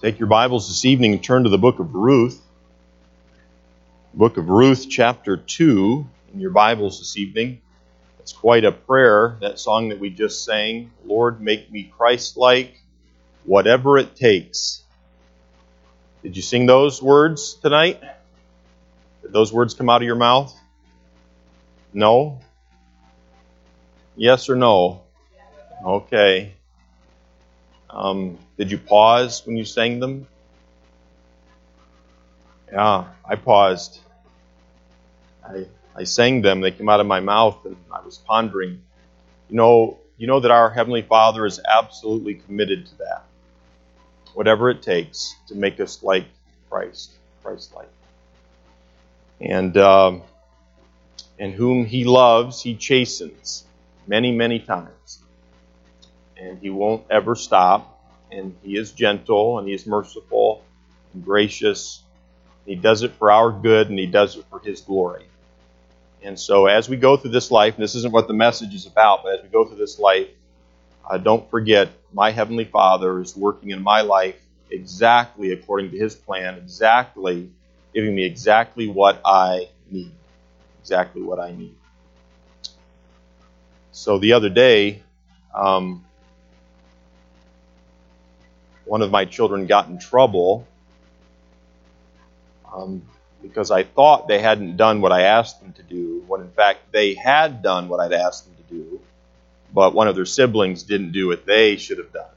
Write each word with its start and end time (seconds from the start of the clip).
Take 0.00 0.20
your 0.20 0.28
Bibles 0.28 0.68
this 0.68 0.84
evening 0.84 1.14
and 1.14 1.24
turn 1.24 1.42
to 1.42 1.50
the 1.50 1.58
book 1.58 1.80
of 1.80 1.92
Ruth. 1.92 2.40
Book 4.14 4.36
of 4.36 4.48
Ruth, 4.48 4.86
chapter 4.88 5.36
2, 5.36 6.06
in 6.34 6.38
your 6.38 6.52
Bibles 6.52 7.00
this 7.00 7.16
evening. 7.16 7.60
It's 8.20 8.32
quite 8.32 8.64
a 8.64 8.70
prayer, 8.70 9.36
that 9.40 9.58
song 9.58 9.88
that 9.88 9.98
we 9.98 10.10
just 10.10 10.44
sang. 10.44 10.92
Lord, 11.04 11.40
make 11.40 11.72
me 11.72 11.92
Christ 11.98 12.36
like, 12.36 12.80
whatever 13.44 13.98
it 13.98 14.14
takes. 14.14 14.84
Did 16.22 16.36
you 16.36 16.42
sing 16.42 16.66
those 16.66 17.02
words 17.02 17.54
tonight? 17.54 18.00
Did 19.22 19.32
those 19.32 19.52
words 19.52 19.74
come 19.74 19.90
out 19.90 20.00
of 20.00 20.06
your 20.06 20.14
mouth? 20.14 20.56
No? 21.92 22.40
Yes 24.14 24.48
or 24.48 24.54
no? 24.54 25.02
Okay. 25.84 26.54
Um, 27.90 28.38
did 28.56 28.70
you 28.70 28.78
pause 28.78 29.42
when 29.46 29.56
you 29.56 29.64
sang 29.64 30.00
them? 30.00 30.26
Yeah, 32.72 33.06
I 33.24 33.36
paused. 33.36 34.00
I, 35.46 35.66
I 35.96 36.04
sang 36.04 36.42
them. 36.42 36.60
They 36.60 36.70
came 36.70 36.88
out 36.88 37.00
of 37.00 37.06
my 37.06 37.20
mouth, 37.20 37.64
and 37.64 37.76
I 37.90 38.00
was 38.04 38.18
pondering. 38.18 38.82
You 39.48 39.56
know, 39.56 39.98
you 40.18 40.26
know 40.26 40.40
that 40.40 40.50
our 40.50 40.68
Heavenly 40.70 41.02
Father 41.02 41.46
is 41.46 41.60
absolutely 41.66 42.34
committed 42.34 42.86
to 42.86 42.98
that. 42.98 43.24
Whatever 44.34 44.68
it 44.70 44.82
takes 44.82 45.34
to 45.48 45.54
make 45.54 45.80
us 45.80 46.02
like 46.02 46.26
Christ, 46.68 47.12
Christ-like. 47.42 47.88
And 49.40 49.76
um, 49.78 50.22
and 51.38 51.54
whom 51.54 51.86
He 51.86 52.04
loves, 52.04 52.62
He 52.62 52.76
chastens 52.76 53.64
many, 54.06 54.30
many 54.30 54.58
times 54.58 55.20
and 56.38 56.58
he 56.60 56.70
won't 56.70 57.06
ever 57.10 57.34
stop. 57.34 58.00
And 58.32 58.56
he 58.62 58.76
is 58.76 58.92
gentle 58.92 59.58
and 59.58 59.68
he 59.68 59.74
is 59.74 59.86
merciful 59.86 60.64
and 61.14 61.24
gracious. 61.24 62.04
He 62.66 62.76
does 62.76 63.02
it 63.02 63.14
for 63.16 63.30
our 63.30 63.52
good 63.52 63.90
and 63.90 63.98
he 63.98 64.06
does 64.06 64.36
it 64.36 64.46
for 64.50 64.60
his 64.60 64.82
glory. 64.82 65.26
And 66.22 66.38
so, 66.38 66.66
as 66.66 66.88
we 66.88 66.96
go 66.96 67.16
through 67.16 67.30
this 67.30 67.50
life, 67.50 67.74
and 67.74 67.82
this 67.82 67.94
isn't 67.94 68.12
what 68.12 68.28
the 68.28 68.34
message 68.34 68.74
is 68.74 68.86
about, 68.86 69.22
but 69.22 69.38
as 69.38 69.42
we 69.42 69.48
go 69.50 69.64
through 69.64 69.78
this 69.78 69.98
life, 69.98 70.28
uh, 71.08 71.18
don't 71.18 71.48
forget 71.50 71.90
my 72.12 72.30
Heavenly 72.30 72.64
Father 72.64 73.20
is 73.20 73.36
working 73.36 73.70
in 73.70 73.82
my 73.82 74.02
life 74.02 74.36
exactly 74.70 75.52
according 75.52 75.92
to 75.92 75.98
His 75.98 76.14
plan, 76.16 76.56
exactly 76.56 77.52
giving 77.94 78.14
me 78.14 78.24
exactly 78.24 78.88
what 78.88 79.20
I 79.24 79.70
need. 79.90 80.12
Exactly 80.80 81.22
what 81.22 81.38
I 81.40 81.52
need. 81.52 81.76
So, 83.92 84.18
the 84.18 84.32
other 84.32 84.50
day, 84.50 85.02
um, 85.54 86.07
one 88.84 89.02
of 89.02 89.10
my 89.10 89.24
children 89.24 89.66
got 89.66 89.88
in 89.88 89.98
trouble 89.98 90.66
um, 92.72 93.02
because 93.42 93.70
I 93.70 93.84
thought 93.84 94.28
they 94.28 94.40
hadn't 94.40 94.76
done 94.76 95.00
what 95.00 95.12
I 95.12 95.22
asked 95.22 95.60
them 95.60 95.72
to 95.74 95.82
do, 95.82 96.24
when 96.26 96.40
in 96.40 96.50
fact 96.50 96.92
they 96.92 97.14
had 97.14 97.62
done 97.62 97.88
what 97.88 98.00
I'd 98.00 98.12
asked 98.12 98.46
them 98.46 98.56
to 98.56 98.74
do, 98.74 99.00
but 99.72 99.94
one 99.94 100.08
of 100.08 100.16
their 100.16 100.24
siblings 100.24 100.82
didn't 100.82 101.12
do 101.12 101.28
what 101.28 101.46
they 101.46 101.76
should 101.76 101.98
have 101.98 102.12
done. 102.12 102.30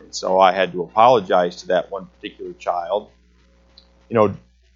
And 0.00 0.14
so 0.14 0.40
I 0.40 0.52
had 0.52 0.72
to 0.72 0.82
apologize 0.82 1.56
to 1.56 1.68
that 1.68 1.90
one 1.90 2.06
particular 2.06 2.52
child. 2.54 3.10
You 4.08 4.16
know, 4.16 4.34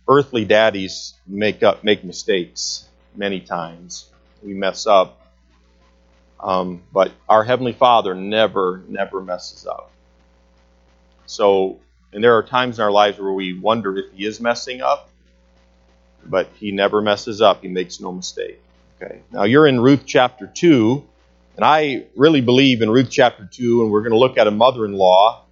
earthly 0.08 0.45
daddies 0.45 1.14
make 1.27 1.62
up 1.62 1.83
make 1.83 2.05
mistakes 2.05 2.86
many 3.17 3.41
times. 3.41 4.08
We 4.42 4.55
mess 4.55 4.86
up. 4.86 5.20
Um, 6.40 6.82
but 6.92 7.12
our 7.28 7.44
Heavenly 7.44 7.72
Father 7.72 8.14
never, 8.14 8.82
never 8.88 9.20
messes 9.22 9.66
up. 9.66 9.90
So, 11.27 11.80
and 12.12 12.22
there 12.22 12.36
are 12.36 12.42
times 12.42 12.78
in 12.78 12.84
our 12.84 12.90
lives 12.90 13.18
where 13.18 13.32
we 13.32 13.58
wonder 13.58 13.96
if 13.96 14.12
He 14.12 14.27
is 14.27 14.40
messing 14.40 14.82
up, 14.82 15.08
but 16.24 16.48
He 16.56 16.70
never 16.70 17.00
messes 17.00 17.40
up. 17.40 17.62
He 17.62 17.68
makes 17.68 18.00
no 18.00 18.12
mistake. 18.12 18.61
Okay. 19.00 19.20
Now 19.33 19.44
you're 19.44 19.67
in 19.67 19.80
Ruth 19.80 20.02
chapter 20.06 20.46
2, 20.46 21.05
and 21.56 21.64
I 21.64 22.06
really 22.14 22.40
believe 22.40 22.83
in 22.83 22.90
Ruth 22.90 23.08
chapter 23.11 23.48
2, 23.50 23.83
and 23.83 23.90
we're 23.90 24.02
going 24.02 24.12
to 24.12 24.18
look 24.18 24.39
at 24.39 24.46
a 24.46 24.50
mother 24.50 24.84
in 24.84 24.92
law 24.92 25.44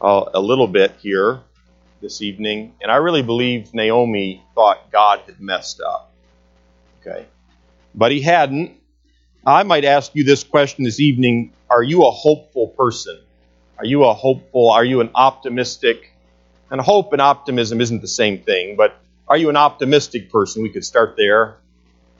uh, 0.00 0.24
a 0.34 0.40
little 0.40 0.66
bit 0.66 0.92
here 1.00 1.40
this 2.00 2.20
evening. 2.20 2.74
And 2.82 2.90
I 2.90 2.96
really 2.96 3.22
believe 3.22 3.72
Naomi 3.72 4.42
thought 4.54 4.90
God 4.90 5.20
had 5.26 5.40
messed 5.40 5.80
up. 5.80 6.12
Okay. 7.00 7.26
But 7.94 8.12
he 8.12 8.20
hadn't. 8.20 8.81
I 9.44 9.64
might 9.64 9.84
ask 9.84 10.14
you 10.14 10.22
this 10.24 10.44
question 10.44 10.84
this 10.84 11.00
evening 11.00 11.52
Are 11.68 11.82
you 11.82 12.04
a 12.04 12.10
hopeful 12.10 12.68
person? 12.68 13.20
Are 13.78 13.84
you 13.84 14.04
a 14.04 14.14
hopeful? 14.14 14.70
Are 14.70 14.84
you 14.84 15.00
an 15.00 15.10
optimistic? 15.14 16.12
And 16.70 16.80
hope 16.80 17.12
and 17.12 17.20
optimism 17.20 17.80
isn't 17.80 18.00
the 18.00 18.08
same 18.08 18.42
thing, 18.42 18.76
but 18.76 18.96
are 19.28 19.36
you 19.36 19.50
an 19.50 19.56
optimistic 19.56 20.30
person? 20.30 20.62
We 20.62 20.70
could 20.70 20.84
start 20.84 21.16
there. 21.16 21.56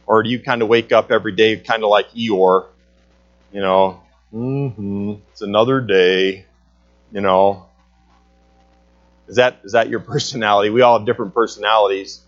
Or 0.06 0.22
do 0.22 0.28
you 0.28 0.40
kind 0.40 0.62
of 0.62 0.68
wake 0.68 0.92
up 0.92 1.10
every 1.10 1.32
day 1.32 1.56
kind 1.56 1.84
of 1.84 1.90
like 1.90 2.10
Eeyore? 2.10 2.66
You 3.52 3.60
know, 3.60 4.02
mm-hmm, 4.34 5.14
it's 5.30 5.42
another 5.42 5.80
day. 5.80 6.44
You 7.12 7.20
know, 7.20 7.68
is 9.28 9.36
that 9.36 9.60
is 9.62 9.72
that 9.72 9.88
your 9.88 10.00
personality? 10.12 10.70
We 10.70 10.82
all 10.82 10.98
have 10.98 11.06
different 11.06 11.34
personalities. 11.34 12.20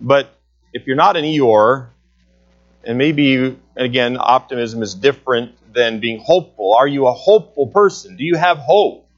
But 0.00 0.28
if 0.72 0.86
you're 0.86 0.96
not 0.96 1.16
an 1.16 1.24
Eeyore, 1.24 1.88
and 2.86 2.98
maybe, 2.98 3.58
again, 3.76 4.16
optimism 4.18 4.82
is 4.82 4.94
different 4.94 5.52
than 5.72 6.00
being 6.00 6.20
hopeful. 6.20 6.74
Are 6.74 6.86
you 6.86 7.06
a 7.06 7.12
hopeful 7.12 7.68
person? 7.68 8.16
Do 8.16 8.24
you 8.24 8.36
have 8.36 8.58
hope? 8.58 9.08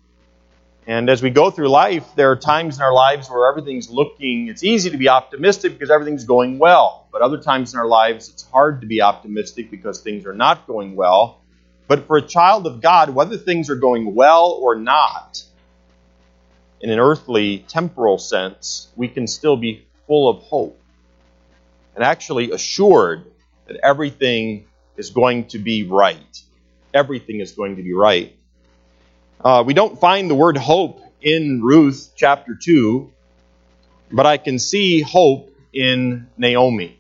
And 0.87 1.11
as 1.11 1.21
we 1.21 1.31
go 1.31 1.51
through 1.51 1.69
life, 1.69 2.05
there 2.15 2.31
are 2.31 2.37
times 2.37 2.77
in 2.77 2.83
our 2.83 2.93
lives 2.93 3.29
where 3.29 3.51
everything's 3.51 3.91
looking, 3.91 4.49
it's 4.49 4.63
easy 4.63 4.91
to 4.91 4.97
be 4.97 5.09
optimistic 5.09 5.73
because 5.73 5.91
everything's 5.91 6.25
going 6.25 6.59
well. 6.59 7.09
But 7.11 7.23
other 7.23 7.39
times 7.39 7.75
in 7.75 7.81
our 7.81 7.89
lives, 7.89 8.29
it's 8.29 8.49
hard 8.51 8.83
to 8.83 8.87
be 8.87 9.03
optimistic 9.03 9.71
because 9.71 10.01
things 10.01 10.27
are 10.27 10.35
not 10.35 10.67
going 10.67 10.95
well. 10.95 11.41
But 11.89 12.07
for 12.07 12.17
a 12.19 12.23
child 12.23 12.67
of 12.67 12.81
God, 12.81 13.11
whether 13.11 13.37
things 13.37 13.69
are 13.69 13.77
going 13.77 14.15
well 14.15 14.59
or 14.61 14.77
not, 14.77 15.43
in 16.81 16.91
an 16.91 17.01
earthly, 17.01 17.65
temporal 17.69 18.19
sense, 18.19 18.89
we 18.97 19.09
can 19.09 19.27
still 19.27 19.57
be 19.57 19.87
full 20.07 20.29
of 20.29 20.43
hope 20.43 20.79
and 21.97 22.05
actually 22.05 22.53
assured 22.53 23.25
that 23.67 23.79
everything 23.83 24.67
is 24.97 25.11
going 25.11 25.47
to 25.49 25.59
be 25.59 25.87
right. 25.87 26.43
Everything 26.95 27.41
is 27.41 27.53
going 27.53 27.77
to 27.77 27.83
be 27.83 27.93
right. 27.93 28.37
Uh, 29.45 29.63
we 29.67 29.75
don't 29.75 30.01
find 30.01 30.31
the 30.31 30.35
word 30.35 30.57
hope 30.57 31.01
in 31.21 31.63
Ruth 31.63 32.13
chapter 32.17 32.55
2, 32.61 33.13
but 34.13 34.27
I 34.27 34.39
can 34.39 34.59
see 34.59 35.03
hope 35.03 35.51
in 35.73 36.29
Naomi. 36.39 36.99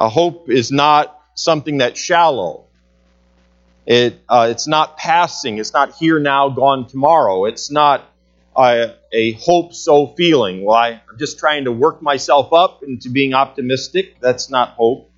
A 0.00 0.08
hope 0.08 0.50
is 0.50 0.72
not 0.72 1.16
something 1.34 1.78
that's 1.78 2.00
shallow. 2.00 2.64
It, 3.86 4.20
uh, 4.28 4.48
it's 4.50 4.66
not 4.66 4.96
passing. 4.96 5.58
It's 5.58 5.72
not 5.72 5.94
here 5.94 6.18
now, 6.18 6.48
gone 6.48 6.88
tomorrow. 6.88 7.44
It's 7.44 7.70
not 7.70 8.04
a, 8.56 8.94
a 9.12 9.32
hope 9.32 9.74
so 9.74 10.08
feeling. 10.08 10.64
Well, 10.64 10.76
I, 10.76 11.00
I'm 11.08 11.18
just 11.18 11.38
trying 11.38 11.64
to 11.64 11.72
work 11.72 12.02
myself 12.02 12.52
up 12.52 12.82
into 12.82 13.10
being 13.10 13.34
optimistic. 13.34 14.20
That's 14.20 14.50
not 14.50 14.70
hope. 14.70 15.11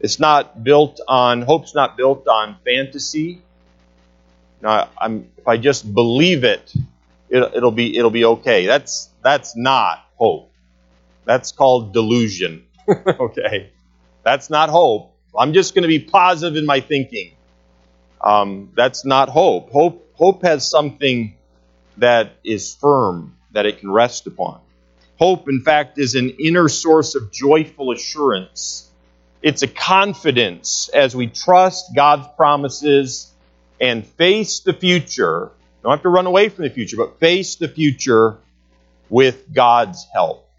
It's 0.00 0.20
not 0.20 0.62
built 0.62 1.00
on, 1.08 1.42
hope's 1.42 1.74
not 1.74 1.96
built 1.96 2.28
on 2.28 2.56
fantasy. 2.64 3.42
Now, 4.60 4.88
I'm, 4.98 5.30
if 5.36 5.48
I 5.48 5.56
just 5.56 5.92
believe 5.92 6.44
it, 6.44 6.72
it, 7.28 7.54
it'll 7.54 7.70
be, 7.70 7.96
it'll 7.96 8.10
be 8.10 8.24
okay. 8.24 8.66
That's, 8.66 9.10
that's 9.22 9.56
not 9.56 10.04
hope. 10.16 10.52
That's 11.24 11.52
called 11.52 11.92
delusion. 11.92 12.64
okay. 12.88 13.70
That's 14.22 14.50
not 14.50 14.70
hope. 14.70 15.12
I'm 15.38 15.52
just 15.52 15.74
going 15.74 15.82
to 15.82 15.88
be 15.88 15.98
positive 15.98 16.56
in 16.56 16.66
my 16.66 16.80
thinking. 16.80 17.32
Um, 18.20 18.72
that's 18.74 19.04
not 19.04 19.28
hope. 19.28 19.70
Hope, 19.70 20.10
hope 20.14 20.42
has 20.42 20.68
something 20.68 21.36
that 21.98 22.32
is 22.44 22.74
firm, 22.74 23.36
that 23.52 23.66
it 23.66 23.78
can 23.78 23.90
rest 23.90 24.26
upon. 24.26 24.60
Hope, 25.18 25.48
in 25.48 25.62
fact, 25.62 25.98
is 25.98 26.14
an 26.14 26.30
inner 26.30 26.68
source 26.68 27.14
of 27.14 27.32
joyful 27.32 27.92
assurance. 27.92 28.85
It's 29.46 29.62
a 29.62 29.68
confidence 29.68 30.88
as 30.88 31.14
we 31.14 31.28
trust 31.28 31.94
God's 31.94 32.26
promises 32.36 33.32
and 33.80 34.04
face 34.04 34.58
the 34.58 34.72
future. 34.72 35.52
Don't 35.84 35.92
have 35.92 36.02
to 36.02 36.08
run 36.08 36.26
away 36.26 36.48
from 36.48 36.64
the 36.64 36.70
future, 36.70 36.96
but 36.96 37.20
face 37.20 37.54
the 37.54 37.68
future 37.68 38.38
with 39.08 39.54
God's 39.54 40.04
help. 40.12 40.50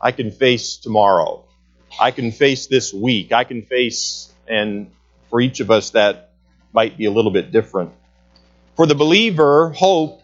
I 0.00 0.12
can 0.12 0.30
face 0.30 0.78
tomorrow. 0.78 1.44
I 2.00 2.10
can 2.10 2.32
face 2.32 2.68
this 2.68 2.94
week. 2.94 3.34
I 3.34 3.44
can 3.44 3.60
face, 3.60 4.32
and 4.48 4.90
for 5.28 5.42
each 5.42 5.60
of 5.60 5.70
us, 5.70 5.90
that 5.90 6.32
might 6.72 6.96
be 6.96 7.04
a 7.04 7.10
little 7.10 7.32
bit 7.32 7.52
different. 7.52 7.92
For 8.76 8.86
the 8.86 8.94
believer, 8.94 9.68
hope 9.68 10.22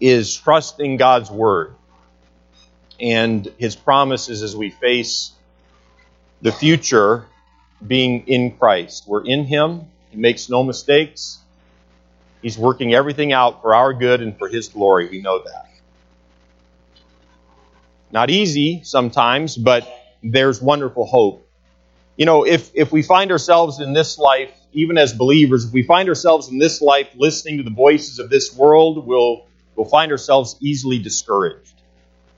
is 0.00 0.34
trusting 0.34 0.96
God's 0.96 1.30
word 1.30 1.74
and 2.98 3.46
his 3.58 3.76
promises 3.76 4.42
as 4.42 4.56
we 4.56 4.70
face 4.70 5.32
the 6.42 6.52
future 6.52 7.26
being 7.86 8.26
in 8.26 8.56
Christ. 8.56 9.04
We're 9.06 9.24
in 9.24 9.44
him. 9.44 9.86
He 10.10 10.16
makes 10.16 10.48
no 10.48 10.62
mistakes. 10.62 11.38
He's 12.42 12.56
working 12.56 12.94
everything 12.94 13.32
out 13.32 13.62
for 13.62 13.74
our 13.74 13.92
good 13.92 14.20
and 14.20 14.38
for 14.38 14.48
His 14.48 14.68
glory. 14.68 15.08
We 15.08 15.20
know 15.20 15.42
that. 15.42 15.68
Not 18.12 18.30
easy 18.30 18.82
sometimes, 18.84 19.56
but 19.56 19.86
there's 20.22 20.62
wonderful 20.62 21.06
hope. 21.06 21.50
You 22.16 22.24
know, 22.24 22.46
if, 22.46 22.70
if 22.72 22.92
we 22.92 23.02
find 23.02 23.30
ourselves 23.30 23.80
in 23.80 23.92
this 23.92 24.16
life, 24.16 24.52
even 24.72 24.96
as 24.96 25.12
believers, 25.12 25.66
if 25.66 25.72
we 25.72 25.82
find 25.82 26.08
ourselves 26.08 26.48
in 26.48 26.58
this 26.58 26.80
life 26.80 27.08
listening 27.16 27.58
to 27.58 27.62
the 27.62 27.70
voices 27.74 28.18
of 28.18 28.30
this 28.30 28.54
world, 28.54 29.06
we'll, 29.06 29.46
we'll 29.74 29.88
find 29.88 30.12
ourselves 30.12 30.56
easily 30.60 30.98
discouraged. 30.98 31.74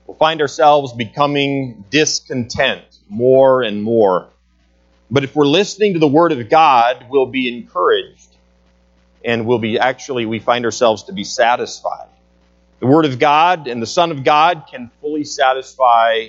We'll 0.07 0.17
find 0.17 0.41
ourselves 0.41 0.91
becoming 0.93 1.85
discontent 1.91 2.88
more 3.09 3.63
and 3.63 3.83
more. 3.83 4.29
But 5.11 5.23
if 5.23 5.35
we're 5.35 5.47
listening 5.47 5.93
to 5.93 5.99
the 5.99 6.07
Word 6.07 6.31
of 6.31 6.49
God, 6.49 7.07
we'll 7.09 7.25
be 7.25 7.57
encouraged 7.57 8.27
and 9.25 9.45
we'll 9.45 9.59
be 9.59 9.79
actually, 9.79 10.25
we 10.25 10.39
find 10.39 10.65
ourselves 10.65 11.03
to 11.03 11.13
be 11.13 11.23
satisfied. 11.23 12.07
The 12.79 12.87
Word 12.87 13.05
of 13.05 13.19
God 13.19 13.67
and 13.67 13.81
the 13.81 13.87
Son 13.87 14.11
of 14.11 14.23
God 14.23 14.65
can 14.71 14.91
fully 15.01 15.25
satisfy 15.25 16.27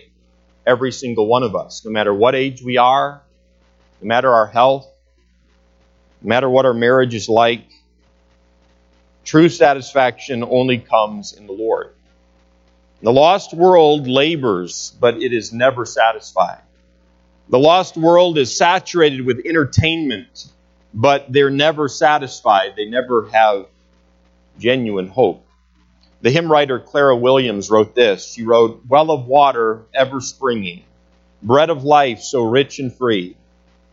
every 0.66 0.92
single 0.92 1.26
one 1.26 1.42
of 1.42 1.54
us, 1.54 1.84
no 1.84 1.90
matter 1.90 2.12
what 2.12 2.34
age 2.34 2.62
we 2.62 2.78
are, 2.78 3.22
no 4.00 4.08
matter 4.08 4.30
our 4.30 4.46
health, 4.46 4.90
no 6.22 6.28
matter 6.28 6.48
what 6.48 6.64
our 6.64 6.74
marriage 6.74 7.14
is 7.14 7.28
like. 7.28 7.68
True 9.24 9.48
satisfaction 9.48 10.42
only 10.42 10.78
comes 10.78 11.34
in 11.34 11.46
the 11.46 11.52
Lord. 11.52 11.94
The 13.02 13.12
lost 13.12 13.54
world 13.54 14.08
labors, 14.08 14.92
but 14.98 15.22
it 15.22 15.32
is 15.32 15.52
never 15.52 15.84
satisfied. 15.84 16.62
The 17.50 17.58
lost 17.58 17.96
world 17.96 18.38
is 18.38 18.56
saturated 18.56 19.26
with 19.26 19.44
entertainment, 19.44 20.46
but 20.94 21.32
they're 21.32 21.50
never 21.50 21.88
satisfied. 21.88 22.74
They 22.76 22.84
never 22.84 23.28
have 23.30 23.66
genuine 24.60 25.08
hope. 25.08 25.44
The 26.20 26.30
hymn 26.30 26.48
writer 26.48 26.78
Clara 26.78 27.16
Williams 27.16 27.68
wrote 27.68 27.96
this. 27.96 28.34
She 28.34 28.44
wrote, 28.44 28.82
Well 28.88 29.10
of 29.10 29.26
water 29.26 29.82
ever 29.92 30.20
springing, 30.20 30.84
bread 31.42 31.70
of 31.70 31.82
life 31.82 32.20
so 32.20 32.42
rich 32.42 32.78
and 32.78 32.94
free, 32.94 33.36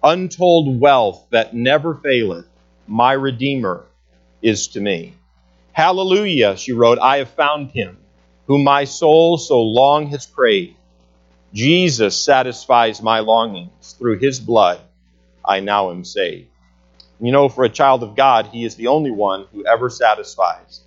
untold 0.04 0.80
wealth 0.80 1.26
that 1.32 1.56
never 1.56 1.96
faileth, 1.96 2.46
my 2.86 3.14
Redeemer 3.14 3.86
is 4.40 4.68
to 4.68 4.80
me. 4.80 5.16
Hallelujah, 5.72 6.58
she 6.58 6.74
wrote, 6.74 7.00
I 7.00 7.18
have 7.18 7.30
found 7.32 7.72
him, 7.72 7.98
whom 8.46 8.64
my 8.64 8.84
soul 8.84 9.40
so 9.40 9.64
long 9.64 10.10
has 10.10 10.28
craved. 10.28 10.77
Jesus 11.58 12.16
satisfies 12.16 13.02
my 13.02 13.22
longings. 13.22 13.94
Through 13.98 14.20
his 14.20 14.40
blood, 14.40 14.80
I 15.44 15.60
now 15.60 15.90
am 15.90 16.04
saved. 16.04 16.50
You 17.20 17.32
know, 17.32 17.50
for 17.50 17.64
a 17.64 17.70
child 17.70 18.04
of 18.04 18.16
God, 18.16 18.46
he 18.46 18.64
is 18.64 18.76
the 18.76 18.90
only 18.90 19.10
one 19.10 19.48
who 19.52 19.66
ever 19.66 19.90
satisfies. 19.90 20.82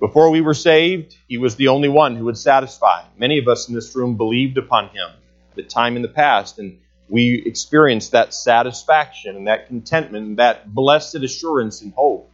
Before 0.00 0.30
we 0.30 0.40
were 0.40 0.54
saved, 0.54 1.14
he 1.28 1.36
was 1.36 1.56
the 1.56 1.68
only 1.68 1.90
one 1.90 2.16
who 2.16 2.24
would 2.24 2.38
satisfy. 2.38 3.02
Many 3.18 3.36
of 3.36 3.46
us 3.46 3.68
in 3.68 3.74
this 3.74 3.94
room 3.94 4.16
believed 4.16 4.56
upon 4.56 4.88
him 4.88 5.10
at 5.52 5.58
a 5.58 5.68
time 5.68 5.96
in 5.96 6.02
the 6.02 6.08
past, 6.08 6.58
and 6.58 6.78
we 7.10 7.42
experienced 7.44 8.12
that 8.12 8.32
satisfaction 8.32 9.36
and 9.36 9.48
that 9.48 9.66
contentment 9.66 10.28
and 10.28 10.38
that 10.38 10.74
blessed 10.74 11.16
assurance 11.16 11.82
and 11.82 11.92
hope. 11.92 12.32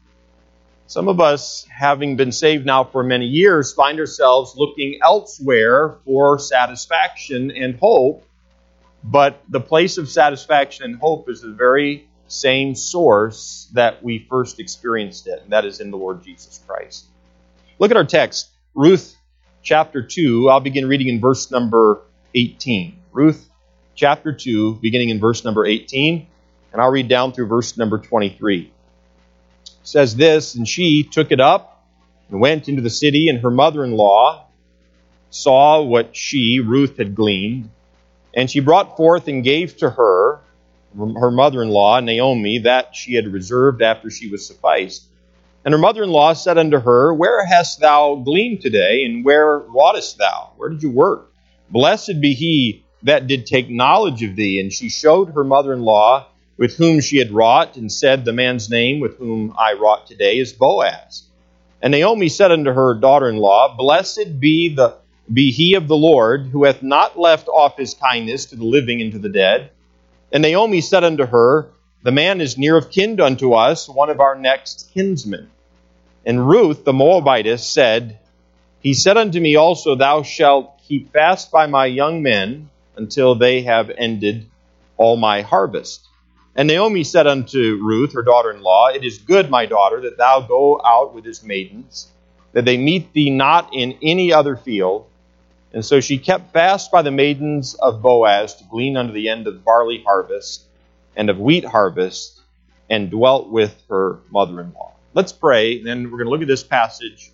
Some 0.92 1.08
of 1.08 1.20
us, 1.20 1.66
having 1.74 2.16
been 2.16 2.32
saved 2.32 2.66
now 2.66 2.84
for 2.84 3.02
many 3.02 3.24
years, 3.24 3.72
find 3.72 3.98
ourselves 3.98 4.52
looking 4.58 4.98
elsewhere 5.02 5.96
for 6.04 6.38
satisfaction 6.38 7.50
and 7.50 7.76
hope, 7.76 8.26
but 9.02 9.42
the 9.48 9.58
place 9.58 9.96
of 9.96 10.10
satisfaction 10.10 10.84
and 10.84 10.96
hope 10.96 11.30
is 11.30 11.40
the 11.40 11.48
very 11.48 12.06
same 12.28 12.74
source 12.74 13.70
that 13.72 14.04
we 14.04 14.26
first 14.28 14.60
experienced 14.60 15.28
it, 15.28 15.40
and 15.42 15.50
that 15.50 15.64
is 15.64 15.80
in 15.80 15.90
the 15.90 15.96
Lord 15.96 16.22
Jesus 16.22 16.60
Christ. 16.66 17.06
Look 17.78 17.90
at 17.90 17.96
our 17.96 18.04
text, 18.04 18.50
Ruth 18.74 19.16
chapter 19.62 20.02
2. 20.02 20.50
I'll 20.50 20.60
begin 20.60 20.86
reading 20.86 21.08
in 21.08 21.22
verse 21.22 21.50
number 21.50 22.02
18. 22.34 22.98
Ruth 23.12 23.48
chapter 23.94 24.30
2, 24.30 24.74
beginning 24.74 25.08
in 25.08 25.20
verse 25.20 25.42
number 25.42 25.64
18, 25.64 26.26
and 26.70 26.82
I'll 26.82 26.90
read 26.90 27.08
down 27.08 27.32
through 27.32 27.46
verse 27.46 27.78
number 27.78 27.96
23. 27.96 28.70
Says 29.82 30.14
this, 30.16 30.54
and 30.54 30.66
she 30.66 31.02
took 31.02 31.32
it 31.32 31.40
up 31.40 31.84
and 32.30 32.40
went 32.40 32.68
into 32.68 32.82
the 32.82 32.90
city, 32.90 33.28
and 33.28 33.40
her 33.40 33.50
mother 33.50 33.84
in 33.84 33.92
law 33.92 34.46
saw 35.30 35.82
what 35.82 36.16
she, 36.16 36.60
Ruth, 36.60 36.98
had 36.98 37.14
gleaned. 37.14 37.70
And 38.34 38.50
she 38.50 38.60
brought 38.60 38.96
forth 38.96 39.28
and 39.28 39.44
gave 39.44 39.76
to 39.78 39.90
her, 39.90 40.40
her 40.96 41.30
mother 41.30 41.62
in 41.62 41.70
law, 41.70 42.00
Naomi, 42.00 42.58
that 42.58 42.94
she 42.94 43.14
had 43.14 43.26
reserved 43.28 43.82
after 43.82 44.10
she 44.10 44.30
was 44.30 44.46
sufficed. 44.46 45.04
And 45.64 45.72
her 45.72 45.78
mother 45.78 46.02
in 46.02 46.10
law 46.10 46.32
said 46.32 46.58
unto 46.58 46.78
her, 46.78 47.14
Where 47.14 47.44
hast 47.44 47.80
thou 47.80 48.16
gleaned 48.16 48.60
today, 48.60 49.04
and 49.04 49.24
where 49.24 49.58
wroughtest 49.58 50.18
thou? 50.18 50.52
Where 50.56 50.68
did 50.68 50.82
you 50.82 50.90
work? 50.90 51.32
Blessed 51.70 52.20
be 52.20 52.34
he 52.34 52.84
that 53.02 53.26
did 53.26 53.46
take 53.46 53.68
knowledge 53.70 54.22
of 54.22 54.36
thee. 54.36 54.60
And 54.60 54.72
she 54.72 54.88
showed 54.88 55.34
her 55.34 55.44
mother 55.44 55.72
in 55.72 55.80
law 55.80 56.26
with 56.56 56.76
whom 56.76 57.00
she 57.00 57.18
had 57.18 57.32
wrought, 57.32 57.76
and 57.76 57.90
said, 57.90 58.24
The 58.24 58.32
man's 58.32 58.70
name 58.70 59.00
with 59.00 59.18
whom 59.18 59.54
I 59.58 59.74
wrought 59.74 60.06
today 60.06 60.38
is 60.38 60.52
Boaz. 60.52 61.24
And 61.80 61.92
Naomi 61.92 62.28
said 62.28 62.52
unto 62.52 62.72
her 62.72 62.94
daughter 62.94 63.28
in 63.28 63.36
law, 63.36 63.76
Blessed 63.76 64.38
be 64.38 64.74
the 64.74 64.96
be 65.32 65.50
he 65.50 65.74
of 65.74 65.88
the 65.88 65.96
Lord, 65.96 66.46
who 66.46 66.64
hath 66.64 66.82
not 66.82 67.18
left 67.18 67.48
off 67.48 67.78
his 67.78 67.94
kindness 67.94 68.46
to 68.46 68.56
the 68.56 68.64
living 68.64 69.00
and 69.00 69.12
to 69.12 69.18
the 69.18 69.28
dead. 69.28 69.70
And 70.32 70.42
Naomi 70.42 70.80
said 70.80 71.04
unto 71.04 71.26
her, 71.26 71.70
the 72.04 72.10
man 72.10 72.40
is 72.40 72.58
near 72.58 72.76
of 72.76 72.90
kin 72.90 73.20
unto 73.20 73.52
us, 73.52 73.88
one 73.88 74.10
of 74.10 74.18
our 74.18 74.34
next 74.34 74.90
kinsmen. 74.92 75.50
And 76.26 76.48
Ruth 76.48 76.84
the 76.84 76.92
Moabitess 76.92 77.64
said, 77.64 78.18
He 78.80 78.92
said 78.92 79.16
unto 79.16 79.40
me 79.40 79.54
also, 79.54 79.94
Thou 79.94 80.24
shalt 80.24 80.80
keep 80.82 81.12
fast 81.12 81.52
by 81.52 81.66
my 81.66 81.86
young 81.86 82.22
men 82.22 82.70
until 82.96 83.36
they 83.36 83.62
have 83.62 83.88
ended 83.96 84.48
all 84.96 85.16
my 85.16 85.42
harvest. 85.42 86.08
And 86.54 86.68
Naomi 86.68 87.04
said 87.04 87.26
unto 87.26 87.80
Ruth, 87.82 88.12
her 88.12 88.22
daughter 88.22 88.50
in 88.50 88.60
law, 88.60 88.88
It 88.88 89.04
is 89.04 89.18
good, 89.18 89.48
my 89.48 89.66
daughter, 89.66 90.02
that 90.02 90.18
thou 90.18 90.40
go 90.40 90.80
out 90.84 91.14
with 91.14 91.24
his 91.24 91.42
maidens, 91.42 92.10
that 92.52 92.64
they 92.64 92.76
meet 92.76 93.12
thee 93.12 93.30
not 93.30 93.70
in 93.72 93.98
any 94.02 94.32
other 94.32 94.56
field. 94.56 95.06
And 95.72 95.84
so 95.84 96.00
she 96.00 96.18
kept 96.18 96.52
fast 96.52 96.92
by 96.92 97.00
the 97.00 97.10
maidens 97.10 97.74
of 97.74 98.02
Boaz 98.02 98.56
to 98.56 98.64
glean 98.64 98.98
unto 98.98 99.14
the 99.14 99.30
end 99.30 99.46
of 99.46 99.54
the 99.54 99.60
barley 99.60 100.02
harvest 100.04 100.64
and 101.16 101.30
of 101.30 101.38
wheat 101.38 101.64
harvest, 101.64 102.40
and 102.88 103.10
dwelt 103.10 103.48
with 103.48 103.82
her 103.88 104.18
mother 104.30 104.60
in 104.60 104.72
law. 104.72 104.92
Let's 105.14 105.32
pray, 105.32 105.78
and 105.78 105.86
then 105.86 106.04
we're 106.04 106.18
going 106.18 106.24
to 106.24 106.30
look 106.30 106.42
at 106.42 106.48
this 106.48 106.62
passage. 106.62 107.30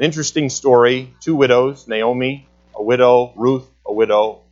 Interesting 0.00 0.48
story 0.48 1.14
two 1.20 1.34
widows, 1.34 1.88
Naomi, 1.88 2.48
a 2.74 2.82
widow, 2.82 3.32
Ruth, 3.36 3.68
a 3.86 3.92
widow. 3.92 4.42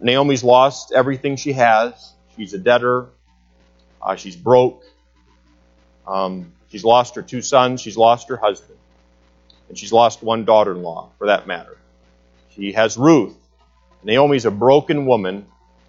Naomi's 0.00 0.42
lost 0.42 0.92
everything 0.92 1.36
she 1.36 1.52
has. 1.52 2.13
She's 2.36 2.54
a 2.54 2.58
debtor. 2.58 3.08
Uh, 4.02 4.16
she's 4.16 4.36
broke. 4.36 4.84
Um, 6.06 6.52
she's 6.70 6.84
lost 6.84 7.14
her 7.14 7.22
two 7.22 7.42
sons. 7.42 7.80
She's 7.80 7.96
lost 7.96 8.28
her 8.28 8.36
husband. 8.36 8.78
And 9.68 9.78
she's 9.78 9.92
lost 9.92 10.22
one 10.22 10.44
daughter 10.44 10.72
in 10.72 10.82
law, 10.82 11.10
for 11.18 11.28
that 11.28 11.46
matter. 11.46 11.78
She 12.54 12.72
has 12.72 12.96
Ruth. 12.96 13.36
Naomi's 14.02 14.44
a 14.44 14.50
broken 14.50 15.06
woman 15.06 15.46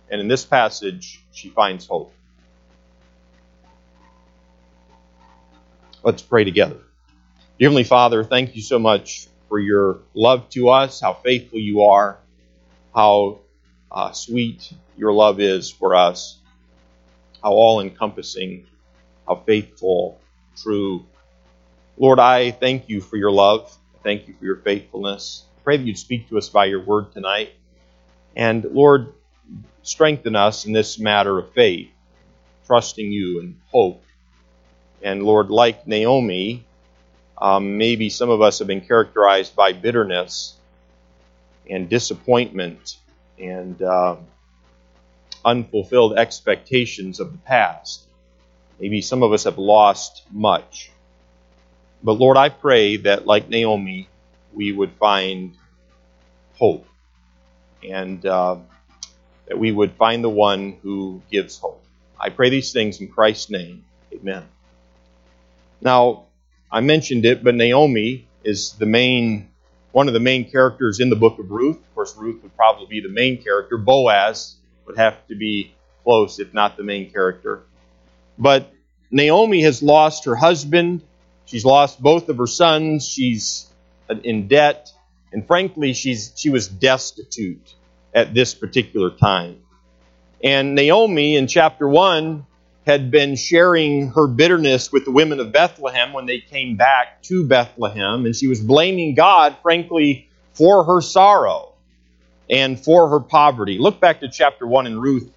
and 0.10 0.22
in 0.22 0.28
this 0.28 0.46
passage, 0.46 1.24
she 1.32 1.50
finds 1.50 1.88
hope. 1.88 2.14
Let's 6.04 6.22
pray 6.22 6.44
together. 6.44 6.78
Dear 7.58 7.70
Heavenly 7.70 7.84
Father, 7.84 8.24
thank 8.24 8.56
you 8.56 8.62
so 8.62 8.78
much 8.78 9.28
for 9.50 9.60
your 9.60 10.00
love 10.14 10.50
to 10.50 10.70
us, 10.70 11.02
how 11.02 11.14
faithful 11.14 11.60
you 11.60 11.84
are, 11.84 12.20
how 12.94 13.40
uh, 13.92 14.12
sweet 14.12 14.74
your 14.98 15.13
love 15.13 15.39
is 15.39 15.72
for 15.72 15.96
us, 15.96 16.38
how 17.44 17.51
all 17.51 17.82
encompassing, 17.82 18.65
how 19.27 19.36
faithful, 19.46 20.20
true. 20.58 21.06
Lord, 21.98 22.20
I 22.20 22.51
thank 22.51 22.89
you 22.89 23.01
for 23.01 23.18
your 23.18 23.32
love. 23.32 23.75
Thank 24.04 24.27
you 24.27 24.36
for 24.38 24.46
your 24.46 24.58
faithfulness. 24.58 25.46
I 25.58 25.62
pray 25.63 25.77
that 25.77 25.84
you'd 25.84 25.98
speak 25.98 26.30
to 26.30 26.38
us 26.38 26.50
by 26.50 26.65
your 26.65 26.82
word 26.82 27.12
tonight. 27.13 27.54
And 28.36 28.63
Lord, 28.65 29.13
strengthen 29.84 30.36
us 30.36 30.65
in 30.65 30.74
this 30.74 31.00
matter 31.00 31.38
of 31.38 31.54
faith, 31.54 31.89
trusting 32.68 33.12
you 33.12 33.39
and 33.39 33.60
hope. 33.72 34.04
And 35.01 35.24
Lord, 35.24 35.50
like 35.50 35.88
Naomi, 35.88 36.65
um, 37.38 37.77
maybe 37.77 38.10
some 38.10 38.30
of 38.30 38.42
us 38.42 38.60
have 38.60 38.68
been 38.68 38.82
characterized 38.82 39.56
by 39.56 39.74
bitterness 39.74 40.56
and 41.70 41.89
disappointment 41.89 42.98
and 43.39 43.82
uh, 43.82 44.15
unfulfilled 45.44 46.18
expectations 46.18 47.20
of 47.20 47.32
the 47.32 47.38
past. 47.39 48.08
Maybe 48.80 49.01
some 49.01 49.24
of 49.24 49.32
us 49.32 49.46
have 49.46 49.58
lost 49.58 50.24
much. 50.32 50.92
But 52.04 52.13
Lord, 52.13 52.38
I 52.38 52.50
pray 52.50 52.98
that, 52.98 53.25
like 53.25 53.50
Naomi, 53.50 54.10
we 54.54 54.72
would 54.72 54.92
find 54.94 55.56
hope. 56.56 56.86
And 57.88 58.25
uh, 58.25 58.58
that 59.48 59.58
we 59.58 59.72
would 59.72 59.94
find 59.94 60.24
the 60.24 60.30
one 60.30 60.77
who 60.82 61.22
gives 61.32 61.58
hope. 61.58 61.84
I 62.20 62.30
pray 62.30 62.50
these 62.50 62.72
things 62.74 63.01
in 63.01 63.08
Christ's 63.08 63.50
name. 63.50 63.86
Amen. 64.13 64.44
Now, 65.82 66.25
I 66.72 66.82
mentioned 66.82 67.25
it, 67.25 67.44
but 67.44 67.56
Naomi 67.56 68.27
is 68.44 68.74
the 68.74 68.86
main 68.86 69.50
one 69.96 70.10
of 70.10 70.14
the 70.14 70.20
main 70.20 70.52
characters 70.52 71.00
in 71.00 71.10
the 71.10 71.16
book 71.16 71.40
of 71.40 71.50
Ruth. 71.50 71.78
Of 71.78 71.96
course, 71.96 72.18
Ruth 72.18 72.44
would 72.44 72.54
probably 72.58 72.86
be 72.88 73.00
the 73.00 73.08
main 73.08 73.42
character. 73.42 73.78
Boaz 73.78 74.58
would 74.86 74.98
have 74.98 75.25
to 75.28 75.36
be 75.36 75.74
close, 76.04 76.38
if 76.38 76.54
not 76.54 76.75
the 76.75 76.84
main 76.84 77.10
character. 77.10 77.64
But 78.38 78.74
Naomi 79.10 79.62
has 79.62 79.82
lost 79.82 80.25
her 80.25 80.36
husband. 80.36 81.02
She's 81.46 81.64
lost 81.64 82.02
both 82.02 82.28
of 82.28 82.36
her 82.40 82.46
sons. 82.46 83.08
She's 83.08 83.72
in 84.10 84.50
debt. 84.50 84.92
And 85.32 85.48
frankly, 85.48 85.94
she's, 85.94 86.34
she 86.36 86.50
was 86.50 86.68
destitute 86.68 87.74
at 88.14 88.34
this 88.34 88.54
particular 88.54 89.12
time. 89.12 89.62
And 90.44 90.75
Naomi 90.75 91.38
in 91.38 91.48
chapter 91.48 91.88
1 91.88 92.46
had 92.86 93.10
been 93.10 93.36
sharing 93.36 94.10
her 94.12 94.27
bitterness 94.27 94.92
with 94.92 95.06
the 95.06 95.12
women 95.12 95.39
of 95.39 95.51
Bethlehem 95.51 96.13
when 96.13 96.27
they 96.27 96.39
came 96.39 96.75
back 96.75 97.24
to 97.24 97.46
Bethlehem, 97.46 98.25
and 98.25 98.36
she 98.36 98.48
was 98.48 98.60
blaming 98.60 99.15
God, 99.15 99.58
frankly, 99.63 100.30
for 100.54 100.84
her 100.84 101.01
sorrow 101.01 101.74
and 102.48 102.80
for 102.80 103.10
her 103.10 103.20
poverty. 103.20 103.80
Look 103.80 104.00
back 104.00 104.20
to 104.20 104.30
chapter 104.30 104.68
1 104.68 104.86
in 104.86 105.00
Ruth, 105.00 105.32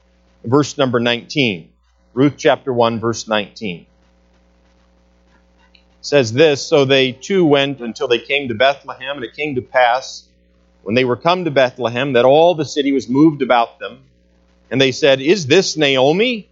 verse 0.44 0.76
number 0.76 1.00
19. 1.00 1.70
Ruth 2.12 2.34
chapter 2.36 2.70
1, 2.70 3.00
verse 3.00 3.26
19. 3.26 3.86
It 5.72 5.80
says 6.02 6.32
this 6.32 6.66
So 6.66 6.84
they 6.84 7.12
too 7.12 7.46
went 7.46 7.80
until 7.80 8.08
they 8.08 8.18
came 8.18 8.48
to 8.48 8.54
Bethlehem, 8.54 9.16
and 9.16 9.24
it 9.24 9.34
came 9.34 9.54
to 9.54 9.62
pass, 9.62 10.28
when 10.82 10.94
they 10.94 11.06
were 11.06 11.16
come 11.16 11.46
to 11.46 11.50
Bethlehem, 11.50 12.12
that 12.12 12.26
all 12.26 12.54
the 12.54 12.66
city 12.66 12.92
was 12.92 13.08
moved 13.08 13.40
about 13.40 13.78
them. 13.78 14.04
And 14.70 14.78
they 14.78 14.92
said, 14.92 15.22
Is 15.22 15.46
this 15.46 15.78
Naomi? 15.78 16.47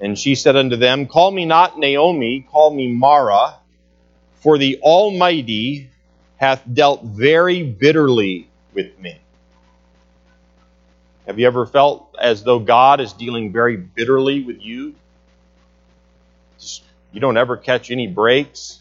And 0.00 0.18
she 0.18 0.34
said 0.34 0.56
unto 0.56 0.76
them, 0.76 1.06
Call 1.06 1.30
me 1.30 1.44
not 1.44 1.78
Naomi, 1.78 2.46
call 2.50 2.72
me 2.72 2.88
Mara, 2.88 3.56
for 4.36 4.58
the 4.58 4.78
Almighty 4.80 5.90
hath 6.36 6.62
dealt 6.72 7.04
very 7.04 7.64
bitterly 7.64 8.48
with 8.72 8.96
me. 8.98 9.18
Have 11.26 11.38
you 11.38 11.46
ever 11.46 11.66
felt 11.66 12.14
as 12.18 12.44
though 12.44 12.60
God 12.60 13.00
is 13.00 13.12
dealing 13.12 13.52
very 13.52 13.76
bitterly 13.76 14.42
with 14.42 14.62
you? 14.62 14.94
You 17.12 17.20
don't 17.20 17.36
ever 17.36 17.56
catch 17.56 17.90
any 17.90 18.06
breaks. 18.06 18.80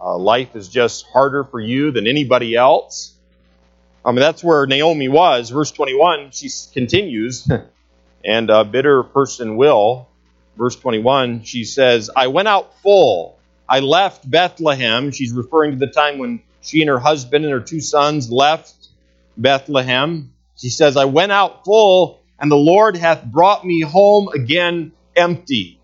Uh, 0.00 0.16
life 0.18 0.54
is 0.56 0.68
just 0.68 1.06
harder 1.12 1.44
for 1.44 1.60
you 1.60 1.90
than 1.90 2.06
anybody 2.06 2.54
else. 2.54 3.14
I 4.04 4.10
mean, 4.10 4.20
that's 4.20 4.42
where 4.42 4.66
Naomi 4.66 5.08
was. 5.08 5.50
Verse 5.50 5.70
21, 5.70 6.30
she 6.30 6.48
continues, 6.72 7.48
and 8.24 8.50
a 8.50 8.64
bitter 8.64 9.02
person 9.02 9.56
will 9.56 10.08
verse 10.56 10.76
21, 10.76 11.44
she 11.44 11.64
says, 11.64 12.10
I 12.14 12.28
went 12.28 12.48
out 12.48 12.78
full. 12.80 13.38
I 13.68 13.80
left 13.80 14.28
Bethlehem. 14.28 15.10
She's 15.10 15.32
referring 15.32 15.72
to 15.72 15.78
the 15.78 15.92
time 15.92 16.18
when 16.18 16.42
she 16.60 16.80
and 16.80 16.88
her 16.88 16.98
husband 16.98 17.44
and 17.44 17.52
her 17.52 17.60
two 17.60 17.80
sons 17.80 18.30
left 18.30 18.74
Bethlehem. 19.36 20.32
She 20.56 20.68
says, 20.68 20.96
I 20.96 21.06
went 21.06 21.32
out 21.32 21.64
full, 21.64 22.20
and 22.38 22.50
the 22.50 22.56
Lord 22.56 22.96
hath 22.96 23.24
brought 23.24 23.64
me 23.64 23.80
home 23.80 24.28
again 24.28 24.92
empty. 25.16 25.78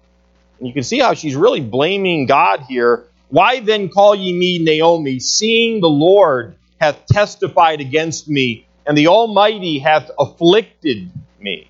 And 0.59 0.69
you 0.69 0.75
can 0.75 0.83
see 0.83 0.99
how 0.99 1.15
she's 1.15 1.37
really 1.37 1.61
blaming 1.61 2.27
God 2.27 2.61
here. 2.69 3.07
Why 3.29 3.61
then 3.61 3.89
call 3.89 4.15
ye 4.15 4.33
me 4.33 4.59
Naomi, 4.59 5.21
seeing 5.21 5.81
the 5.81 5.89
Lord 5.89 6.57
hath 6.81 7.07
testified 7.07 7.81
against 7.81 8.29
me, 8.29 8.67
and 8.87 8.97
the 8.97 9.09
Almighty 9.09 9.79
hath 9.79 10.11
afflicted 10.19 11.11
me? 11.41 11.69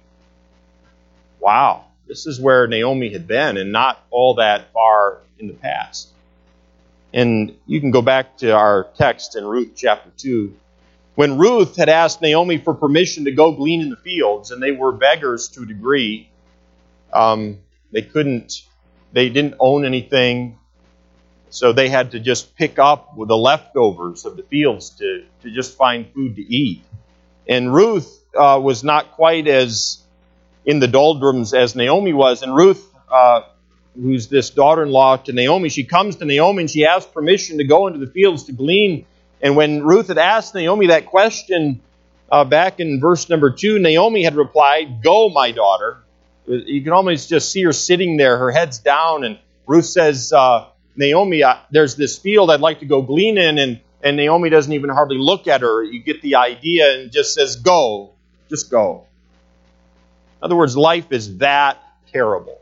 Wow. 1.40 1.87
This 2.08 2.26
is 2.26 2.40
where 2.40 2.66
Naomi 2.66 3.12
had 3.12 3.26
been, 3.26 3.58
and 3.58 3.70
not 3.70 4.02
all 4.10 4.34
that 4.36 4.72
far 4.72 5.20
in 5.38 5.46
the 5.46 5.52
past. 5.52 6.08
And 7.12 7.54
you 7.66 7.80
can 7.80 7.90
go 7.90 8.00
back 8.00 8.38
to 8.38 8.50
our 8.50 8.88
text 8.96 9.36
in 9.36 9.44
Ruth 9.44 9.72
chapter 9.76 10.10
2. 10.16 10.54
When 11.14 11.36
Ruth 11.36 11.76
had 11.76 11.90
asked 11.90 12.22
Naomi 12.22 12.58
for 12.58 12.72
permission 12.74 13.24
to 13.26 13.32
go 13.32 13.52
glean 13.52 13.82
in 13.82 13.90
the 13.90 13.96
fields, 13.96 14.50
and 14.50 14.62
they 14.62 14.72
were 14.72 14.92
beggars 14.92 15.48
to 15.48 15.62
a 15.62 15.66
degree, 15.66 16.30
um, 17.12 17.58
they 17.92 18.02
couldn't, 18.02 18.62
they 19.12 19.28
didn't 19.28 19.54
own 19.60 19.84
anything, 19.84 20.58
so 21.50 21.72
they 21.72 21.88
had 21.88 22.12
to 22.12 22.20
just 22.20 22.56
pick 22.56 22.78
up 22.78 23.16
the 23.16 23.36
leftovers 23.36 24.24
of 24.24 24.36
the 24.36 24.42
fields 24.44 24.90
to, 24.90 25.24
to 25.42 25.50
just 25.50 25.76
find 25.76 26.10
food 26.12 26.36
to 26.36 26.42
eat. 26.42 26.82
And 27.46 27.72
Ruth 27.72 28.24
uh, 28.34 28.60
was 28.62 28.84
not 28.84 29.12
quite 29.12 29.46
as 29.46 29.98
in 30.68 30.80
the 30.80 30.86
doldrums 30.86 31.54
as 31.54 31.74
Naomi 31.74 32.12
was. 32.12 32.42
And 32.42 32.54
Ruth, 32.54 32.94
uh, 33.10 33.40
who's 33.94 34.28
this 34.28 34.50
daughter 34.50 34.82
in 34.82 34.90
law 34.90 35.16
to 35.16 35.32
Naomi, 35.32 35.70
she 35.70 35.84
comes 35.84 36.16
to 36.16 36.26
Naomi 36.26 36.64
and 36.64 36.70
she 36.70 36.84
asks 36.84 37.10
permission 37.10 37.56
to 37.56 37.64
go 37.64 37.86
into 37.86 37.98
the 37.98 38.12
fields 38.12 38.44
to 38.44 38.52
glean. 38.52 39.06
And 39.40 39.56
when 39.56 39.82
Ruth 39.82 40.08
had 40.08 40.18
asked 40.18 40.54
Naomi 40.54 40.88
that 40.88 41.06
question 41.06 41.80
uh, 42.30 42.44
back 42.44 42.80
in 42.80 43.00
verse 43.00 43.30
number 43.30 43.50
two, 43.50 43.78
Naomi 43.78 44.22
had 44.22 44.36
replied, 44.36 45.02
Go, 45.02 45.30
my 45.30 45.52
daughter. 45.52 46.02
You 46.46 46.82
can 46.82 46.92
almost 46.92 47.30
just 47.30 47.50
see 47.50 47.62
her 47.62 47.72
sitting 47.72 48.18
there, 48.18 48.36
her 48.36 48.50
head's 48.50 48.78
down. 48.78 49.24
And 49.24 49.38
Ruth 49.66 49.86
says, 49.86 50.34
uh, 50.34 50.66
Naomi, 50.96 51.44
uh, 51.44 51.56
there's 51.70 51.96
this 51.96 52.18
field 52.18 52.50
I'd 52.50 52.60
like 52.60 52.80
to 52.80 52.86
go 52.86 53.00
glean 53.00 53.38
in. 53.38 53.56
And, 53.56 53.80
and 54.02 54.18
Naomi 54.18 54.50
doesn't 54.50 54.72
even 54.72 54.90
hardly 54.90 55.16
look 55.16 55.48
at 55.48 55.62
her. 55.62 55.82
You 55.82 56.02
get 56.02 56.20
the 56.20 56.34
idea 56.34 56.92
and 56.92 57.10
just 57.10 57.32
says, 57.32 57.56
Go. 57.56 58.12
Just 58.50 58.70
go. 58.70 59.07
In 60.40 60.44
other 60.44 60.56
words, 60.56 60.76
life 60.76 61.10
is 61.10 61.38
that 61.38 61.82
terrible. 62.12 62.60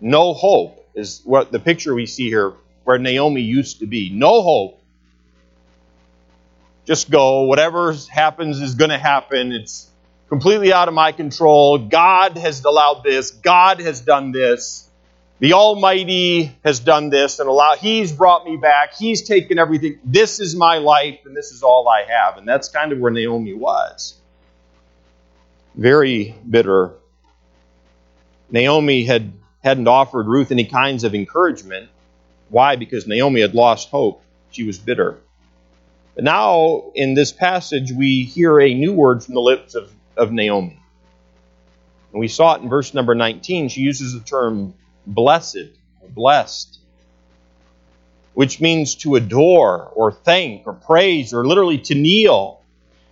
No 0.00 0.32
hope 0.32 0.88
is 0.94 1.20
what 1.24 1.52
the 1.52 1.58
picture 1.58 1.94
we 1.94 2.06
see 2.06 2.28
here 2.28 2.54
where 2.84 2.98
Naomi 2.98 3.42
used 3.42 3.80
to 3.80 3.86
be. 3.86 4.08
No 4.10 4.40
hope. 4.40 4.82
Just 6.86 7.10
go. 7.10 7.42
Whatever 7.42 7.94
happens 8.10 8.58
is 8.60 8.74
going 8.74 8.90
to 8.90 8.98
happen. 8.98 9.52
It's 9.52 9.86
completely 10.30 10.72
out 10.72 10.88
of 10.88 10.94
my 10.94 11.12
control. 11.12 11.76
God 11.76 12.38
has 12.38 12.64
allowed 12.64 13.02
this. 13.04 13.32
God 13.32 13.80
has 13.80 14.00
done 14.00 14.32
this. 14.32 14.88
The 15.40 15.52
Almighty 15.52 16.56
has 16.64 16.80
done 16.80 17.10
this 17.10 17.38
and 17.38 17.48
allowed, 17.48 17.78
He's 17.78 18.12
brought 18.12 18.44
me 18.44 18.56
back. 18.56 18.94
He's 18.94 19.22
taken 19.22 19.58
everything. 19.58 19.98
This 20.04 20.40
is 20.40 20.56
my 20.56 20.78
life 20.78 21.20
and 21.26 21.36
this 21.36 21.50
is 21.50 21.62
all 21.62 21.86
I 21.88 22.04
have. 22.10 22.38
And 22.38 22.48
that's 22.48 22.68
kind 22.68 22.92
of 22.92 22.98
where 22.98 23.10
Naomi 23.10 23.54
was 23.54 24.19
very 25.80 26.34
bitter. 26.48 26.92
Naomi 28.50 29.04
had, 29.04 29.32
hadn't 29.64 29.88
offered 29.88 30.26
Ruth 30.26 30.52
any 30.52 30.66
kinds 30.66 31.04
of 31.04 31.14
encouragement. 31.14 31.88
Why? 32.50 32.76
Because 32.76 33.06
Naomi 33.06 33.40
had 33.40 33.54
lost 33.54 33.88
hope. 33.88 34.22
She 34.50 34.64
was 34.64 34.78
bitter. 34.78 35.16
But 36.14 36.24
now, 36.24 36.90
in 36.94 37.14
this 37.14 37.32
passage, 37.32 37.92
we 37.92 38.24
hear 38.24 38.60
a 38.60 38.74
new 38.74 38.92
word 38.92 39.24
from 39.24 39.34
the 39.34 39.40
lips 39.40 39.74
of, 39.74 39.90
of 40.18 40.32
Naomi. 40.32 40.78
And 42.12 42.20
we 42.20 42.28
saw 42.28 42.56
it 42.56 42.62
in 42.62 42.68
verse 42.68 42.92
number 42.92 43.14
19. 43.14 43.70
She 43.70 43.80
uses 43.80 44.12
the 44.12 44.20
term 44.20 44.74
blessed, 45.06 45.70
blessed, 46.10 46.78
which 48.34 48.60
means 48.60 48.96
to 48.96 49.14
adore, 49.14 49.90
or 49.94 50.12
thank, 50.12 50.66
or 50.66 50.74
praise, 50.74 51.32
or 51.32 51.46
literally 51.46 51.78
to 51.78 51.94
kneel. 51.94 52.60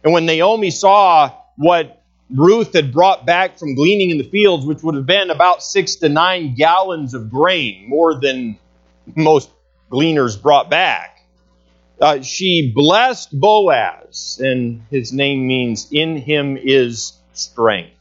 And 0.04 0.12
when 0.12 0.26
Naomi 0.26 0.70
saw 0.70 1.32
what 1.56 1.97
Ruth 2.34 2.74
had 2.74 2.92
brought 2.92 3.24
back 3.24 3.58
from 3.58 3.74
gleaning 3.74 4.10
in 4.10 4.18
the 4.18 4.24
fields, 4.24 4.66
which 4.66 4.82
would 4.82 4.94
have 4.94 5.06
been 5.06 5.30
about 5.30 5.62
six 5.62 5.96
to 5.96 6.08
nine 6.08 6.54
gallons 6.54 7.14
of 7.14 7.30
grain, 7.30 7.88
more 7.88 8.20
than 8.20 8.58
most 9.16 9.50
gleaners 9.90 10.36
brought 10.36 10.68
back. 10.68 11.24
Uh, 12.00 12.20
she 12.20 12.70
blessed 12.74 13.38
Boaz, 13.38 14.40
and 14.42 14.82
his 14.90 15.12
name 15.12 15.46
means 15.46 15.88
in 15.90 16.16
him 16.16 16.56
is 16.56 17.14
strength. 17.32 17.96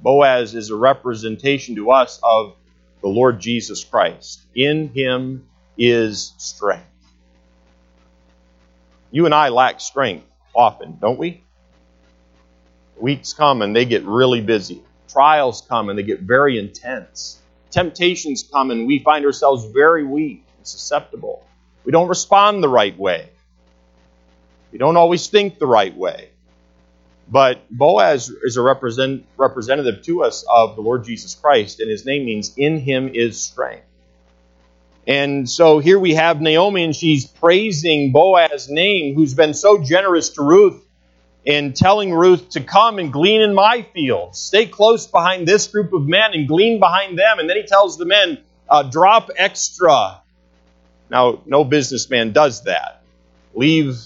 Boaz 0.00 0.54
is 0.54 0.70
a 0.70 0.76
representation 0.76 1.74
to 1.74 1.90
us 1.90 2.20
of 2.22 2.54
the 3.02 3.08
Lord 3.08 3.40
Jesus 3.40 3.84
Christ. 3.84 4.40
In 4.54 4.88
him 4.88 5.48
is 5.76 6.32
strength. 6.38 6.86
You 9.10 9.24
and 9.24 9.34
I 9.34 9.48
lack 9.48 9.80
strength 9.80 10.26
often, 10.54 10.98
don't 11.00 11.18
we? 11.18 11.42
Weeks 13.00 13.32
come 13.32 13.62
and 13.62 13.74
they 13.74 13.84
get 13.84 14.04
really 14.04 14.40
busy. 14.40 14.82
Trials 15.08 15.64
come 15.68 15.88
and 15.88 15.98
they 15.98 16.02
get 16.02 16.20
very 16.20 16.58
intense. 16.58 17.40
Temptations 17.70 18.42
come 18.42 18.70
and 18.70 18.86
we 18.86 18.98
find 18.98 19.24
ourselves 19.24 19.66
very 19.72 20.04
weak 20.04 20.44
and 20.56 20.66
susceptible. 20.66 21.44
We 21.84 21.92
don't 21.92 22.08
respond 22.08 22.62
the 22.62 22.68
right 22.68 22.96
way. 22.98 23.30
We 24.72 24.78
don't 24.78 24.96
always 24.96 25.26
think 25.28 25.58
the 25.58 25.66
right 25.66 25.96
way. 25.96 26.30
But 27.30 27.70
Boaz 27.70 28.30
is 28.30 28.56
a 28.56 28.62
represent, 28.62 29.26
representative 29.36 30.02
to 30.04 30.22
us 30.22 30.44
of 30.50 30.76
the 30.76 30.82
Lord 30.82 31.04
Jesus 31.04 31.34
Christ, 31.34 31.80
and 31.80 31.90
his 31.90 32.06
name 32.06 32.24
means 32.24 32.54
in 32.56 32.78
him 32.78 33.10
is 33.12 33.42
strength. 33.42 33.84
And 35.06 35.48
so 35.48 35.78
here 35.78 35.98
we 35.98 36.14
have 36.14 36.40
Naomi, 36.40 36.84
and 36.84 36.96
she's 36.96 37.26
praising 37.26 38.12
Boaz's 38.12 38.68
name, 38.68 39.14
who's 39.14 39.34
been 39.34 39.54
so 39.54 39.82
generous 39.82 40.30
to 40.30 40.42
Ruth 40.42 40.82
in 41.44 41.72
telling 41.72 42.12
Ruth 42.12 42.50
to 42.50 42.60
come 42.60 42.98
and 42.98 43.12
glean 43.12 43.42
in 43.42 43.54
my 43.54 43.86
fields. 43.94 44.38
Stay 44.38 44.66
close 44.66 45.06
behind 45.06 45.48
this 45.48 45.66
group 45.68 45.92
of 45.92 46.06
men 46.06 46.32
and 46.34 46.48
glean 46.48 46.78
behind 46.80 47.18
them. 47.18 47.38
And 47.38 47.48
then 47.48 47.56
he 47.56 47.64
tells 47.64 47.98
the 47.98 48.04
men, 48.04 48.38
uh, 48.68 48.82
drop 48.84 49.30
extra 49.36 50.20
Now, 51.10 51.40
no 51.46 51.64
businessman 51.64 52.32
does 52.32 52.64
that. 52.64 53.02
Leave 53.54 53.98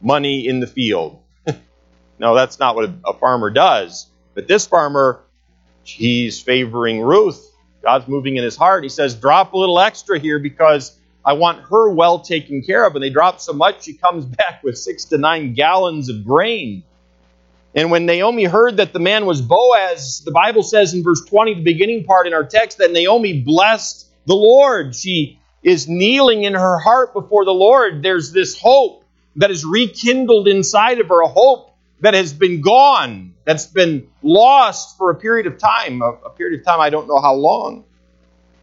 money 0.00 0.46
in 0.46 0.60
the 0.60 0.66
field. 0.66 1.20
no, 2.18 2.34
that's 2.34 2.58
not 2.58 2.74
what 2.76 2.90
a 3.06 3.14
farmer 3.14 3.50
does. 3.50 4.06
But 4.34 4.48
this 4.48 4.66
farmer, 4.66 5.20
he's 5.84 6.40
favoring 6.40 7.00
Ruth. 7.00 7.48
God's 7.82 8.06
moving 8.08 8.36
in 8.36 8.44
his 8.44 8.56
heart. 8.56 8.82
He 8.82 8.90
says, 8.90 9.14
drop 9.14 9.54
a 9.54 9.58
little 9.58 9.80
extra 9.80 10.18
here 10.18 10.38
because 10.38 10.96
I 11.24 11.34
want 11.34 11.64
her 11.68 11.90
well 11.90 12.20
taken 12.20 12.62
care 12.62 12.84
of. 12.84 12.94
And 12.94 13.02
they 13.02 13.10
drop 13.10 13.40
so 13.40 13.52
much, 13.52 13.84
she 13.84 13.94
comes 13.94 14.24
back 14.38 14.62
with 14.62 14.78
six 14.78 15.06
to 15.06 15.18
nine 15.18 15.54
gallons 15.54 16.08
of 16.08 16.24
grain. 16.24 16.82
And 17.74 17.90
when 17.90 18.04
Naomi 18.04 18.44
heard 18.44 18.76
that 18.76 18.92
the 18.92 18.98
man 18.98 19.24
was 19.24 19.40
Boaz, 19.40 20.22
the 20.24 20.32
Bible 20.32 20.62
says 20.62 20.92
in 20.92 21.02
verse 21.02 21.24
20, 21.24 21.54
the 21.54 21.62
beginning 21.62 22.04
part 22.04 22.26
in 22.26 22.34
our 22.34 22.44
text, 22.44 22.78
that 22.78 22.92
Naomi 22.92 23.40
blessed 23.40 24.06
the 24.26 24.34
Lord. 24.34 24.94
She 24.94 25.38
is 25.62 25.88
kneeling 25.88 26.44
in 26.44 26.52
her 26.52 26.78
heart 26.78 27.14
before 27.14 27.44
the 27.44 27.54
Lord. 27.54 28.02
There's 28.02 28.32
this 28.32 28.58
hope 28.58 29.04
that 29.36 29.50
is 29.50 29.64
rekindled 29.64 30.48
inside 30.48 31.00
of 31.00 31.08
her, 31.08 31.22
a 31.22 31.28
hope 31.28 31.74
that 32.00 32.12
has 32.12 32.32
been 32.34 32.60
gone, 32.60 33.34
that's 33.44 33.66
been 33.66 34.08
lost 34.22 34.98
for 34.98 35.10
a 35.10 35.14
period 35.14 35.46
of 35.46 35.56
time, 35.56 36.02
a, 36.02 36.10
a 36.10 36.30
period 36.30 36.60
of 36.60 36.66
time 36.66 36.80
I 36.80 36.90
don't 36.90 37.08
know 37.08 37.20
how 37.20 37.34
long. 37.34 37.84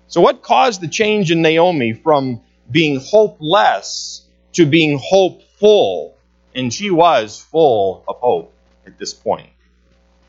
So, 0.08 0.22
what 0.22 0.42
caused 0.42 0.82
the 0.82 0.88
change 0.88 1.32
in 1.32 1.42
Naomi 1.42 1.94
from 1.94 2.42
being 2.72 3.00
hopeless 3.00 4.28
to 4.54 4.66
being 4.66 5.00
hopeful? 5.02 6.16
And 6.56 6.74
she 6.74 6.90
was 6.90 7.40
full 7.40 8.04
of 8.08 8.18
hope 8.18 8.54
at 8.86 8.98
this 8.98 9.14
point. 9.14 9.50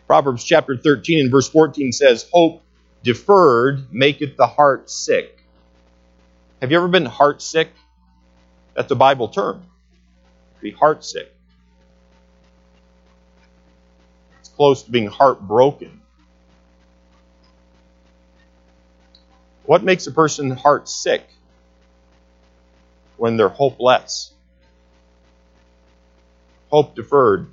Proverbs 0.07 0.45
chapter 0.45 0.77
13 0.77 1.21
and 1.21 1.31
verse 1.31 1.49
14 1.49 1.93
says, 1.93 2.29
Hope 2.33 2.63
deferred 3.03 3.93
maketh 3.93 4.37
the 4.37 4.47
heart 4.47 4.91
sick. 4.91 5.45
Have 6.61 6.71
you 6.71 6.77
ever 6.77 6.89
been 6.89 7.07
heart 7.07 7.41
sick? 7.41 7.71
That's 8.75 8.91
a 8.91 8.97
Bible 8.97 9.29
term. 9.29 9.63
Be 10.61 10.73
heart 10.73 11.05
sick. 11.05 11.35
It's 14.41 14.49
close 14.49 14.83
to 14.83 14.91
being 14.91 15.07
heartbroken. 15.07 16.01
What 19.65 19.83
makes 19.85 20.07
a 20.07 20.13
person 20.13 20.51
heart 20.51 20.89
sick? 20.89 21.23
When 23.21 23.37
they're 23.37 23.49
hopeless. 23.51 24.33
Hope 26.71 26.95
deferred 26.95 27.51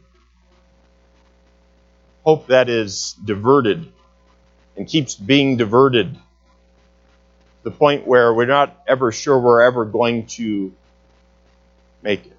hope 2.28 2.48
that 2.48 2.68
is 2.68 3.16
diverted 3.24 3.88
and 4.76 4.86
keeps 4.86 5.16
being 5.16 5.56
diverted 5.56 6.14
to 6.14 6.20
the 7.64 7.72
point 7.72 8.06
where 8.06 8.34
we're 8.34 8.46
not 8.46 8.82
ever 8.86 9.14
sure 9.14 9.40
we're 9.40 9.62
ever 9.62 9.86
going 9.86 10.26
to 10.26 10.74
make 12.02 12.26
it. 12.26 12.38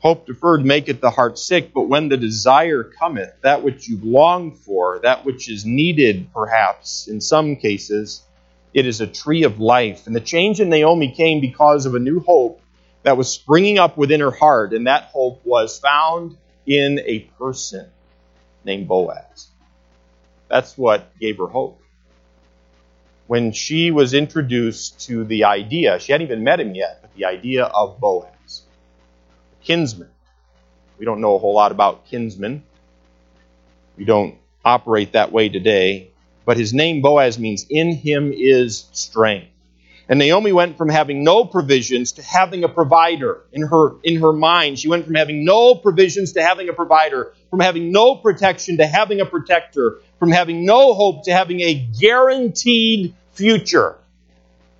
Hope 0.00 0.26
deferred 0.26 0.64
maketh 0.64 1.00
the 1.00 1.10
heart 1.10 1.38
sick, 1.38 1.72
but 1.72 1.88
when 1.88 2.10
the 2.10 2.18
desire 2.18 2.84
cometh, 2.84 3.32
that 3.40 3.62
which 3.62 3.88
you've 3.88 4.04
longed 4.04 4.58
for, 4.58 4.98
that 5.02 5.26
which 5.26 5.50
is 5.50 5.66
needed 5.66 6.30
perhaps 6.34 7.08
in 7.08 7.22
some 7.22 7.56
cases, 7.56 8.22
it 8.72 8.86
is 8.86 9.00
a 9.00 9.06
tree 9.06 9.44
of 9.44 9.60
life. 9.60 10.06
And 10.06 10.14
the 10.14 10.20
change 10.20 10.60
in 10.60 10.68
Naomi 10.68 11.12
came 11.12 11.40
because 11.40 11.86
of 11.86 11.94
a 11.94 11.98
new 11.98 12.20
hope 12.20 12.60
that 13.02 13.16
was 13.16 13.30
springing 13.30 13.78
up 13.78 13.96
within 13.96 14.20
her 14.20 14.30
heart, 14.30 14.72
and 14.72 14.86
that 14.86 15.04
hope 15.04 15.40
was 15.44 15.78
found 15.78 16.36
in 16.66 17.00
a 17.00 17.20
person 17.38 17.88
named 18.64 18.88
Boaz. 18.88 19.48
That's 20.48 20.76
what 20.76 21.18
gave 21.18 21.38
her 21.38 21.46
hope. 21.46 21.80
When 23.26 23.52
she 23.52 23.90
was 23.90 24.12
introduced 24.12 25.00
to 25.06 25.24
the 25.24 25.44
idea, 25.44 25.98
she 26.00 26.12
hadn't 26.12 26.26
even 26.26 26.44
met 26.44 26.60
him 26.60 26.74
yet, 26.74 26.98
but 27.00 27.14
the 27.14 27.26
idea 27.26 27.64
of 27.64 28.00
Boaz, 28.00 28.62
kinsman. 29.62 30.10
We 30.98 31.06
don't 31.06 31.20
know 31.20 31.36
a 31.36 31.38
whole 31.38 31.54
lot 31.54 31.72
about 31.72 32.06
kinsmen. 32.06 32.64
We 33.96 34.04
don't 34.04 34.36
operate 34.64 35.12
that 35.12 35.32
way 35.32 35.48
today. 35.48 36.10
But 36.44 36.56
his 36.56 36.72
name 36.72 37.02
Boaz 37.02 37.38
means 37.38 37.66
in 37.68 37.94
him 37.94 38.32
is 38.34 38.86
strength. 38.92 39.48
And 40.10 40.18
Naomi 40.18 40.50
went 40.50 40.76
from 40.76 40.88
having 40.88 41.22
no 41.22 41.44
provisions 41.44 42.12
to 42.12 42.22
having 42.22 42.64
a 42.64 42.68
provider 42.68 43.42
in 43.52 43.62
her, 43.62 43.94
in 44.02 44.20
her 44.20 44.32
mind. 44.32 44.80
She 44.80 44.88
went 44.88 45.04
from 45.04 45.14
having 45.14 45.44
no 45.44 45.76
provisions 45.76 46.32
to 46.32 46.42
having 46.42 46.68
a 46.68 46.72
provider, 46.72 47.32
from 47.48 47.60
having 47.60 47.92
no 47.92 48.16
protection 48.16 48.78
to 48.78 48.86
having 48.88 49.20
a 49.20 49.24
protector, 49.24 50.00
from 50.18 50.32
having 50.32 50.66
no 50.66 50.94
hope 50.94 51.24
to 51.26 51.32
having 51.32 51.60
a 51.60 51.74
guaranteed 51.74 53.14
future. 53.34 53.98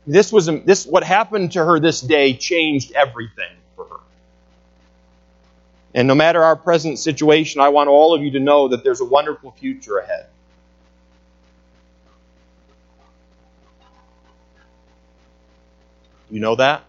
This 0.05 0.33
was 0.33 0.47
this 0.47 0.85
what 0.85 1.05
happened 1.05 1.53
to 1.53 1.65
her 1.65 1.79
this 1.79 2.01
day 2.01 2.35
changed 2.35 2.91
everything 2.93 3.55
for 3.77 3.85
her. 3.85 4.01
And 5.95 6.09
no 6.09 6.17
matter 6.17 6.43
our 6.43 6.57
present 6.57 6.99
situation, 6.99 7.61
I 7.61 7.69
want 7.69 7.89
all 7.89 8.17
of 8.17 8.23
you 8.23 8.33
to 8.33 8.41
know 8.41 8.67
that 8.69 8.83
there's 8.83 9.01
a 9.01 9.05
wonderful 9.05 9.53
future 9.53 9.99
ahead. 9.99 10.27
You 16.31 16.39
know 16.41 16.55
that? 16.55 16.85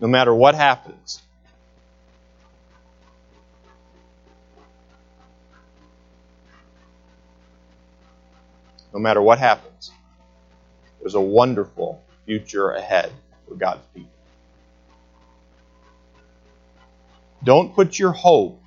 No 0.00 0.06
matter 0.06 0.34
what 0.34 0.54
happens. 0.54 1.22
No 8.92 9.00
matter 9.00 9.20
what 9.20 9.38
happens, 9.38 9.90
there's 11.00 11.14
a 11.14 11.20
wonderful 11.20 12.02
future 12.24 12.70
ahead 12.70 13.12
for 13.46 13.54
God's 13.54 13.84
people. 13.94 14.10
Don't 17.44 17.74
put 17.74 17.98
your 17.98 18.12
hope 18.12 18.62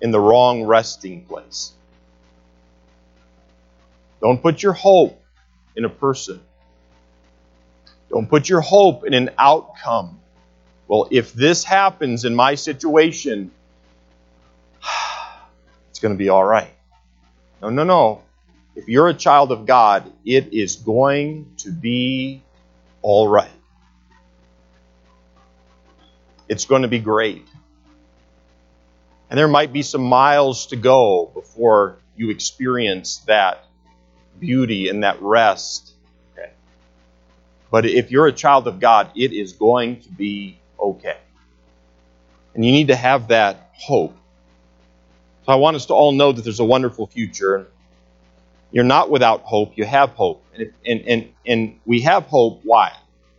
in 0.00 0.10
the 0.12 0.20
wrong 0.20 0.64
resting 0.64 1.24
place. 1.24 1.72
Don't 4.20 4.40
put 4.40 4.62
your 4.62 4.72
hope 4.72 5.22
in 5.76 5.84
a 5.84 5.90
person. 5.90 6.40
Don't 8.10 8.28
put 8.28 8.48
your 8.48 8.60
hope 8.60 9.06
in 9.06 9.14
an 9.14 9.30
outcome. 9.38 10.20
Well, 10.88 11.06
if 11.12 11.32
this 11.32 11.62
happens 11.62 12.24
in 12.24 12.34
my 12.34 12.56
situation, 12.56 13.52
it's 15.90 16.00
going 16.00 16.14
to 16.14 16.18
be 16.18 16.28
all 16.28 16.44
right. 16.44 16.72
No, 17.62 17.70
no, 17.70 17.84
no. 17.84 18.22
If 18.74 18.88
you're 18.88 19.08
a 19.08 19.14
child 19.14 19.52
of 19.52 19.66
God, 19.66 20.12
it 20.24 20.52
is 20.52 20.76
going 20.76 21.52
to 21.58 21.70
be 21.70 22.42
all 23.02 23.28
right. 23.28 23.50
It's 26.48 26.64
going 26.64 26.82
to 26.82 26.88
be 26.88 26.98
great. 26.98 27.46
And 29.28 29.38
there 29.38 29.46
might 29.46 29.72
be 29.72 29.82
some 29.82 30.02
miles 30.02 30.66
to 30.68 30.76
go 30.76 31.30
before 31.32 31.98
you 32.16 32.30
experience 32.30 33.18
that 33.26 33.64
beauty 34.40 34.88
and 34.88 35.04
that 35.04 35.22
rest 35.22 35.89
but 37.70 37.86
if 37.86 38.10
you're 38.10 38.26
a 38.26 38.32
child 38.32 38.66
of 38.66 38.80
God, 38.80 39.10
it 39.14 39.32
is 39.32 39.52
going 39.52 40.00
to 40.00 40.08
be 40.08 40.58
okay. 40.78 41.18
And 42.54 42.64
you 42.64 42.72
need 42.72 42.88
to 42.88 42.96
have 42.96 43.28
that 43.28 43.70
hope. 43.74 44.16
So 45.46 45.52
I 45.52 45.56
want 45.56 45.76
us 45.76 45.86
to 45.86 45.94
all 45.94 46.12
know 46.12 46.32
that 46.32 46.42
there's 46.42 46.60
a 46.60 46.64
wonderful 46.64 47.06
future. 47.06 47.68
You're 48.72 48.84
not 48.84 49.10
without 49.10 49.42
hope, 49.42 49.76
you 49.76 49.84
have 49.84 50.10
hope. 50.10 50.44
And, 50.54 50.72
and, 50.84 51.00
and, 51.02 51.28
and 51.46 51.80
we 51.84 52.00
have 52.02 52.24
hope. 52.24 52.60
Why? 52.64 52.92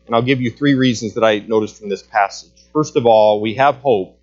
And 0.06 0.15
I'll 0.15 0.22
give 0.22 0.41
you 0.41 0.52
three 0.52 0.76
reasons 0.76 1.13
that 1.15 1.24
I 1.24 1.39
noticed 1.39 1.80
from 1.80 1.89
this 1.89 2.04
passage. 2.04 2.52
First 2.74 2.96
of 2.96 3.06
all, 3.06 3.41
we 3.41 3.56
have 3.56 3.76
hope 3.78 4.17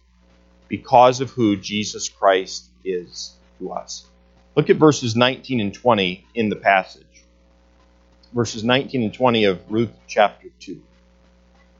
because 0.68 1.20
of 1.20 1.30
who 1.30 1.56
Jesus 1.56 2.08
Christ 2.08 2.68
is 2.84 3.34
to 3.58 3.72
us. 3.72 4.06
Look 4.56 4.70
at 4.70 4.76
verses 4.76 5.14
19 5.16 5.60
and 5.60 5.72
20 5.72 6.26
in 6.34 6.48
the 6.48 6.56
passage 6.56 7.07
verses 8.32 8.64
19 8.64 9.02
and 9.02 9.14
20 9.14 9.44
of 9.44 9.60
Ruth 9.70 9.90
chapter 10.06 10.48
2. 10.60 10.72
It 10.72 10.80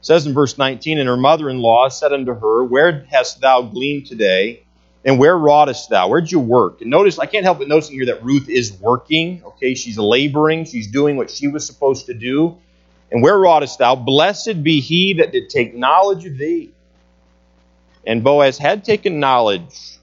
says 0.01 0.25
in 0.25 0.33
verse 0.33 0.57
19, 0.57 0.97
And 0.97 1.07
her 1.07 1.17
mother 1.17 1.49
in 1.49 1.59
law 1.59 1.89
said 1.89 2.13
unto 2.13 2.33
her, 2.33 2.63
Where 2.63 3.05
hast 3.09 3.41
thou 3.41 3.61
gleaned 3.61 4.07
today? 4.07 4.63
And 5.05 5.17
where 5.17 5.37
wroughtest 5.37 5.89
thou? 5.89 6.09
Where'd 6.09 6.31
you 6.31 6.39
work? 6.39 6.81
And 6.81 6.89
notice, 6.89 7.19
I 7.19 7.25
can't 7.25 7.45
help 7.45 7.59
but 7.59 7.67
noticing 7.67 7.95
here 7.95 8.07
that 8.07 8.23
Ruth 8.23 8.49
is 8.49 8.73
working. 8.73 9.41
Okay, 9.45 9.73
she's 9.73 9.97
laboring. 9.97 10.65
She's 10.65 10.87
doing 10.87 11.15
what 11.15 11.29
she 11.29 11.47
was 11.47 11.65
supposed 11.65 12.07
to 12.07 12.13
do. 12.13 12.57
And 13.11 13.23
where 13.23 13.37
wroughtest 13.37 13.79
thou? 13.79 13.95
Blessed 13.95 14.61
be 14.61 14.81
he 14.81 15.13
that 15.13 15.31
did 15.31 15.49
take 15.49 15.73
knowledge 15.73 16.25
of 16.25 16.37
thee. 16.37 16.71
And 18.05 18.23
Boaz 18.23 18.57
had 18.57 18.83
taken 18.83 19.19
knowledge 19.19 19.97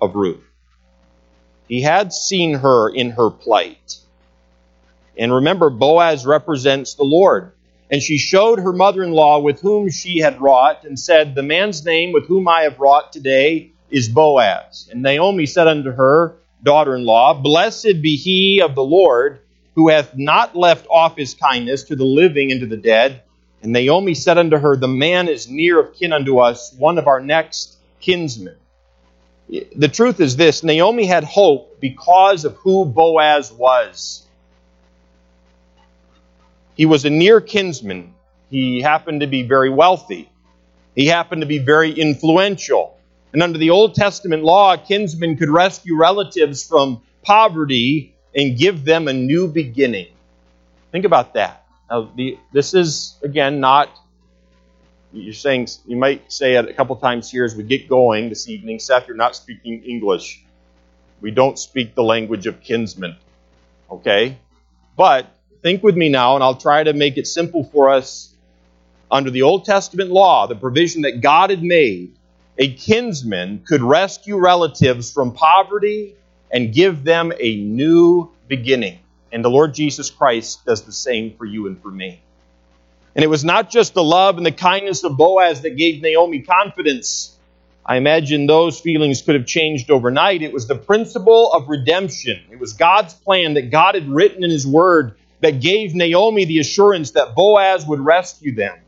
of 0.00 0.14
Ruth. 0.14 0.42
He 1.68 1.82
had 1.82 2.12
seen 2.12 2.54
her 2.54 2.88
in 2.88 3.10
her 3.10 3.30
plight. 3.30 3.96
And 5.16 5.32
remember, 5.32 5.70
Boaz 5.70 6.26
represents 6.26 6.94
the 6.94 7.04
Lord. 7.04 7.52
And 7.90 8.02
she 8.02 8.18
showed 8.18 8.58
her 8.58 8.72
mother 8.72 9.02
in 9.02 9.12
law 9.12 9.38
with 9.38 9.60
whom 9.60 9.90
she 9.90 10.18
had 10.18 10.40
wrought, 10.40 10.84
and 10.84 10.98
said, 10.98 11.34
The 11.34 11.42
man's 11.42 11.84
name 11.84 12.12
with 12.12 12.26
whom 12.26 12.48
I 12.48 12.62
have 12.62 12.80
wrought 12.80 13.12
today 13.12 13.72
is 13.90 14.08
Boaz. 14.08 14.88
And 14.90 15.02
Naomi 15.02 15.46
said 15.46 15.68
unto 15.68 15.92
her 15.92 16.36
daughter 16.62 16.96
in 16.96 17.04
law, 17.04 17.34
Blessed 17.34 18.02
be 18.02 18.16
he 18.16 18.60
of 18.60 18.74
the 18.74 18.82
Lord, 18.82 19.40
who 19.76 19.88
hath 19.88 20.16
not 20.16 20.56
left 20.56 20.86
off 20.90 21.16
his 21.16 21.34
kindness 21.34 21.84
to 21.84 21.96
the 21.96 22.04
living 22.04 22.50
and 22.50 22.60
to 22.60 22.66
the 22.66 22.76
dead. 22.76 23.22
And 23.62 23.72
Naomi 23.72 24.14
said 24.14 24.36
unto 24.36 24.58
her, 24.58 24.76
The 24.76 24.88
man 24.88 25.28
is 25.28 25.48
near 25.48 25.78
of 25.78 25.94
kin 25.94 26.12
unto 26.12 26.38
us, 26.38 26.74
one 26.76 26.98
of 26.98 27.06
our 27.06 27.20
next 27.20 27.76
kinsmen. 28.00 28.56
The 29.48 29.88
truth 29.88 30.18
is 30.18 30.36
this 30.36 30.64
Naomi 30.64 31.06
had 31.06 31.22
hope 31.22 31.80
because 31.80 32.44
of 32.44 32.56
who 32.56 32.84
Boaz 32.84 33.52
was. 33.52 34.25
He 36.76 36.86
was 36.86 37.04
a 37.04 37.10
near 37.10 37.40
kinsman. 37.40 38.14
He 38.50 38.80
happened 38.80 39.20
to 39.22 39.26
be 39.26 39.42
very 39.42 39.70
wealthy. 39.70 40.30
He 40.94 41.06
happened 41.06 41.40
to 41.42 41.46
be 41.46 41.58
very 41.58 41.90
influential. 41.92 42.98
And 43.32 43.42
under 43.42 43.58
the 43.58 43.70
Old 43.70 43.94
Testament 43.94 44.44
law, 44.44 44.74
a 44.74 44.78
kinsman 44.78 45.36
could 45.36 45.50
rescue 45.50 45.96
relatives 45.96 46.66
from 46.66 47.02
poverty 47.22 48.14
and 48.34 48.56
give 48.56 48.84
them 48.84 49.08
a 49.08 49.12
new 49.12 49.48
beginning. 49.48 50.08
Think 50.92 51.04
about 51.04 51.34
that. 51.34 51.66
Now, 51.90 52.10
the, 52.14 52.38
this 52.52 52.74
is, 52.74 53.16
again, 53.22 53.60
not, 53.60 53.90
you're 55.12 55.34
saying, 55.34 55.68
you 55.86 55.96
might 55.96 56.30
say 56.32 56.54
it 56.54 56.68
a 56.68 56.72
couple 56.74 56.96
times 56.96 57.30
here 57.30 57.44
as 57.44 57.54
we 57.54 57.62
get 57.62 57.88
going 57.88 58.28
this 58.28 58.48
evening, 58.48 58.78
Seth, 58.78 59.06
you're 59.06 59.16
not 59.16 59.36
speaking 59.36 59.82
English. 59.84 60.42
We 61.20 61.30
don't 61.30 61.58
speak 61.58 61.94
the 61.94 62.02
language 62.02 62.46
of 62.46 62.60
kinsmen. 62.60 63.16
Okay? 63.90 64.38
But 64.96 65.35
think 65.62 65.82
with 65.82 65.96
me 65.96 66.08
now, 66.08 66.34
and 66.34 66.44
I'll 66.44 66.56
try 66.56 66.82
to 66.82 66.92
make 66.92 67.16
it 67.16 67.26
simple 67.26 67.64
for 67.64 67.90
us. 67.90 68.32
Under 69.10 69.30
the 69.30 69.42
Old 69.42 69.64
Testament 69.64 70.10
law, 70.10 70.46
the 70.46 70.56
provision 70.56 71.02
that 71.02 71.20
God 71.20 71.50
had 71.50 71.62
made, 71.62 72.14
a 72.58 72.72
kinsman 72.72 73.62
could 73.66 73.82
rescue 73.82 74.36
relatives 74.36 75.12
from 75.12 75.32
poverty 75.32 76.14
and 76.50 76.72
give 76.72 77.04
them 77.04 77.32
a 77.38 77.56
new 77.56 78.30
beginning. 78.48 78.98
And 79.30 79.44
the 79.44 79.50
Lord 79.50 79.74
Jesus 79.74 80.10
Christ 80.10 80.64
does 80.64 80.82
the 80.82 80.92
same 80.92 81.36
for 81.36 81.44
you 81.44 81.66
and 81.66 81.80
for 81.80 81.90
me. 81.90 82.20
And 83.14 83.24
it 83.24 83.28
was 83.28 83.44
not 83.44 83.70
just 83.70 83.94
the 83.94 84.02
love 84.02 84.36
and 84.36 84.46
the 84.46 84.52
kindness 84.52 85.04
of 85.04 85.16
Boaz 85.16 85.62
that 85.62 85.76
gave 85.76 86.02
Naomi 86.02 86.40
confidence. 86.40 87.36
I 87.84 87.96
imagine 87.96 88.46
those 88.46 88.80
feelings 88.80 89.22
could 89.22 89.36
have 89.36 89.46
changed 89.46 89.90
overnight. 89.90 90.42
It 90.42 90.52
was 90.52 90.66
the 90.66 90.74
principle 90.74 91.52
of 91.52 91.68
redemption. 91.68 92.42
It 92.50 92.58
was 92.58 92.72
God's 92.72 93.14
plan 93.14 93.54
that 93.54 93.70
God 93.70 93.94
had 93.94 94.08
written 94.08 94.42
in 94.44 94.50
His 94.50 94.66
Word 94.66 95.16
that 95.40 95.60
gave 95.60 95.94
Naomi 95.94 96.44
the 96.44 96.58
assurance 96.58 97.12
that 97.12 97.34
Boaz 97.34 97.86
would 97.86 98.00
rescue 98.00 98.54
them. 98.54 98.78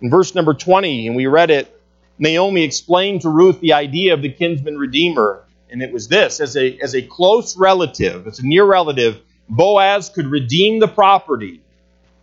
In 0.00 0.10
verse 0.10 0.34
number 0.34 0.54
20, 0.54 1.06
and 1.06 1.16
we 1.16 1.26
read 1.26 1.50
it, 1.50 1.80
Naomi 2.18 2.62
explained 2.62 3.22
to 3.22 3.28
Ruth 3.28 3.60
the 3.60 3.72
idea 3.72 4.14
of 4.14 4.22
the 4.22 4.30
kinsman 4.30 4.76
redeemer 4.76 5.44
and 5.72 5.82
it 5.82 5.90
was 5.90 6.06
this 6.06 6.38
as 6.38 6.54
a, 6.54 6.78
as 6.80 6.94
a 6.94 7.00
close 7.00 7.56
relative, 7.56 8.26
as 8.26 8.38
a 8.38 8.46
near 8.46 8.64
relative, 8.64 9.20
Boaz 9.48 10.10
could 10.10 10.26
redeem 10.26 10.78
the 10.78 10.86
property 10.86 11.62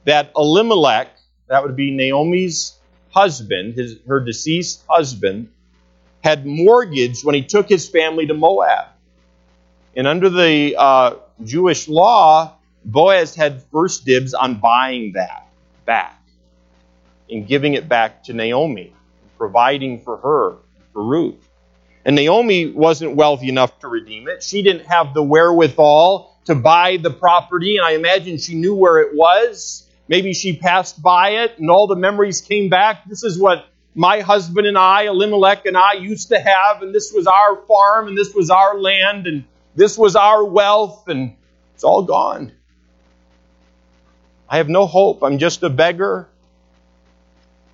that 0.06 0.32
Elimelech, 0.38 1.10
that 1.48 1.64
would 1.64 1.76
be 1.76 1.90
Naomi's 1.90 2.78
husband, 3.10 3.74
his, 3.74 3.98
her 4.08 4.20
deceased 4.20 4.84
husband, 4.88 5.50
had 6.24 6.46
mortgaged 6.46 7.26
when 7.26 7.34
he 7.34 7.42
took 7.42 7.68
his 7.68 7.90
family 7.90 8.28
to 8.28 8.36
Moab. 8.36 8.86
And 9.96 10.06
under 10.06 10.30
the 10.30 10.76
uh, 10.78 11.16
Jewish 11.44 11.88
law, 11.88 12.56
Boaz 12.86 13.36
had 13.36 13.64
first 13.72 14.06
dibs 14.06 14.34
on 14.34 14.60
buying 14.60 15.14
that 15.14 15.48
back 15.86 16.22
and 17.30 17.48
giving 17.48 17.74
it 17.74 17.88
back 17.88 18.24
to 18.24 18.34
Naomi, 18.34 18.94
providing 19.38 20.02
for 20.02 20.18
her, 20.18 20.58
for 20.94 21.04
Ruth. 21.04 21.50
And 22.06 22.16
Naomi 22.16 22.72
wasn't 22.72 23.16
wealthy 23.16 23.50
enough 23.50 23.78
to 23.80 23.88
redeem 23.88 24.28
it. 24.28 24.42
She 24.42 24.62
didn't 24.64 24.86
have 24.86 25.14
the 25.14 25.22
wherewithal 25.22 26.38
to 26.46 26.56
buy 26.56 26.98
the 26.98 27.12
property, 27.12 27.78
and 27.78 27.86
I 27.86 27.92
imagine 27.92 28.38
she 28.38 28.56
knew 28.56 28.74
where 28.74 29.00
it 29.00 29.14
was. 29.14 29.88
Maybe 30.08 30.34
she 30.34 30.56
passed 30.56 31.02
by 31.02 31.32
it, 31.44 31.60
and 31.60 31.70
all 31.70 31.86
the 31.86 31.96
memories 31.96 32.42
came 32.42 32.70
back. 32.70 33.08
This 33.08 33.24
is 33.24 33.38
what 33.40 33.68
my 33.94 34.22
husband 34.22 34.66
and 34.66 34.78
I, 34.78 35.04
Elimelech 35.04 35.66
and 35.66 35.78
I, 35.78 35.94
used 35.94 36.30
to 36.30 36.40
have, 36.40 36.82
and 36.82 36.96
this 36.96 37.12
was 37.14 37.28
our 37.28 37.58
farm, 37.68 38.08
and 38.08 38.18
this 38.18 38.34
was 38.34 38.50
our 38.50 38.80
land, 38.80 39.28
and 39.28 39.44
this 39.76 39.98
was 39.98 40.16
our 40.16 40.44
wealth, 40.44 41.08
and 41.10 41.36
it's 41.76 41.84
all 41.84 42.04
gone. 42.04 42.54
I 44.50 44.58
have 44.58 44.70
no 44.70 44.86
hope. 44.86 45.24
I'm 45.24 45.38
just 45.38 45.64
a 45.64 45.70
beggar. 45.70 46.28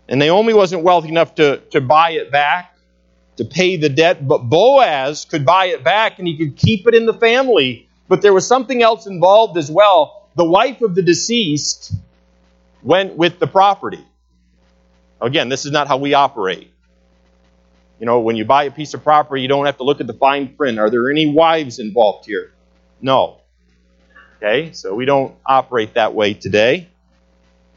And 0.08 0.20
Naomi 0.20 0.54
wasn't 0.54 0.84
wealthy 0.84 1.10
enough 1.10 1.36
to, 1.36 1.58
to 1.72 1.82
buy 1.82 2.12
it 2.12 2.32
back 2.32 2.76
to 3.38 3.46
pay 3.46 3.78
the 3.78 3.90
debt, 3.90 4.26
but 4.26 4.40
Boaz 4.40 5.26
could 5.26 5.46
buy 5.46 5.66
it 5.66 5.84
back 5.84 6.20
and 6.20 6.28
he 6.28 6.38
could 6.38 6.56
keep 6.56 6.88
it 6.88 6.96
in 6.96 7.06
the 7.06 7.14
family. 7.14 7.88
But 8.08 8.22
there 8.22 8.34
was 8.34 8.48
something 8.48 8.82
else 8.82 9.08
involved 9.08 9.58
as 9.58 9.70
well. 9.70 10.30
The 10.36 10.46
wife 10.46 10.82
of 10.82 10.96
the 10.96 11.02
deceased 11.02 11.94
went 12.84 13.16
with 13.16 13.40
the 13.40 13.48
property. 13.48 14.06
Again, 15.22 15.50
this 15.50 15.66
is 15.66 15.72
not 15.72 15.88
how 15.88 15.98
we 15.98 16.14
operate. 16.14 16.72
You 18.00 18.06
know, 18.06 18.20
when 18.20 18.36
you 18.36 18.46
buy 18.46 18.66
a 18.66 18.72
piece 18.72 18.94
of 18.94 19.04
property, 19.04 19.42
you 19.42 19.48
don't 19.48 19.66
have 19.66 19.78
to 19.78 19.84
look 19.84 20.02
at 20.02 20.08
the 20.08 20.14
fine 20.14 20.56
print. 20.56 20.78
Are 20.78 20.90
there 20.90 21.10
any 21.10 21.26
wives 21.26 21.80
involved 21.80 22.26
here? 22.26 22.52
No. 23.02 23.42
Okay, 24.38 24.74
so 24.74 24.94
we 24.94 25.06
don't 25.06 25.36
operate 25.46 25.94
that 25.94 26.14
way 26.14 26.34
today. 26.34 26.90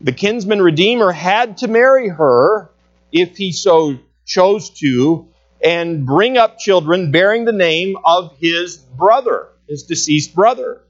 The 0.00 0.12
kinsman 0.12 0.60
redeemer 0.60 1.12
had 1.12 1.58
to 1.58 1.68
marry 1.68 2.08
her 2.08 2.70
if 3.12 3.36
he 3.36 3.52
so 3.52 3.98
chose 4.26 4.70
to 4.80 5.28
and 5.64 6.06
bring 6.06 6.36
up 6.36 6.58
children 6.58 7.10
bearing 7.10 7.44
the 7.44 7.52
name 7.52 7.96
of 8.04 8.36
his 8.38 8.76
brother, 8.76 9.48
his 9.68 9.84
deceased 9.84 10.34
brother. 10.34 10.82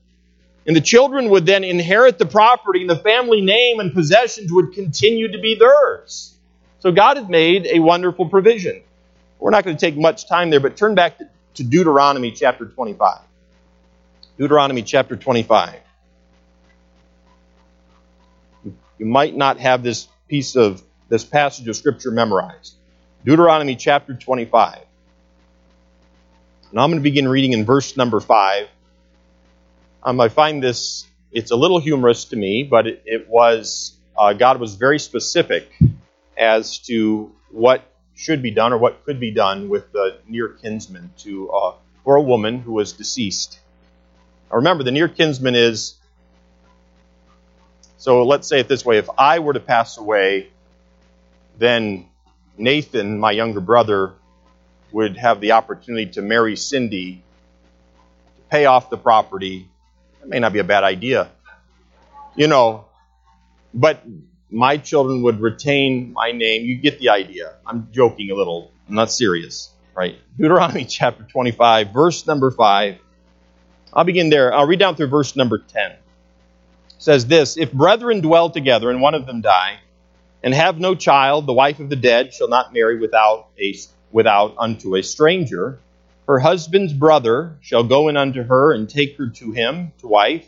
And 0.67 0.77
the 0.77 0.83
children 0.83 1.31
would 1.31 1.47
then 1.47 1.65
inherit 1.65 2.19
the 2.19 2.27
property, 2.27 2.83
and 2.83 2.91
the 2.91 2.97
family 2.97 3.41
name 3.41 3.81
and 3.81 3.95
possessions 3.95 4.53
would 4.53 4.73
continue 4.73 5.33
to 5.33 5.39
be 5.39 5.55
theirs. 5.55 6.35
So 6.81 6.93
God 6.93 7.17
had 7.17 7.31
made 7.31 7.67
a 7.67 7.79
wonderful 7.79 8.29
provision. 8.29 8.83
We're 9.39 9.51
not 9.51 9.65
going 9.65 9.77
to 9.77 9.81
take 9.81 9.97
much 9.97 10.29
time 10.29 10.51
there, 10.51 10.61
but 10.61 10.77
turn 10.77 10.95
back 10.95 11.19
to, 11.19 11.65
Deuteronomy 11.65 12.31
chapter 12.31 12.67
25. 12.67 13.19
Deuteronomy 14.39 14.83
chapter 14.83 15.17
25. 15.17 15.81
You 18.99 19.07
might 19.07 19.37
not 19.37 19.59
have 19.59 19.83
this 19.83 20.07
piece 20.29 20.55
of 20.55 20.81
this 21.09 21.25
passage 21.25 21.67
of 21.67 21.75
scripture 21.75 22.13
memorized. 22.13 22.77
Deuteronomy 23.25 23.75
chapter 23.75 24.15
25. 24.15 24.79
Now 26.71 26.85
I'm 26.85 26.91
going 26.91 27.01
to 27.01 27.03
begin 27.03 27.27
reading 27.27 27.53
in 27.53 27.65
verse 27.65 27.97
number 27.97 28.21
5. 28.21 28.69
Um, 30.05 30.21
I 30.21 30.29
find 30.29 30.63
this, 30.63 31.05
it's 31.33 31.51
a 31.51 31.57
little 31.57 31.81
humorous 31.81 32.27
to 32.27 32.37
me, 32.37 32.63
but 32.63 32.87
it, 32.87 33.03
it 33.07 33.29
was, 33.29 33.97
uh, 34.17 34.35
God 34.35 34.61
was 34.61 34.77
very 34.77 35.01
specific 35.01 35.69
as 36.39 36.79
to 36.81 37.33
what 37.51 37.83
should 38.15 38.41
be 38.43 38.53
done 38.53 38.73
or 38.73 38.79
what 38.79 39.05
could 39.05 39.19
be 39.19 39.33
done 39.33 39.69
with 39.69 39.91
the 39.91 40.19
near 40.29 40.51
kinsman 40.51 41.11
to, 41.19 41.51
uh, 41.51 41.75
for 42.05 42.15
a 42.15 42.23
woman 42.23 42.61
who 42.61 42.73
was 42.75 42.93
deceased. 42.93 43.59
Remember, 44.51 44.83
the 44.83 44.91
near 44.91 45.09
kinsman 45.09 45.55
is, 45.55 45.95
so 47.99 48.25
let's 48.25 48.49
say 48.49 48.61
it 48.61 48.69
this 48.69 48.85
way 48.85 48.99
if 48.99 49.09
I 49.19 49.41
were 49.41 49.53
to 49.53 49.61
pass 49.61 49.99
away, 49.99 50.49
then 51.59 52.07
Nathan, 52.57 53.19
my 53.19 53.33
younger 53.33 53.61
brother, 53.61 54.15
would 54.93 55.17
have 55.17 55.41
the 55.41 55.53
opportunity 55.53 56.13
to 56.13 56.23
marry 56.23 56.57
Cindy 56.57 57.23
to 58.37 58.43
pay 58.51 58.65
off 58.65 58.91
the 58.91 58.97
property. 58.97 59.69
That 60.21 60.29
may 60.29 60.39
not 60.39 60.53
be 60.53 60.61
a 60.61 60.65
bad 60.65 60.85
idea. 60.85 61.29
You 62.37 62.47
know, 62.47 62.87
but 63.75 64.03
my 64.51 64.79
children 64.79 65.23
would 65.23 65.41
retain 65.41 66.13
my 66.13 66.33
name. 66.33 66.65
You 66.65 66.77
get 66.77 66.99
the 66.99 67.11
idea. 67.11 67.55
I'm 67.67 67.89
joking 67.93 68.31
a 68.31 68.35
little. 68.35 68.73
I'm 68.89 68.95
not 68.95 69.11
serious, 69.11 69.71
right? 69.95 70.17
Deuteronomy 70.39 70.85
chapter 70.89 71.25
25, 71.25 71.93
verse 71.93 72.27
number 72.27 72.51
5. 72.51 72.99
I'll 73.93 74.05
begin 74.05 74.31
there. 74.31 74.53
I'll 74.55 74.67
read 74.67 74.79
down 74.79 74.97
through 74.97 75.09
verse 75.09 75.37
number 75.37 75.59
10. 75.59 75.93
It 75.93 75.99
says 76.99 77.27
this 77.27 77.57
If 77.57 77.73
brethren 77.73 78.21
dwell 78.21 78.51
together 78.51 78.91
and 78.91 79.01
one 79.01 79.15
of 79.15 79.27
them 79.27 79.41
die, 79.41 79.79
and 80.43 80.55
have 80.55 80.79
no 80.79 80.95
child, 80.95 81.47
the 81.47 81.53
wife 81.53 81.81
of 81.81 81.89
the 81.89 81.97
dead 81.97 82.33
shall 82.33 82.49
not 82.49 82.73
marry 82.73 82.99
without 82.99 83.49
a 83.61 83.75
without 84.11 84.55
unto 84.59 84.97
a 84.97 85.03
stranger. 85.03 85.79
Her 86.27 86.39
husband's 86.39 86.93
brother 86.93 87.57
shall 87.61 87.85
go 87.85 88.09
in 88.09 88.17
unto 88.17 88.43
her 88.43 88.73
and 88.73 88.89
take 88.89 89.17
her 89.17 89.29
to 89.29 89.53
him 89.53 89.93
to 89.99 90.07
wife, 90.07 90.47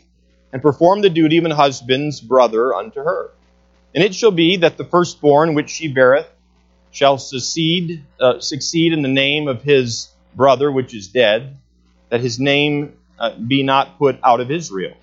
and 0.53 0.61
perform 0.61 1.01
the 1.01 1.09
duty 1.09 1.37
of 1.37 1.45
an 1.45 1.51
husband's 1.51 2.21
brother 2.21 2.73
unto 2.73 2.99
her. 2.99 3.31
And 3.93 4.03
it 4.03 4.15
shall 4.15 4.31
be 4.31 4.57
that 4.57 4.77
the 4.77 4.85
firstborn 4.85 5.53
which 5.53 5.69
she 5.69 5.87
beareth 5.87 6.29
shall 6.91 7.17
succeed, 7.17 8.03
uh, 8.19 8.39
succeed 8.39 8.93
in 8.93 9.01
the 9.01 9.07
name 9.07 9.47
of 9.47 9.63
his 9.63 10.09
brother 10.35 10.71
which 10.71 10.93
is 10.93 11.07
dead, 11.07 11.57
that 12.09 12.21
his 12.21 12.39
name 12.39 12.93
uh, 13.21 13.35
be 13.37 13.61
not 13.61 13.99
put 13.99 14.17
out 14.23 14.39
of 14.39 14.49
Israel. 14.49 14.97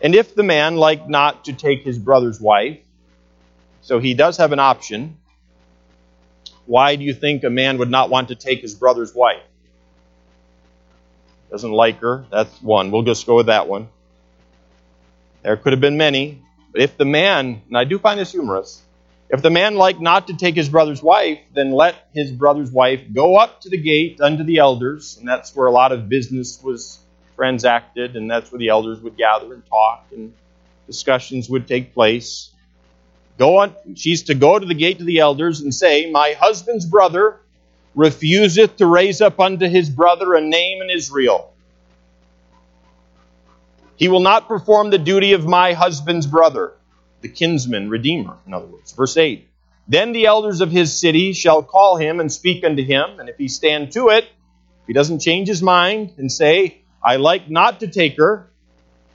And 0.00 0.14
if 0.14 0.36
the 0.36 0.44
man 0.44 0.76
like 0.76 1.08
not 1.08 1.46
to 1.46 1.52
take 1.52 1.82
his 1.82 1.98
brother's 1.98 2.40
wife, 2.40 2.78
so 3.80 3.98
he 3.98 4.14
does 4.14 4.36
have 4.36 4.52
an 4.52 4.60
option. 4.60 5.18
Why 6.66 6.94
do 6.94 7.02
you 7.02 7.12
think 7.12 7.42
a 7.42 7.50
man 7.50 7.78
would 7.78 7.90
not 7.90 8.10
want 8.10 8.28
to 8.28 8.36
take 8.36 8.60
his 8.60 8.76
brother's 8.76 9.12
wife? 9.12 9.42
Doesn't 11.50 11.72
like 11.72 11.98
her. 11.98 12.26
That's 12.30 12.62
one. 12.62 12.92
We'll 12.92 13.02
just 13.02 13.26
go 13.26 13.36
with 13.36 13.46
that 13.46 13.66
one. 13.66 13.88
There 15.42 15.56
could 15.56 15.72
have 15.72 15.80
been 15.80 15.96
many. 15.96 16.42
But 16.70 16.80
if 16.80 16.96
the 16.96 17.04
man, 17.04 17.62
and 17.66 17.76
I 17.76 17.82
do 17.82 17.98
find 17.98 18.20
this 18.20 18.30
humorous, 18.30 18.82
if 19.34 19.42
the 19.42 19.50
man 19.50 19.74
liked 19.74 20.00
not 20.00 20.28
to 20.28 20.36
take 20.36 20.54
his 20.54 20.68
brother's 20.68 21.02
wife, 21.02 21.40
then 21.52 21.72
let 21.72 22.08
his 22.14 22.30
brother's 22.30 22.70
wife 22.70 23.00
go 23.12 23.36
up 23.36 23.60
to 23.62 23.68
the 23.68 23.76
gate 23.76 24.20
unto 24.20 24.44
the 24.44 24.58
elders, 24.58 25.16
and 25.18 25.26
that's 25.26 25.56
where 25.56 25.66
a 25.66 25.72
lot 25.72 25.90
of 25.90 26.08
business 26.08 26.62
was 26.62 27.00
transacted, 27.34 28.14
and 28.14 28.30
that's 28.30 28.52
where 28.52 28.60
the 28.60 28.68
elders 28.68 29.00
would 29.00 29.16
gather 29.16 29.52
and 29.52 29.66
talk, 29.66 30.06
and 30.12 30.32
discussions 30.86 31.50
would 31.50 31.66
take 31.66 31.92
place. 31.92 32.50
Go 33.36 33.56
on, 33.56 33.74
she's 33.96 34.22
to 34.24 34.36
go 34.36 34.56
to 34.56 34.64
the 34.64 34.74
gate 34.74 34.98
to 34.98 35.04
the 35.04 35.18
elders 35.18 35.62
and 35.62 35.74
say, 35.74 36.08
My 36.08 36.36
husband's 36.38 36.86
brother 36.86 37.40
refuseth 37.96 38.76
to 38.76 38.86
raise 38.86 39.20
up 39.20 39.40
unto 39.40 39.66
his 39.66 39.90
brother 39.90 40.34
a 40.34 40.40
name 40.40 40.80
in 40.80 40.90
Israel. 40.90 41.52
He 43.96 44.06
will 44.06 44.20
not 44.20 44.46
perform 44.46 44.90
the 44.90 44.98
duty 44.98 45.32
of 45.32 45.44
my 45.44 45.72
husband's 45.72 46.28
brother, 46.28 46.74
the 47.24 47.28
kinsman, 47.30 47.88
redeemer, 47.88 48.36
in 48.46 48.52
other 48.52 48.66
words. 48.66 48.92
Verse 48.92 49.16
8 49.16 49.48
Then 49.88 50.12
the 50.12 50.26
elders 50.26 50.60
of 50.60 50.70
his 50.70 50.96
city 50.96 51.32
shall 51.32 51.62
call 51.62 51.96
him 51.96 52.20
and 52.20 52.30
speak 52.30 52.62
unto 52.62 52.84
him, 52.84 53.18
and 53.18 53.30
if 53.30 53.38
he 53.38 53.48
stand 53.48 53.92
to 53.92 54.10
it, 54.10 54.24
if 54.24 54.86
he 54.86 54.92
doesn't 54.92 55.20
change 55.20 55.48
his 55.48 55.62
mind 55.62 56.12
and 56.18 56.30
say, 56.30 56.82
I 57.02 57.16
like 57.16 57.48
not 57.48 57.80
to 57.80 57.88
take 57.88 58.18
her, 58.18 58.50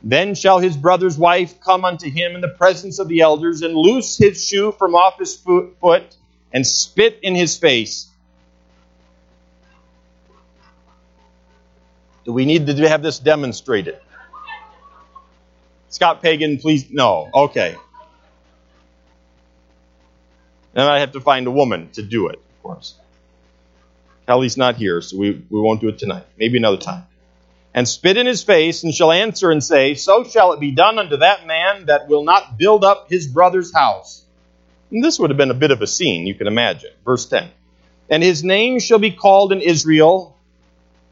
then 0.01 0.33
shall 0.33 0.57
his 0.57 0.75
brother's 0.75 1.19
wife 1.19 1.61
come 1.61 1.85
unto 1.85 2.09
him 2.09 2.33
in 2.33 2.41
the 2.41 2.49
presence 2.49 2.97
of 2.97 3.07
the 3.07 3.21
elders, 3.21 3.61
and 3.61 3.75
loose 3.75 4.17
his 4.17 4.43
shoe 4.43 4.71
from 4.71 4.95
off 4.95 5.19
his 5.19 5.35
foot, 5.35 6.15
and 6.51 6.65
spit 6.65 7.19
in 7.21 7.35
his 7.35 7.57
face. 7.57 8.09
Do 12.25 12.33
we 12.33 12.45
need 12.45 12.65
to 12.65 12.89
have 12.89 13.03
this 13.03 13.19
demonstrated? 13.19 13.99
Scott 15.89 16.23
Pagan, 16.23 16.57
please. 16.57 16.89
No. 16.89 17.29
Okay. 17.33 17.75
Then 20.73 20.87
I 20.87 20.99
have 20.99 21.13
to 21.13 21.21
find 21.21 21.47
a 21.47 21.51
woman 21.51 21.89
to 21.93 22.03
do 22.03 22.27
it, 22.27 22.35
of 22.35 22.63
course. 22.63 22.95
Kelly's 24.27 24.57
not 24.57 24.75
here, 24.75 25.01
so 25.01 25.17
we, 25.17 25.31
we 25.49 25.59
won't 25.59 25.81
do 25.81 25.87
it 25.87 25.97
tonight. 25.97 26.25
Maybe 26.37 26.57
another 26.57 26.77
time. 26.77 27.05
And 27.73 27.87
spit 27.87 28.17
in 28.17 28.25
his 28.25 28.43
face, 28.43 28.83
and 28.83 28.93
shall 28.93 29.11
answer 29.11 29.51
and 29.51 29.63
say, 29.63 29.95
So 29.95 30.23
shall 30.23 30.53
it 30.53 30.59
be 30.59 30.71
done 30.71 30.99
unto 30.99 31.17
that 31.17 31.47
man 31.47 31.87
that 31.87 32.07
will 32.07 32.23
not 32.23 32.57
build 32.57 32.83
up 32.83 33.09
his 33.09 33.27
brother's 33.27 33.73
house. 33.73 34.23
And 34.91 35.03
this 35.03 35.19
would 35.19 35.29
have 35.29 35.37
been 35.37 35.51
a 35.51 35.55
bit 35.55 35.71
of 35.71 35.81
a 35.81 35.87
scene, 35.87 36.27
you 36.27 36.35
can 36.35 36.47
imagine. 36.47 36.91
Verse 37.05 37.25
10. 37.25 37.49
And 38.09 38.23
his 38.23 38.43
name 38.43 38.79
shall 38.79 38.99
be 38.99 39.11
called 39.11 39.51
in 39.51 39.61
Israel 39.61 40.35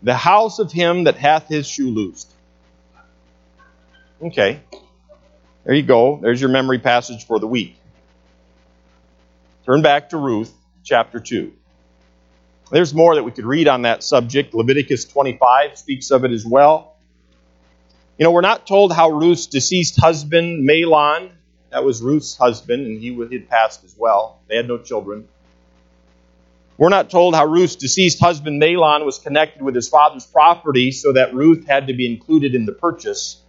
the 0.02 0.15
house 0.15 0.60
of 0.60 0.72
him 0.72 1.06
that 1.06 1.15
hath 1.15 1.48
his 1.48 1.67
shoe 1.67 1.89
loosed. 1.89 2.32
Okay. 4.22 4.60
There 5.63 5.76
you 5.76 5.84
go. 5.84 6.20
There's 6.22 6.39
your 6.39 6.50
memory 6.50 6.80
passage 6.80 7.26
for 7.26 7.39
the 7.39 7.48
week. 7.48 7.76
Turn 9.67 9.82
back 9.82 10.12
to 10.12 10.17
Ruth 10.17 10.53
chapter 10.86 11.19
2. 11.19 11.51
There's 12.71 12.93
more 12.93 13.15
that 13.15 13.23
we 13.23 13.32
could 13.32 13.43
read 13.43 13.67
on 13.67 13.82
that 13.82 14.01
subject. 14.01 14.53
Leviticus 14.53 15.03
25 15.03 15.77
speaks 15.77 16.10
of 16.10 16.23
it 16.23 16.32
as 16.32 16.45
well. 16.45 16.95
You 18.17 18.23
know, 18.23 18.32
we're 18.32 18.39
not 18.39 18.65
told 18.65 18.93
how 18.93 19.10
Ruth's 19.10 19.45
deceased 19.45 19.99
husband, 19.99 20.65
Mahlon, 20.65 21.32
that 21.69 21.84
was 21.84 22.01
Ruth's 22.01 22.38
husband, 22.38 22.88
and 22.88 23.01
he 23.01 23.13
had 23.13 23.49
passed 23.49 23.84
as 23.84 23.93
well. 23.97 24.39
They 24.47 24.56
had 24.56 24.69
no 24.69 24.77
children. 24.77 25.27
We're 26.77 26.88
not 26.88 27.10
told 27.10 27.36
how 27.36 27.45
Ruth's 27.45 27.75
deceased 27.75 28.21
husband, 28.21 28.62
Mahlon, 28.62 29.03
was 29.03 29.19
connected 29.19 29.62
with 29.62 29.75
his 29.75 29.89
father's 29.89 30.25
property 30.25 30.93
so 30.93 31.12
that 31.12 31.34
Ruth 31.34 31.67
had 31.67 31.88
to 31.88 31.93
be 31.93 32.10
included 32.10 32.56
in 32.56 32.65
the 32.65 32.71
purchase. 32.71 33.41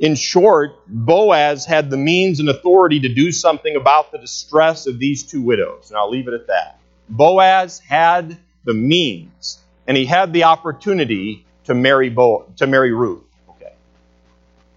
In 0.00 0.14
short, 0.14 0.76
Boaz 0.86 1.66
had 1.66 1.90
the 1.90 1.96
means 1.96 2.38
and 2.40 2.48
authority 2.48 3.00
to 3.00 3.12
do 3.12 3.32
something 3.32 3.74
about 3.74 4.12
the 4.12 4.18
distress 4.18 4.86
of 4.86 4.98
these 4.98 5.24
two 5.24 5.42
widows. 5.42 5.90
And 5.90 5.98
I'll 5.98 6.10
leave 6.10 6.28
it 6.28 6.34
at 6.34 6.46
that. 6.46 6.78
Boaz 7.08 7.80
had 7.80 8.38
the 8.64 8.74
means, 8.74 9.58
and 9.86 9.96
he 9.96 10.04
had 10.04 10.32
the 10.32 10.44
opportunity 10.44 11.44
to 11.64 11.74
marry 11.74 12.10
Bo- 12.10 12.46
to 12.56 12.66
marry 12.66 12.92
Ruth. 12.92 13.24
Okay. 13.50 13.72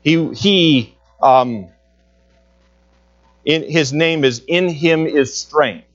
He 0.02 0.34
he 0.34 0.98
um, 1.22 1.68
in, 3.46 3.70
his 3.70 3.94
name 3.94 4.24
is 4.24 4.44
in 4.48 4.70
him 4.70 5.06
is 5.06 5.36
strength. 5.38 5.88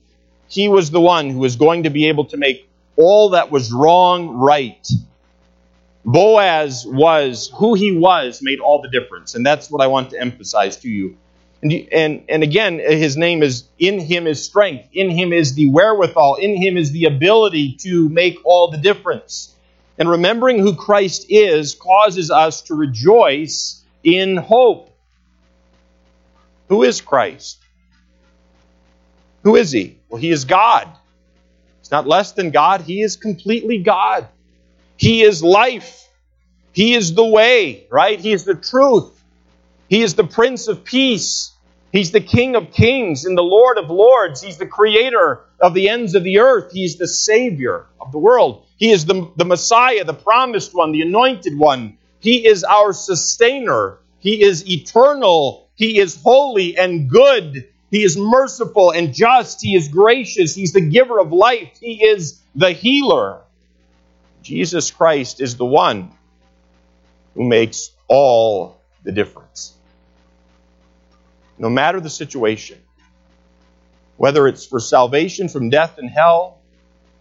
He 0.47 0.69
was 0.69 0.91
the 0.91 1.01
one 1.01 1.29
who 1.29 1.39
was 1.39 1.57
going 1.57 1.83
to 1.83 1.89
be 1.89 2.07
able 2.07 2.25
to 2.25 2.37
make 2.37 2.69
all 2.95 3.29
that 3.29 3.51
was 3.51 3.73
wrong 3.73 4.29
right 4.29 4.87
Boaz 6.07 6.85
was 6.87 7.51
who 7.53 7.73
he 7.73 7.91
was 7.91 8.41
made 8.41 8.61
all 8.61 8.81
the 8.81 8.87
difference, 8.87 9.35
and 9.35 9.45
that's 9.45 9.69
what 9.69 9.81
I 9.81 9.87
want 9.87 10.11
to 10.11 10.19
emphasize 10.19 10.77
to 10.77 10.87
you. 10.87 11.17
And, 11.61 11.73
and, 11.91 12.23
and 12.29 12.43
again, 12.43 12.79
his 12.79 13.17
name 13.17 13.43
is 13.43 13.65
in 13.77 13.99
him 13.99 14.25
is 14.25 14.41
strength, 14.41 14.87
in 14.93 15.09
him 15.09 15.33
is 15.33 15.55
the 15.55 15.69
wherewithal, 15.69 16.35
in 16.35 16.55
him 16.55 16.77
is 16.77 16.93
the 16.93 17.05
ability 17.05 17.75
to 17.81 18.07
make 18.07 18.37
all 18.45 18.71
the 18.71 18.77
difference. 18.77 19.53
And 19.97 20.09
remembering 20.09 20.59
who 20.59 20.75
Christ 20.75 21.25
is 21.27 21.75
causes 21.75 22.31
us 22.31 22.61
to 22.63 22.75
rejoice 22.75 23.83
in 24.01 24.37
hope. 24.37 24.97
Who 26.69 26.83
is 26.83 27.01
Christ? 27.01 27.57
Who 29.43 29.57
is 29.57 29.73
he? 29.73 29.97
Well, 30.07 30.21
he 30.21 30.29
is 30.29 30.45
God. 30.45 30.87
He's 31.81 31.91
not 31.91 32.07
less 32.07 32.31
than 32.31 32.51
God, 32.51 32.81
he 32.81 33.01
is 33.01 33.17
completely 33.17 33.79
God. 33.79 34.29
He 34.97 35.23
is 35.23 35.43
life. 35.43 36.07
He 36.73 36.93
is 36.93 37.13
the 37.15 37.25
way, 37.25 37.87
right? 37.89 38.19
He 38.19 38.33
is 38.33 38.43
the 38.43 38.55
truth. 38.55 39.13
He 39.89 40.01
is 40.01 40.15
the 40.15 40.23
Prince 40.23 40.67
of 40.67 40.83
Peace. 40.83 41.51
He's 41.91 42.11
the 42.11 42.21
King 42.21 42.55
of 42.55 42.71
Kings 42.71 43.25
and 43.25 43.37
the 43.37 43.43
Lord 43.43 43.77
of 43.77 43.89
Lords. 43.89 44.41
He's 44.41 44.57
the 44.57 44.67
creator 44.67 45.41
of 45.59 45.73
the 45.73 45.89
ends 45.89 46.13
of 46.15 46.23
the 46.23 46.39
earth. 46.39 46.71
He's 46.73 46.97
the 46.97 47.07
Savior 47.07 47.85
of 48.01 48.11
the 48.11 48.19
world. 48.19 48.65
He 48.77 48.91
is 48.91 49.05
the, 49.05 49.31
the 49.37 49.45
Messiah, 49.45 50.03
the 50.03 50.13
promised 50.13 50.75
one, 50.75 50.91
the 50.91 51.01
anointed 51.01 51.57
one. 51.57 51.97
He 52.19 52.45
is 52.45 52.63
our 52.63 52.93
sustainer. 52.93 53.99
He 54.19 54.43
is 54.43 54.69
eternal. 54.69 55.69
He 55.75 55.99
is 55.99 56.21
holy 56.21 56.77
and 56.77 57.09
good. 57.09 57.67
He 57.89 58.03
is 58.03 58.17
merciful 58.17 58.91
and 58.91 59.13
just. 59.13 59.61
He 59.61 59.75
is 59.75 59.87
gracious. 59.87 60.53
He's 60.53 60.73
the 60.73 60.81
giver 60.81 61.19
of 61.19 61.31
life. 61.31 61.77
He 61.79 62.03
is 62.03 62.41
the 62.55 62.71
healer. 62.71 63.41
Jesus 64.47 64.91
Christ 64.91 65.41
is 65.41 65.57
the 65.57 65.65
one 65.65 66.09
who 67.35 67.43
makes 67.43 67.91
all 68.07 68.79
the 69.03 69.11
difference. 69.11 69.73
No 71.57 71.69
matter 71.69 71.99
the 71.99 72.09
situation, 72.09 72.81
whether 74.15 74.47
it's 74.47 74.65
for 74.65 74.79
salvation 74.79 75.49
from 75.49 75.69
death 75.69 75.97
and 75.97 76.09
hell, 76.09 76.61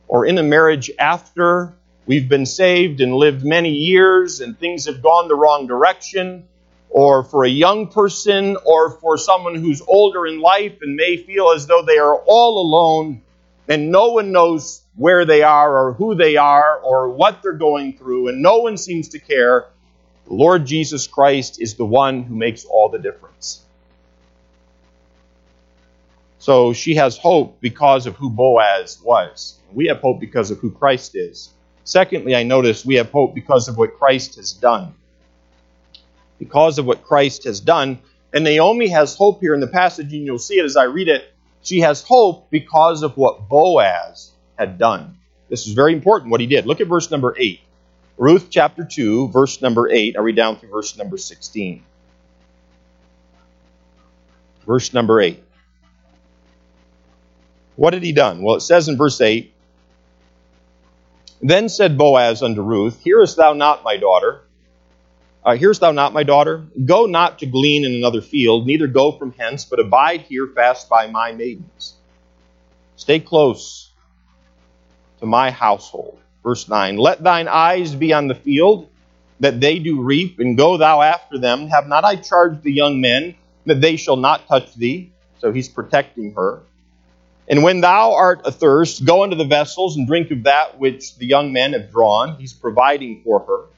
or 0.07 0.25
in 0.25 0.39
a 0.39 0.43
marriage 0.45 0.89
after 1.01 1.75
we've 2.07 2.29
been 2.29 2.47
saved 2.47 3.01
and 3.01 3.13
lived 3.13 3.45
many 3.45 3.73
years 3.73 4.41
and 4.41 4.57
things 4.57 4.87
have 4.87 5.03
gone 5.03 5.27
the 5.27 5.35
wrong 5.35 5.67
direction, 5.67 6.47
or 6.91 7.25
for 7.25 7.45
a 7.45 7.51
young 7.51 7.89
person, 7.89 8.57
or 8.65 9.01
for 9.01 9.19
someone 9.19 9.57
who's 9.57 9.83
older 9.89 10.29
in 10.29 10.41
life 10.41 10.79
and 10.81 10.95
may 10.95 11.17
feel 11.17 11.51
as 11.51 11.67
though 11.67 11.83
they 11.83 11.99
are 11.99 12.23
all 12.25 12.63
alone 12.63 13.21
and 13.69 13.91
no 13.91 14.13
one 14.13 14.33
knows 14.33 14.83
where 14.95 15.25
they 15.25 15.43
are 15.43 15.77
or 15.77 15.93
who 15.93 16.15
they 16.15 16.37
are 16.37 16.79
or 16.79 17.11
what 17.11 17.43
they're 17.43 17.53
going 17.53 17.97
through, 17.97 18.29
and 18.29 18.43
no 18.43 18.59
one 18.59 18.77
seems 18.77 19.09
to 19.11 19.19
care. 19.19 19.67
The 20.27 20.35
Lord 20.35 20.67
Jesus 20.67 21.07
Christ 21.07 21.61
is 21.61 21.75
the 21.75 21.85
one 21.85 22.23
who 22.23 22.35
makes 22.35 22.65
all 22.65 22.89
the 22.89 22.99
difference. 22.99 23.63
So 26.39 26.73
she 26.73 26.95
has 26.95 27.19
hope 27.19 27.61
because 27.61 28.07
of 28.07 28.15
who 28.15 28.31
Boaz 28.31 29.01
was. 29.03 29.59
We 29.73 29.87
have 29.87 29.99
hope 29.99 30.21
because 30.21 30.51
of 30.51 30.59
who 30.59 30.71
Christ 30.71 31.17
is. 31.17 31.51
Secondly, 31.83 32.37
I 32.37 32.45
notice 32.45 32.85
we 32.85 32.97
have 32.97 33.11
hope 33.11 33.35
because 33.35 33.69
of 33.69 33.77
what 33.77 33.99
Christ 33.99 34.37
has 34.37 34.53
done. 34.53 34.95
Because 36.39 36.79
of 36.79 36.87
what 36.87 37.03
Christ 37.03 37.45
has 37.45 37.61
done. 37.61 37.99
And 38.33 38.45
Naomi 38.45 38.89
has 38.89 39.17
hope 39.17 39.41
here 39.41 39.55
in 39.55 39.61
the 39.61 39.67
passage, 39.67 40.13
and 40.13 40.25
you'll 40.25 40.39
see 40.39 40.59
it 40.59 40.65
as 40.65 40.77
I 40.77 40.85
read 40.85 41.09
it. 41.09 41.33
She 41.67 41.81
has 41.81 42.01
hope 42.01 42.49
because 42.49 43.03
of 43.03 43.17
what 43.17 43.49
Boaz 43.49 44.31
had 44.57 44.79
done. 44.79 45.19
This 45.49 45.67
is 45.67 45.73
very 45.73 45.93
important 45.93 46.31
what 46.31 46.41
he 46.41 46.47
did. 46.47 46.65
Look 46.65 46.81
at 46.81 46.87
verse 46.87 47.11
number 47.11 47.35
8. 47.37 47.61
Ruth 48.17 48.47
chapter 48.51 48.85
2, 48.85 49.31
verse 49.31 49.61
number 49.61 49.91
8. 49.91 50.17
I 50.17 50.21
read 50.21 50.37
down 50.37 50.59
through 50.59 50.71
verse 50.71 50.97
number 50.97 51.19
16. 51.19 51.83
Verse 54.65 54.95
number 54.95 55.21
8. 55.21 55.43
What 57.75 57.95
had 57.95 58.05
he 58.05 58.13
done? 58.13 58.43
Well, 58.43 58.55
it 58.55 58.61
says 58.61 58.89
in 58.89 58.97
verse 58.97 59.21
8 59.21 59.53
Then 61.43 61.69
said 61.69 61.99
Boaz 61.99 62.45
unto 62.45 62.63
Ruth, 62.63 63.01
Hearest 63.03 63.37
thou 63.37 63.55
not, 63.55 63.83
my 63.83 63.97
daughter? 63.97 64.43
Uh, 65.47 65.55
Hearest 65.55 65.81
thou 65.81 65.93
not, 65.93 66.13
my 66.13 66.25
daughter? 66.25 66.67
Go 66.85 67.07
not 67.07 67.39
to 67.39 67.47
glean 67.47 67.85
in 67.85 67.95
another 67.95 68.21
field, 68.21 68.67
neither 68.67 68.89
go 68.89 69.13
from 69.13 69.33
hence, 69.39 69.65
but 69.65 69.79
abide 69.79 70.23
here 70.23 70.49
fast 70.49 70.89
by 70.89 71.07
my 71.07 71.31
maidens. 71.31 71.95
Stay 72.97 73.21
close 73.21 73.93
to 75.21 75.27
my 75.27 75.53
household. 75.53 76.19
Verse 76.43 76.69
9 76.69 76.97
Let 76.97 77.23
thine 77.23 77.47
eyes 77.47 77.95
be 77.95 78.13
on 78.13 78.27
the 78.27 78.35
field, 78.35 78.89
that 79.39 79.61
they 79.61 79.79
do 79.79 80.03
reap, 80.03 80.41
and 80.41 80.57
go 80.57 80.79
thou 80.79 81.01
after 81.01 81.39
them. 81.39 81.69
Have 81.69 81.87
not 81.87 82.05
I 82.05 82.17
charged 82.17 82.65
the 82.65 82.73
young 82.73 83.01
men 83.01 83.37
that 83.67 83.81
they 83.81 83.95
shall 83.95 84.17
not 84.17 84.49
touch 84.49 84.75
thee? 84.75 85.13
So 85.39 85.53
he's 85.53 85.69
protecting 85.69 86.35
her. 86.35 86.63
And 87.47 87.63
when 87.63 87.83
thou 87.83 88.15
art 88.15 88.45
athirst, 88.45 89.05
go 89.05 89.23
unto 89.23 89.37
the 89.37 89.45
vessels 89.45 89.97
and 89.97 90.09
drink 90.09 90.33
of 90.33 90.43
that 90.43 90.81
which 90.81 91.17
the 91.19 91.27
young 91.27 91.53
men 91.53 91.73
have 91.75 91.93
drawn. 91.93 92.35
He's 92.35 92.53
providing 92.53 93.23
for 93.23 93.39
her. 93.39 93.76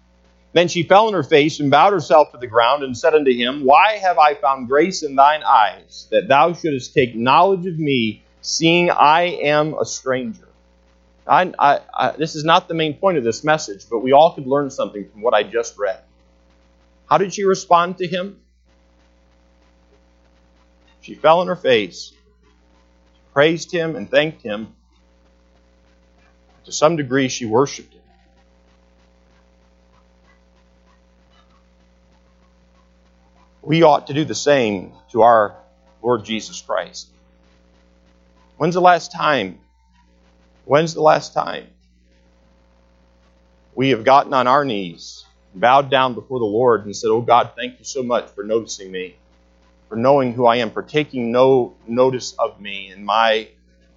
Then 0.52 0.68
she 0.68 0.82
fell 0.82 1.06
on 1.08 1.12
her 1.12 1.22
face 1.22 1.60
and 1.60 1.70
bowed 1.70 1.92
herself 1.92 2.32
to 2.32 2.38
the 2.38 2.46
ground 2.46 2.82
and 2.82 2.96
said 2.96 3.14
unto 3.14 3.32
him, 3.32 3.64
Why 3.64 3.98
have 3.98 4.18
I 4.18 4.34
found 4.34 4.68
grace 4.68 5.02
in 5.02 5.14
thine 5.14 5.42
eyes, 5.42 6.08
that 6.10 6.28
thou 6.28 6.54
shouldest 6.54 6.94
take 6.94 7.14
knowledge 7.14 7.66
of 7.66 7.78
me, 7.78 8.22
seeing 8.40 8.90
I 8.90 9.22
am 9.42 9.74
a 9.74 9.84
stranger? 9.84 10.48
I, 11.26 11.52
I, 11.58 11.80
I, 11.92 12.10
this 12.16 12.34
is 12.34 12.44
not 12.44 12.68
the 12.68 12.74
main 12.74 12.94
point 12.94 13.18
of 13.18 13.24
this 13.24 13.44
message, 13.44 13.84
but 13.90 13.98
we 13.98 14.12
all 14.12 14.34
could 14.34 14.46
learn 14.46 14.70
something 14.70 15.10
from 15.10 15.20
what 15.20 15.34
I 15.34 15.42
just 15.42 15.76
read. 15.76 16.00
How 17.08 17.18
did 17.18 17.34
she 17.34 17.44
respond 17.44 17.98
to 17.98 18.06
him? 18.06 18.40
She 21.02 21.14
fell 21.14 21.40
on 21.40 21.46
her 21.48 21.56
face, 21.56 22.12
praised 23.34 23.70
him, 23.70 23.96
and 23.96 24.10
thanked 24.10 24.42
him. 24.42 24.74
To 26.64 26.72
some 26.72 26.96
degree, 26.96 27.28
she 27.28 27.44
worshiped 27.44 27.94
him. 27.94 28.02
We 33.68 33.82
ought 33.82 34.06
to 34.06 34.14
do 34.14 34.24
the 34.24 34.34
same 34.34 34.94
to 35.12 35.20
our 35.20 35.54
Lord 36.02 36.24
Jesus 36.24 36.62
Christ. 36.62 37.10
When's 38.56 38.72
the 38.72 38.80
last 38.80 39.12
time 39.12 39.60
When's 40.64 40.94
the 40.94 41.02
last 41.02 41.34
time 41.34 41.66
we 43.74 43.90
have 43.90 44.04
gotten 44.04 44.32
on 44.32 44.46
our 44.46 44.64
knees, 44.64 45.26
bowed 45.54 45.90
down 45.90 46.14
before 46.14 46.38
the 46.38 46.46
Lord, 46.46 46.86
and 46.86 46.96
said, 46.96 47.08
Oh 47.08 47.20
God, 47.20 47.50
thank 47.56 47.78
you 47.78 47.84
so 47.84 48.02
much 48.02 48.30
for 48.30 48.42
noticing 48.42 48.90
me, 48.90 49.16
for 49.90 49.96
knowing 49.96 50.32
who 50.32 50.46
I 50.46 50.56
am, 50.56 50.70
for 50.70 50.82
taking 50.82 51.30
no 51.30 51.76
notice 51.86 52.32
of 52.38 52.62
me 52.62 52.88
and 52.88 53.04
my 53.04 53.50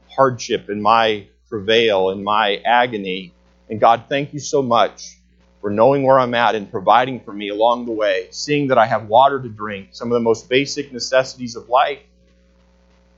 hardship, 0.10 0.68
and 0.68 0.84
my 0.84 1.28
travail, 1.48 2.10
and 2.10 2.26
my 2.26 2.58
agony. 2.66 3.34
And 3.70 3.80
God, 3.80 4.08
thank 4.10 4.34
you 4.34 4.42
so 4.42 4.62
much 4.62 5.21
for 5.62 5.70
knowing 5.70 6.04
where 6.04 6.20
I'm 6.20 6.34
at 6.34 6.56
and 6.56 6.70
providing 6.70 7.20
for 7.20 7.32
me 7.32 7.50
along 7.50 7.86
the 7.86 7.92
way, 7.92 8.28
seeing 8.32 8.68
that 8.68 8.78
I 8.80 8.88
have 8.88 9.08
water 9.08 9.40
to 9.40 9.48
drink, 9.48 9.90
some 9.92 10.08
of 10.10 10.14
the 10.14 10.20
most 10.20 10.50
basic 10.50 10.92
necessities 10.92 11.56
of 11.56 11.70
life 11.70 12.00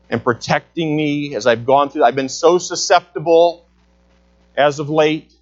and 0.10 0.24
protecting 0.24 0.96
me 0.96 1.36
as 1.36 1.48
I've 1.48 1.66
gone 1.66 1.90
through. 1.90 2.04
I've 2.04 2.16
been 2.16 2.30
so 2.30 2.58
susceptible 2.58 3.66
as 4.56 4.80
of 4.80 4.90
late, 4.90 5.34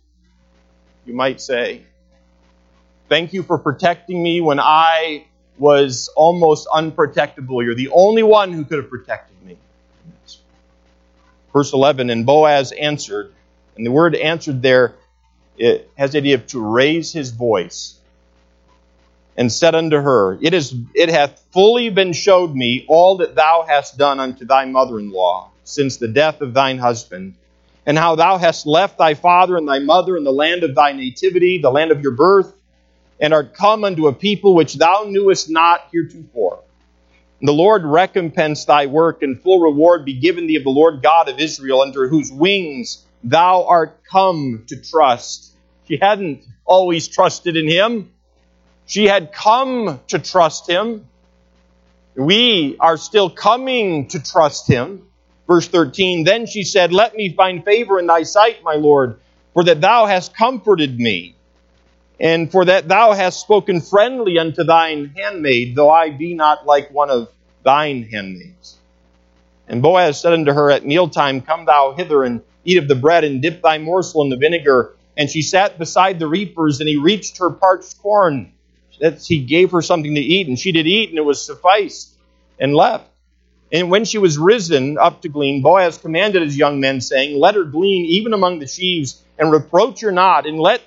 you 1.05 1.13
might 1.13 1.41
say. 1.41 1.83
Thank 3.09 3.33
you 3.33 3.43
for 3.43 3.57
protecting 3.57 4.21
me 4.21 4.39
when 4.39 4.59
I 4.59 5.25
was 5.57 6.07
almost 6.15 6.67
unprotectable. 6.67 7.63
You're 7.63 7.75
the 7.75 7.89
only 7.89 8.23
one 8.23 8.53
who 8.53 8.63
could 8.63 8.77
have 8.77 8.89
protected 8.89 9.35
me. 9.43 9.57
Verse 11.51 11.73
11, 11.73 12.09
and 12.09 12.25
Boaz 12.25 12.71
answered, 12.71 13.33
and 13.75 13.85
the 13.85 13.91
word 13.91 14.15
answered 14.15 14.61
there 14.61 14.95
it 15.57 15.89
has 15.97 16.11
the 16.11 16.19
idea 16.19 16.35
of 16.35 16.47
to 16.47 16.61
raise 16.61 17.11
his 17.11 17.31
voice 17.31 17.97
and 19.37 19.51
said 19.51 19.75
unto 19.75 19.97
her, 19.97 20.37
It 20.41 20.53
is 20.53 20.75
it 20.93 21.09
hath 21.09 21.43
fully 21.51 21.89
been 21.89 22.13
showed 22.13 22.53
me 22.53 22.85
all 22.87 23.17
that 23.17 23.35
thou 23.35 23.65
hast 23.67 23.97
done 23.97 24.19
unto 24.19 24.45
thy 24.45 24.65
mother 24.65 24.99
in 24.99 25.11
law 25.11 25.49
since 25.63 25.97
the 25.97 26.07
death 26.07 26.41
of 26.41 26.53
thine 26.53 26.77
husband, 26.77 27.35
and 27.85 27.97
how 27.97 28.15
thou 28.15 28.37
hast 28.37 28.65
left 28.67 28.97
thy 28.97 29.13
father 29.13 29.57
and 29.57 29.67
thy 29.67 29.79
mother 29.79 30.17
in 30.17 30.23
the 30.23 30.31
land 30.31 30.63
of 30.63 30.75
thy 30.75 30.91
nativity, 30.91 31.59
the 31.59 31.71
land 31.71 31.91
of 31.91 32.01
your 32.01 32.11
birth, 32.11 32.53
and 33.19 33.33
art 33.33 33.53
come 33.53 33.83
unto 33.83 34.07
a 34.07 34.13
people 34.13 34.53
which 34.53 34.75
thou 34.75 35.05
knewest 35.07 35.49
not 35.49 35.87
heretofore. 35.91 36.59
The 37.41 37.53
Lord 37.53 37.83
recompense 37.83 38.65
thy 38.65 38.85
work, 38.85 39.23
and 39.23 39.41
full 39.41 39.61
reward 39.61 40.05
be 40.05 40.13
given 40.13 40.45
thee 40.45 40.57
of 40.57 40.63
the 40.63 40.69
Lord 40.69 41.01
God 41.01 41.29
of 41.29 41.39
Israel, 41.39 41.81
under 41.81 42.07
whose 42.07 42.31
wings 42.31 43.05
thou 43.23 43.65
art 43.65 44.01
come 44.10 44.63
to 44.67 44.81
trust. 44.81 45.53
She 45.88 45.97
hadn't 46.01 46.43
always 46.65 47.07
trusted 47.07 47.55
in 47.55 47.67
him. 47.67 48.12
She 48.86 49.05
had 49.05 49.31
come 49.31 49.99
to 50.07 50.19
trust 50.19 50.69
him. 50.69 51.07
We 52.15 52.75
are 52.79 52.97
still 52.97 53.29
coming 53.29 54.07
to 54.10 54.21
trust 54.21 54.67
him. 54.67 55.07
Verse 55.47 55.67
13 55.67 56.23
Then 56.23 56.45
she 56.45 56.63
said, 56.63 56.93
Let 56.93 57.15
me 57.15 57.34
find 57.34 57.63
favor 57.63 57.99
in 57.99 58.07
thy 58.07 58.23
sight, 58.23 58.63
my 58.63 58.75
Lord, 58.75 59.19
for 59.53 59.63
that 59.63 59.81
thou 59.81 60.05
hast 60.05 60.36
comforted 60.36 60.99
me, 60.99 61.36
and 62.19 62.51
for 62.51 62.65
that 62.65 62.88
thou 62.88 63.13
hast 63.13 63.39
spoken 63.41 63.81
friendly 63.81 64.39
unto 64.39 64.63
thine 64.63 65.13
handmaid, 65.15 65.75
though 65.75 65.89
I 65.89 66.10
be 66.10 66.34
not 66.34 66.65
like 66.65 66.91
one 66.91 67.10
of 67.10 67.29
thine 67.63 68.03
handmaids. 68.03 68.77
And 69.67 69.81
Boaz 69.81 70.19
said 70.19 70.34
unto 70.34 70.51
her, 70.51 70.69
At 70.69 70.86
mealtime, 70.86 71.41
come 71.41 71.65
thou 71.65 71.93
hither 71.97 72.23
and 72.23 72.41
eat 72.65 72.78
of 72.78 72.88
the 72.88 72.95
bread, 72.95 73.24
and 73.24 73.41
dip 73.41 73.62
thy 73.62 73.78
morsel 73.78 74.24
in 74.24 74.30
the 74.30 74.38
vinegar. 74.38 74.95
And 75.17 75.30
she 75.30 75.41
sat 75.41 75.78
beside 75.78 76.19
the 76.19 76.28
reapers, 76.28 76.80
and 76.80 76.88
he 76.88 76.97
reached 76.97 77.38
her 77.38 77.50
parched 77.50 78.02
corn 78.02 78.54
that 79.02 79.21
he 79.21 79.39
gave 79.39 79.71
her 79.71 79.82
something 79.82 80.15
to 80.15 80.21
eat, 80.21 80.47
and 80.47 80.58
she 80.58 80.71
did 80.71 80.88
eat, 80.88 81.10
and 81.10 81.17
it 81.17 81.26
was 81.26 81.43
sufficed, 81.43 82.13
and 82.60 82.74
left. 82.74 83.08
And 83.71 83.89
when 83.89 84.06
she 84.06 84.17
was 84.17 84.38
risen 84.38 84.97
up 84.97 85.21
to 85.21 85.30
glean, 85.30 85.62
Boaz 85.62 85.97
commanded 85.97 86.43
his 86.43 86.58
young 86.58 86.80
men, 86.80 87.02
saying, 87.02 87.39
Let 87.39 87.56
her 87.56 87.63
glean 87.63 88.06
even 88.06 88.34
among 88.34 88.60
the 88.60 88.67
sheaves, 88.67 89.21
and 89.39 89.52
reproach 89.52 90.02
her 90.02 90.12
not, 90.12 90.45
and 90.45 90.60
let 90.60 90.82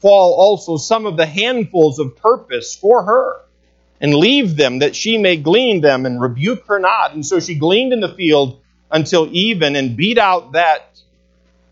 fall 0.00 0.34
also 0.34 0.76
some 0.76 1.06
of 1.06 1.16
the 1.16 1.26
handfuls 1.26 1.98
of 1.98 2.16
purpose 2.16 2.76
for 2.76 3.02
her, 3.02 3.40
and 4.00 4.14
leave 4.14 4.56
them 4.56 4.80
that 4.80 4.94
she 4.94 5.18
may 5.18 5.36
glean 5.36 5.80
them, 5.80 6.06
and 6.06 6.20
rebuke 6.20 6.66
her 6.66 6.78
not. 6.78 7.14
And 7.14 7.26
so 7.26 7.40
she 7.40 7.56
gleaned 7.56 7.92
in 7.92 8.00
the 8.00 8.14
field 8.14 8.60
until 8.90 9.28
even, 9.32 9.74
and 9.74 9.96
beat 9.96 10.18
out 10.18 10.52
that 10.52 11.00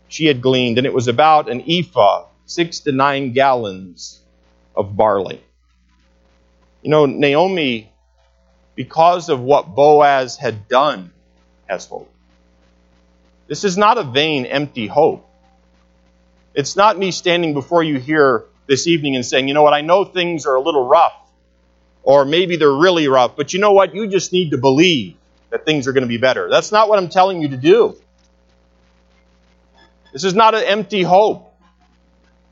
she 0.07 0.25
had 0.25 0.41
gleaned, 0.41 0.77
and 0.77 0.85
it 0.87 0.93
was 0.93 1.07
about 1.07 1.49
an 1.49 1.63
ephah, 1.67 2.25
six 2.45 2.81
to 2.81 2.91
nine 2.91 3.33
gallons 3.33 4.21
of 4.75 4.95
barley. 4.95 5.41
You 6.81 6.91
know, 6.91 7.05
Naomi, 7.05 7.91
because 8.75 9.29
of 9.29 9.39
what 9.39 9.73
Boaz 9.73 10.37
had 10.37 10.67
done, 10.67 11.11
has 11.67 11.85
hope. 11.87 12.11
This 13.47 13.63
is 13.63 13.77
not 13.77 13.97
a 13.97 14.03
vain, 14.03 14.45
empty 14.45 14.87
hope. 14.87 15.27
It's 16.53 16.75
not 16.75 16.97
me 16.97 17.11
standing 17.11 17.53
before 17.53 17.83
you 17.83 17.99
here 17.99 18.45
this 18.67 18.87
evening 18.87 19.15
and 19.15 19.25
saying, 19.25 19.47
you 19.47 19.53
know 19.53 19.63
what, 19.63 19.73
I 19.73 19.81
know 19.81 20.05
things 20.05 20.45
are 20.45 20.55
a 20.55 20.61
little 20.61 20.87
rough, 20.87 21.13
or 22.03 22.25
maybe 22.25 22.55
they're 22.55 22.71
really 22.71 23.07
rough, 23.07 23.35
but 23.35 23.53
you 23.53 23.59
know 23.59 23.73
what, 23.73 23.93
you 23.93 24.07
just 24.07 24.31
need 24.31 24.51
to 24.51 24.57
believe 24.57 25.15
that 25.49 25.65
things 25.65 25.87
are 25.87 25.93
going 25.93 26.03
to 26.03 26.07
be 26.07 26.17
better. 26.17 26.49
That's 26.49 26.71
not 26.71 26.89
what 26.89 26.97
I'm 26.97 27.09
telling 27.09 27.41
you 27.41 27.49
to 27.49 27.57
do. 27.57 27.97
This 30.15 30.23
is 30.23 30.33
not 30.33 30.55
an 30.55 30.63
empty 30.63 31.01
hope. 31.01 31.53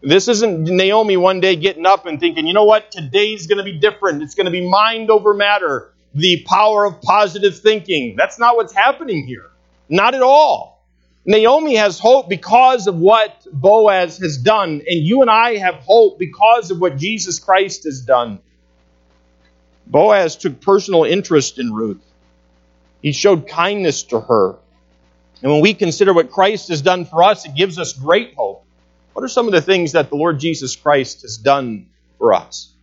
This 0.01 0.27
isn't 0.27 0.65
Naomi 0.65 1.15
one 1.15 1.39
day 1.39 1.55
getting 1.55 1.85
up 1.85 2.05
and 2.05 2.19
thinking, 2.19 2.45
you 2.45 2.51
know 2.51 2.65
what, 2.65 2.91
today's 2.91 3.47
going 3.47 3.57
to 3.57 3.63
be 3.63 3.71
different. 3.71 4.21
It's 4.21 4.35
going 4.35 4.47
to 4.47 4.51
be 4.51 4.69
mind 4.69 5.09
over 5.09 5.33
matter, 5.33 5.93
the 6.13 6.43
power 6.45 6.83
of 6.83 7.01
positive 7.01 7.57
thinking. 7.57 8.17
That's 8.17 8.37
not 8.37 8.57
what's 8.57 8.73
happening 8.73 9.25
here. 9.25 9.49
Not 9.87 10.13
at 10.13 10.21
all. 10.21 10.85
Naomi 11.23 11.77
has 11.77 11.99
hope 11.99 12.27
because 12.27 12.87
of 12.87 12.97
what 12.97 13.47
Boaz 13.49 14.17
has 14.17 14.37
done, 14.37 14.81
and 14.85 14.99
you 14.99 15.21
and 15.21 15.31
I 15.31 15.55
have 15.55 15.75
hope 15.75 16.19
because 16.19 16.69
of 16.69 16.81
what 16.81 16.97
Jesus 16.97 17.39
Christ 17.39 17.85
has 17.85 18.01
done. 18.01 18.39
Boaz 19.87 20.35
took 20.35 20.59
personal 20.59 21.05
interest 21.05 21.59
in 21.59 21.71
Ruth. 21.71 22.03
He 23.01 23.13
showed 23.13 23.47
kindness 23.47 24.03
to 24.03 24.19
her. 24.19 24.57
And 25.43 25.51
when 25.51 25.61
we 25.61 25.73
consider 25.73 26.13
what 26.13 26.31
Christ 26.31 26.69
has 26.69 26.81
done 26.81 27.03
for 27.03 27.21
us, 27.21 27.45
it 27.45 27.53
gives 27.53 27.77
us 27.77 27.91
great 27.91 28.33
hope. 28.33 28.65
What 29.11 29.23
are 29.23 29.27
some 29.27 29.45
of 29.45 29.51
the 29.51 29.61
things 29.61 29.91
that 29.91 30.09
the 30.09 30.15
Lord 30.15 30.39
Jesus 30.39 30.77
Christ 30.77 31.23
has 31.23 31.37
done 31.37 31.89
for 32.17 32.33
us? 32.33 32.73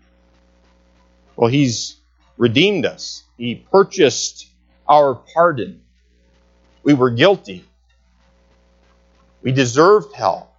Well, 1.37 1.51
He's 1.51 1.97
redeemed 2.37 2.85
us, 2.85 3.25
He 3.39 3.55
purchased 3.55 4.47
our 4.87 5.15
pardon. 5.15 5.81
We 6.83 6.93
were 6.93 7.11
guilty. 7.11 7.65
We 9.43 9.53
deserved 9.53 10.15
hell. 10.15 10.55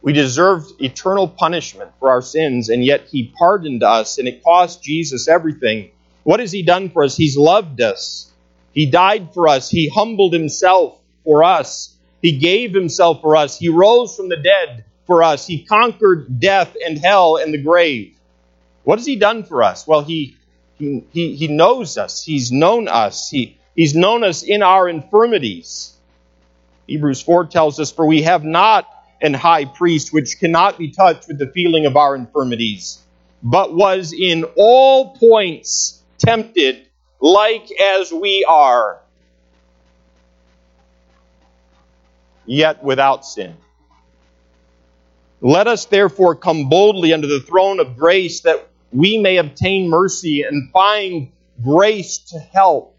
We 0.00 0.14
deserved 0.14 0.80
eternal 0.80 1.28
punishment 1.28 1.90
for 2.00 2.08
our 2.08 2.22
sins, 2.22 2.70
and 2.70 2.82
yet 2.82 3.08
He 3.10 3.34
pardoned 3.38 3.82
us, 3.82 4.16
and 4.16 4.26
it 4.26 4.42
cost 4.42 4.82
Jesus 4.82 5.28
everything. 5.28 5.90
What 6.22 6.40
has 6.40 6.52
He 6.52 6.62
done 6.62 6.88
for 6.88 7.04
us? 7.04 7.18
He's 7.18 7.36
loved 7.36 7.82
us. 7.82 8.32
He 8.72 8.86
died 8.86 9.34
for 9.34 9.46
us. 9.48 9.68
He 9.68 9.90
humbled 9.94 10.32
Himself 10.32 11.01
for 11.24 11.44
us. 11.44 11.96
He 12.20 12.38
gave 12.38 12.72
himself 12.72 13.20
for 13.20 13.36
us. 13.36 13.58
He 13.58 13.68
rose 13.68 14.16
from 14.16 14.28
the 14.28 14.36
dead 14.36 14.84
for 15.06 15.22
us. 15.22 15.46
He 15.46 15.64
conquered 15.64 16.40
death 16.40 16.76
and 16.84 16.98
hell 16.98 17.36
and 17.36 17.52
the 17.52 17.62
grave. 17.62 18.16
What 18.84 18.98
has 18.98 19.06
he 19.06 19.16
done 19.16 19.44
for 19.44 19.62
us? 19.62 19.86
Well, 19.86 20.02
he, 20.02 20.36
he, 20.78 21.04
he, 21.12 21.34
he 21.34 21.48
knows 21.48 21.98
us. 21.98 22.22
He's 22.22 22.50
known 22.50 22.88
us. 22.88 23.28
He, 23.28 23.58
he's 23.74 23.94
known 23.94 24.24
us 24.24 24.42
in 24.42 24.62
our 24.62 24.88
infirmities. 24.88 25.94
Hebrews 26.86 27.22
4 27.22 27.46
tells 27.46 27.78
us, 27.80 27.92
For 27.92 28.06
we 28.06 28.22
have 28.22 28.44
not 28.44 28.86
an 29.20 29.34
high 29.34 29.64
priest 29.64 30.12
which 30.12 30.38
cannot 30.38 30.78
be 30.78 30.90
touched 30.90 31.28
with 31.28 31.38
the 31.38 31.46
feeling 31.46 31.86
of 31.86 31.96
our 31.96 32.16
infirmities, 32.16 32.98
but 33.42 33.74
was 33.74 34.12
in 34.12 34.44
all 34.56 35.16
points 35.16 36.02
tempted 36.18 36.86
like 37.20 37.68
as 37.98 38.12
we 38.12 38.44
are, 38.48 39.00
yet 42.46 42.82
without 42.82 43.24
sin. 43.24 43.56
Let 45.40 45.66
us 45.66 45.86
therefore 45.86 46.36
come 46.36 46.68
boldly 46.68 47.12
under 47.12 47.26
the 47.26 47.40
throne 47.40 47.80
of 47.80 47.96
grace 47.96 48.42
that 48.42 48.68
we 48.92 49.18
may 49.18 49.38
obtain 49.38 49.88
mercy 49.88 50.42
and 50.42 50.70
find 50.70 51.32
grace 51.62 52.18
to 52.18 52.38
help 52.38 52.96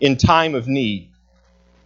in 0.00 0.16
time 0.16 0.54
of 0.54 0.66
need. 0.66 1.10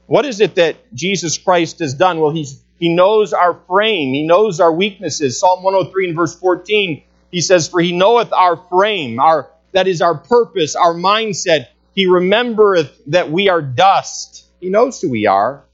What 0.07 0.24
is 0.24 0.41
it 0.41 0.55
that 0.57 0.76
Jesus 0.95 1.39
Christ 1.39 1.80
has 1.80 1.95
done? 1.95 2.20
Well, 2.20 2.30
he's, 2.30 2.62
he 2.78 2.89
knows 2.89 3.32
our 3.32 3.61
frame, 3.66 4.14
he 4.14 4.26
knows 4.26 4.61
our 4.61 4.72
weaknesses. 4.72 5.41
Psalm 5.41 5.62
103 5.62 6.09
and 6.09 6.16
verse 6.16 6.35
14, 6.39 7.03
he 7.30 7.41
says, 7.41 7.68
For 7.68 7.80
he 7.80 7.93
knoweth 7.93 8.32
our 8.32 8.57
frame, 8.57 9.18
our 9.18 9.51
that 9.72 9.89
is 9.89 10.01
our 10.01 10.14
purpose, 10.14 10.76
our 10.76 10.95
mindset. 10.95 11.66
He 11.95 12.07
remembereth 12.07 12.93
that 13.09 13.30
we 13.30 13.49
are 13.49 13.61
dust. 13.61 14.47
He 14.61 14.68
knows 14.70 15.01
who 15.01 15.11
we 15.11 15.26
are. 15.26 15.64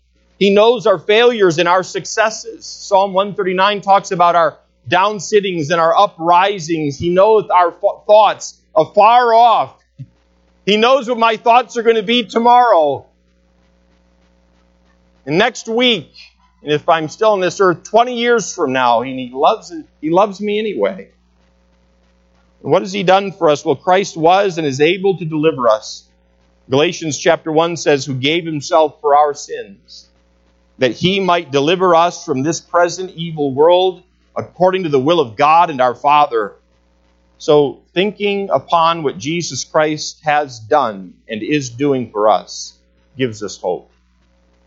He 0.41 0.49
knows 0.49 0.87
our 0.87 0.99
failures 0.99 1.59
and 1.59 1.69
our 1.69 1.83
successes. 1.83 2.65
Psalm 2.65 3.13
139 3.13 3.83
talks 3.83 4.11
about 4.11 4.35
our 4.35 4.59
downsittings 4.89 5.71
and 5.71 5.79
our 5.79 5.95
uprisings. 5.95 6.99
He 6.99 7.11
knows 7.11 7.51
our 7.51 7.71
thoughts 7.71 8.59
afar 8.75 9.35
off. 9.35 9.79
He 10.65 10.79
knows 10.79 11.11
what 11.11 11.19
my 11.19 11.37
thoughts 11.37 11.77
are 11.77 11.83
going 11.83 11.97
to 11.97 12.03
be 12.03 12.25
tomorrow. 12.25 13.07
And 15.27 15.37
next 15.37 15.69
week, 15.69 16.15
and 16.63 16.73
if 16.73 16.89
I'm 16.89 17.09
still 17.09 17.33
on 17.33 17.41
this 17.41 17.61
earth 17.61 17.85
20 17.85 18.17
years 18.17 18.55
from 18.55 18.73
now, 18.73 19.03
and 19.03 19.19
he 19.19 19.31
loves 19.35 19.71
he 20.01 20.09
loves 20.09 20.41
me 20.41 20.59
anyway. 20.59 21.11
And 22.63 22.73
what 22.73 22.81
has 22.81 22.93
he 22.93 23.03
done 23.03 23.33
for 23.33 23.51
us? 23.51 23.63
Well, 23.63 23.77
Christ 23.77 24.17
was 24.17 24.57
and 24.57 24.67
is 24.67 24.81
able 24.81 25.19
to 25.19 25.27
deliver 25.27 25.69
us. 25.69 26.09
Galatians 26.71 27.19
chapter 27.19 27.53
1 27.53 27.77
says, 27.77 28.07
Who 28.07 28.15
gave 28.15 28.47
himself 28.47 29.01
for 29.01 29.17
our 29.17 29.35
sins, 29.35 30.10
that 30.81 30.93
he 30.93 31.21
might 31.21 31.51
deliver 31.51 31.95
us 31.95 32.25
from 32.25 32.43
this 32.43 32.59
present 32.59 33.11
evil 33.11 33.53
world 33.53 34.03
according 34.35 34.85
to 34.85 34.89
the 34.89 34.99
will 34.99 35.21
of 35.21 35.37
God 35.37 35.69
and 35.69 35.79
our 35.79 35.95
Father. 35.95 36.55
So, 37.37 37.83
thinking 37.93 38.49
upon 38.51 39.03
what 39.03 39.19
Jesus 39.19 39.63
Christ 39.63 40.21
has 40.25 40.59
done 40.59 41.15
and 41.29 41.43
is 41.43 41.69
doing 41.69 42.11
for 42.11 42.29
us 42.29 42.79
gives 43.17 43.43
us 43.43 43.59
hope. 43.59 43.91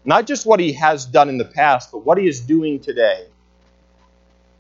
Not 0.05 0.27
just 0.27 0.45
what 0.45 0.59
he 0.59 0.73
has 0.73 1.05
done 1.05 1.29
in 1.29 1.39
the 1.39 1.45
past, 1.45 1.91
but 1.91 2.05
what 2.05 2.19
he 2.19 2.27
is 2.27 2.41
doing 2.41 2.79
today. 2.79 3.25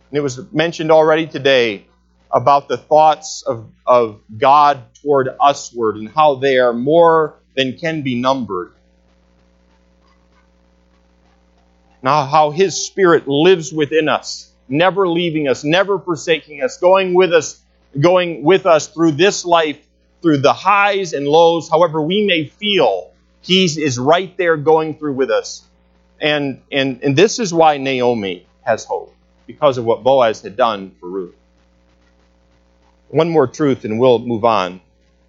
And 0.09 0.17
it 0.17 0.21
was 0.21 0.51
mentioned 0.51 0.91
already 0.91 1.27
today 1.27 1.85
about 2.31 2.67
the 2.67 2.77
thoughts 2.77 3.43
of, 3.45 3.69
of 3.85 4.21
God 4.35 4.95
toward 4.95 5.29
usward 5.39 5.97
and 5.97 6.09
how 6.09 6.35
they 6.35 6.57
are 6.57 6.73
more 6.73 7.35
than 7.55 7.77
can 7.77 8.01
be 8.01 8.19
numbered. 8.19 8.73
Now, 12.03 12.25
how 12.25 12.51
His 12.51 12.85
Spirit 12.85 13.27
lives 13.29 13.71
within 13.71 14.09
us, 14.09 14.51
never 14.67 15.07
leaving 15.07 15.47
us, 15.47 15.63
never 15.63 15.97
forsaking 15.97 16.61
us, 16.61 16.77
going 16.77 17.13
with 17.13 17.33
us, 17.33 17.61
going 17.97 18.43
with 18.43 18.65
us 18.65 18.87
through 18.87 19.13
this 19.13 19.45
life, 19.45 19.79
through 20.21 20.37
the 20.37 20.53
highs 20.53 21.13
and 21.13 21.25
lows, 21.25 21.69
however 21.69 22.01
we 22.01 22.25
may 22.25 22.45
feel. 22.45 23.11
He 23.41 23.63
is 23.63 23.97
right 23.97 24.35
there 24.37 24.57
going 24.57 24.97
through 24.97 25.13
with 25.13 25.31
us. 25.31 25.63
And, 26.19 26.61
and, 26.71 27.01
and 27.03 27.15
this 27.15 27.39
is 27.39 27.53
why 27.53 27.77
Naomi 27.77 28.45
has 28.61 28.85
hope, 28.85 29.13
because 29.47 29.77
of 29.77 29.85
what 29.85 30.03
Boaz 30.03 30.41
had 30.41 30.55
done 30.57 30.95
for 30.99 31.09
Ruth. 31.09 31.35
One 33.09 33.29
more 33.29 33.47
truth, 33.47 33.85
and 33.85 33.99
we'll 33.99 34.19
move 34.19 34.43
on. 34.43 34.81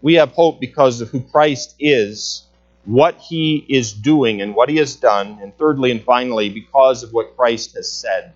We 0.02 0.14
have 0.14 0.32
hope 0.32 0.60
because 0.60 1.00
of 1.00 1.08
who 1.08 1.20
Christ 1.20 1.74
is, 1.78 2.44
what 2.84 3.16
he 3.18 3.64
is 3.68 3.92
doing, 3.92 4.42
and 4.42 4.54
what 4.54 4.68
he 4.68 4.76
has 4.76 4.96
done. 4.96 5.38
And 5.42 5.56
thirdly 5.56 5.90
and 5.90 6.02
finally, 6.02 6.50
because 6.50 7.02
of 7.02 7.12
what 7.12 7.36
Christ 7.36 7.74
has 7.76 7.90
said. 7.90 8.32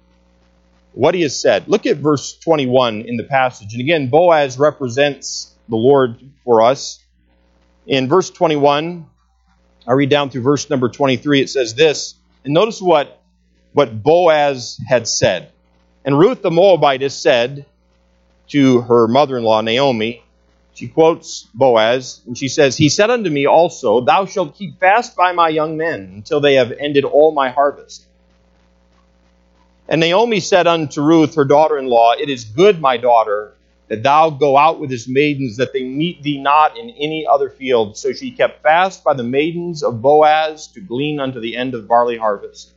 What 0.93 1.15
he 1.15 1.23
has 1.23 1.39
said. 1.39 1.69
Look 1.69 1.87
at 1.87 1.99
verse 1.99 2.37
21 2.39 3.03
in 3.03 3.17
the 3.17 3.25
passage. 3.25 3.73
And 3.73 3.81
again, 3.81 4.09
Boaz 4.09 4.59
represents 4.59 5.55
the 5.69 5.77
Lord 5.77 6.19
for 6.45 6.63
us. 6.63 6.99
In 7.87 8.09
verse 8.09 8.31
21, 8.31 9.07
I 9.87 9.93
read 9.93 10.11
down 10.11 10.31
through 10.31 10.43
verse 10.43 10.69
number 10.69 10.89
23, 10.89 11.43
it 11.43 11.51
says 11.51 11.75
this. 11.75 12.15
And 12.45 12.55
notice 12.55 12.81
what, 12.81 13.23
what 13.73 14.03
Boaz 14.03 14.81
had 14.87 15.07
said. 15.07 15.53
And 16.05 16.19
Ruth 16.19 16.43
the 16.43 16.51
Moabitess 16.51 17.15
said, 17.17 17.67
to 18.49 18.81
her 18.83 19.07
mother 19.09 19.37
in 19.37 19.45
law, 19.45 19.61
Naomi. 19.61 20.25
She 20.79 20.87
quotes 20.87 21.49
Boaz, 21.55 22.21
and 22.25 22.39
she 22.39 22.47
says, 22.47 22.77
He 22.77 22.89
said 22.89 23.11
unto 23.11 23.29
me 23.31 23.49
also, 23.49 24.01
Thou 24.01 24.27
shalt 24.27 24.55
keep 24.55 24.79
fast 24.79 25.17
by 25.17 25.33
my 25.33 25.49
young 25.49 25.77
men 25.77 26.13
until 26.15 26.39
they 26.39 26.55
have 26.55 26.71
ended 26.71 27.05
all 27.05 27.33
my 27.33 27.51
harvest. 27.51 28.07
And 29.89 30.01
Naomi 30.01 30.39
said 30.39 30.69
unto 30.69 31.03
Ruth, 31.03 31.35
her 31.35 31.45
daughter 31.45 31.79
in 31.79 31.89
law, 31.89 32.13
It 32.13 32.29
is 32.29 32.45
good, 32.45 32.81
my 32.81 32.97
daughter, 32.97 33.55
that 33.89 34.05
thou 34.05 34.31
go 34.31 34.57
out 34.57 34.79
with 34.79 34.89
his 34.89 35.09
maidens, 35.09 35.57
that 35.57 35.73
they 35.73 35.83
meet 35.83 36.23
thee 36.23 36.41
not 36.41 36.79
in 36.79 36.91
any 36.91 37.27
other 37.29 37.51
field. 37.51 37.97
So 37.97 38.13
she 38.13 38.31
kept 38.31 38.63
fast 38.63 39.03
by 39.03 39.15
the 39.15 39.25
maidens 39.25 39.83
of 39.83 40.01
Boaz 40.01 40.69
to 40.75 40.81
glean 40.81 41.19
unto 41.19 41.41
the 41.41 41.57
end 41.57 41.75
of 41.75 41.89
barley 41.89 42.19
harvest 42.19 42.71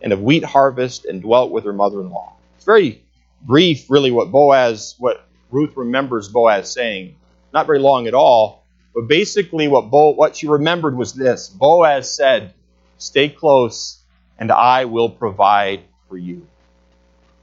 and 0.00 0.14
of 0.14 0.22
wheat 0.22 0.42
harvest, 0.42 1.04
and 1.04 1.20
dwelt 1.20 1.50
with 1.50 1.64
her 1.64 1.74
mother 1.74 2.00
in 2.00 2.08
law. 2.08 2.32
It's 2.56 2.64
very 2.64 3.02
brief, 3.42 3.90
really, 3.90 4.10
what 4.10 4.30
Boaz, 4.30 4.94
what 4.98 5.26
Ruth 5.50 5.76
remembers 5.76 6.28
Boaz 6.30 6.72
saying. 6.72 7.16
Not 7.52 7.66
very 7.66 7.78
long 7.78 8.06
at 8.06 8.14
all, 8.14 8.64
but 8.94 9.08
basically 9.08 9.68
what 9.68 9.90
Bo, 9.90 10.10
what 10.10 10.36
she 10.36 10.48
remembered 10.48 10.96
was 10.96 11.12
this: 11.12 11.48
Boaz 11.48 12.14
said, 12.14 12.54
"Stay 12.98 13.28
close, 13.28 14.02
and 14.38 14.50
I 14.50 14.86
will 14.86 15.10
provide 15.10 15.82
for 16.08 16.16
you." 16.16 16.46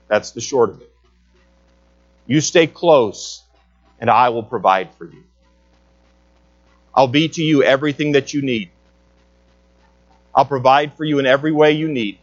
That's 0.07 0.31
the 0.31 0.41
short 0.41 0.71
of 0.71 0.81
it. 0.81 0.91
You 2.25 2.41
stay 2.41 2.67
close, 2.67 3.43
and 3.99 4.09
I 4.09 4.29
will 4.29 4.43
provide 4.43 4.95
for 4.95 5.05
you. 5.05 5.23
I'll 6.93 7.07
be 7.07 7.29
to 7.29 7.41
you 7.41 7.63
everything 7.63 8.13
that 8.13 8.33
you 8.33 8.41
need. 8.41 8.69
I'll 10.33 10.45
provide 10.45 10.95
for 10.95 11.03
you 11.03 11.19
in 11.19 11.25
every 11.25 11.51
way 11.51 11.73
you 11.73 11.87
need. 11.87 12.19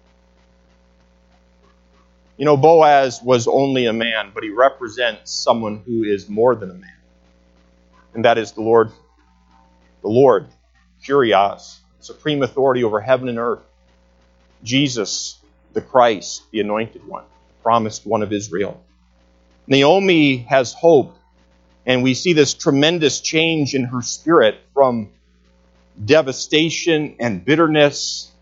You 2.36 2.44
know, 2.44 2.56
Boaz 2.56 3.22
was 3.22 3.46
only 3.46 3.86
a 3.86 3.92
man, 3.92 4.32
but 4.34 4.42
he 4.42 4.50
represents 4.50 5.32
someone 5.32 5.82
who 5.86 6.04
is 6.04 6.28
more 6.28 6.54
than 6.54 6.70
a 6.70 6.74
man. 6.74 6.95
And 8.16 8.24
that 8.24 8.38
is 8.38 8.52
the 8.52 8.62
Lord, 8.62 8.90
the 10.00 10.08
Lord, 10.08 10.48
Kyrios, 11.04 11.76
supreme 12.00 12.42
authority 12.42 12.82
over 12.82 12.98
heaven 12.98 13.28
and 13.28 13.38
earth. 13.38 13.60
Jesus, 14.64 15.38
the 15.74 15.82
Christ, 15.82 16.42
the 16.50 16.60
anointed 16.60 17.06
one, 17.06 17.24
promised 17.62 18.06
one 18.06 18.22
of 18.22 18.32
Israel. 18.32 18.82
Naomi 19.66 20.38
has 20.38 20.72
hope, 20.72 21.14
and 21.84 22.02
we 22.02 22.14
see 22.14 22.32
this 22.32 22.54
tremendous 22.54 23.20
change 23.20 23.74
in 23.74 23.84
her 23.84 24.00
spirit 24.00 24.60
from 24.72 25.10
devastation 26.02 27.16
and 27.20 27.44
bitterness 27.44 28.32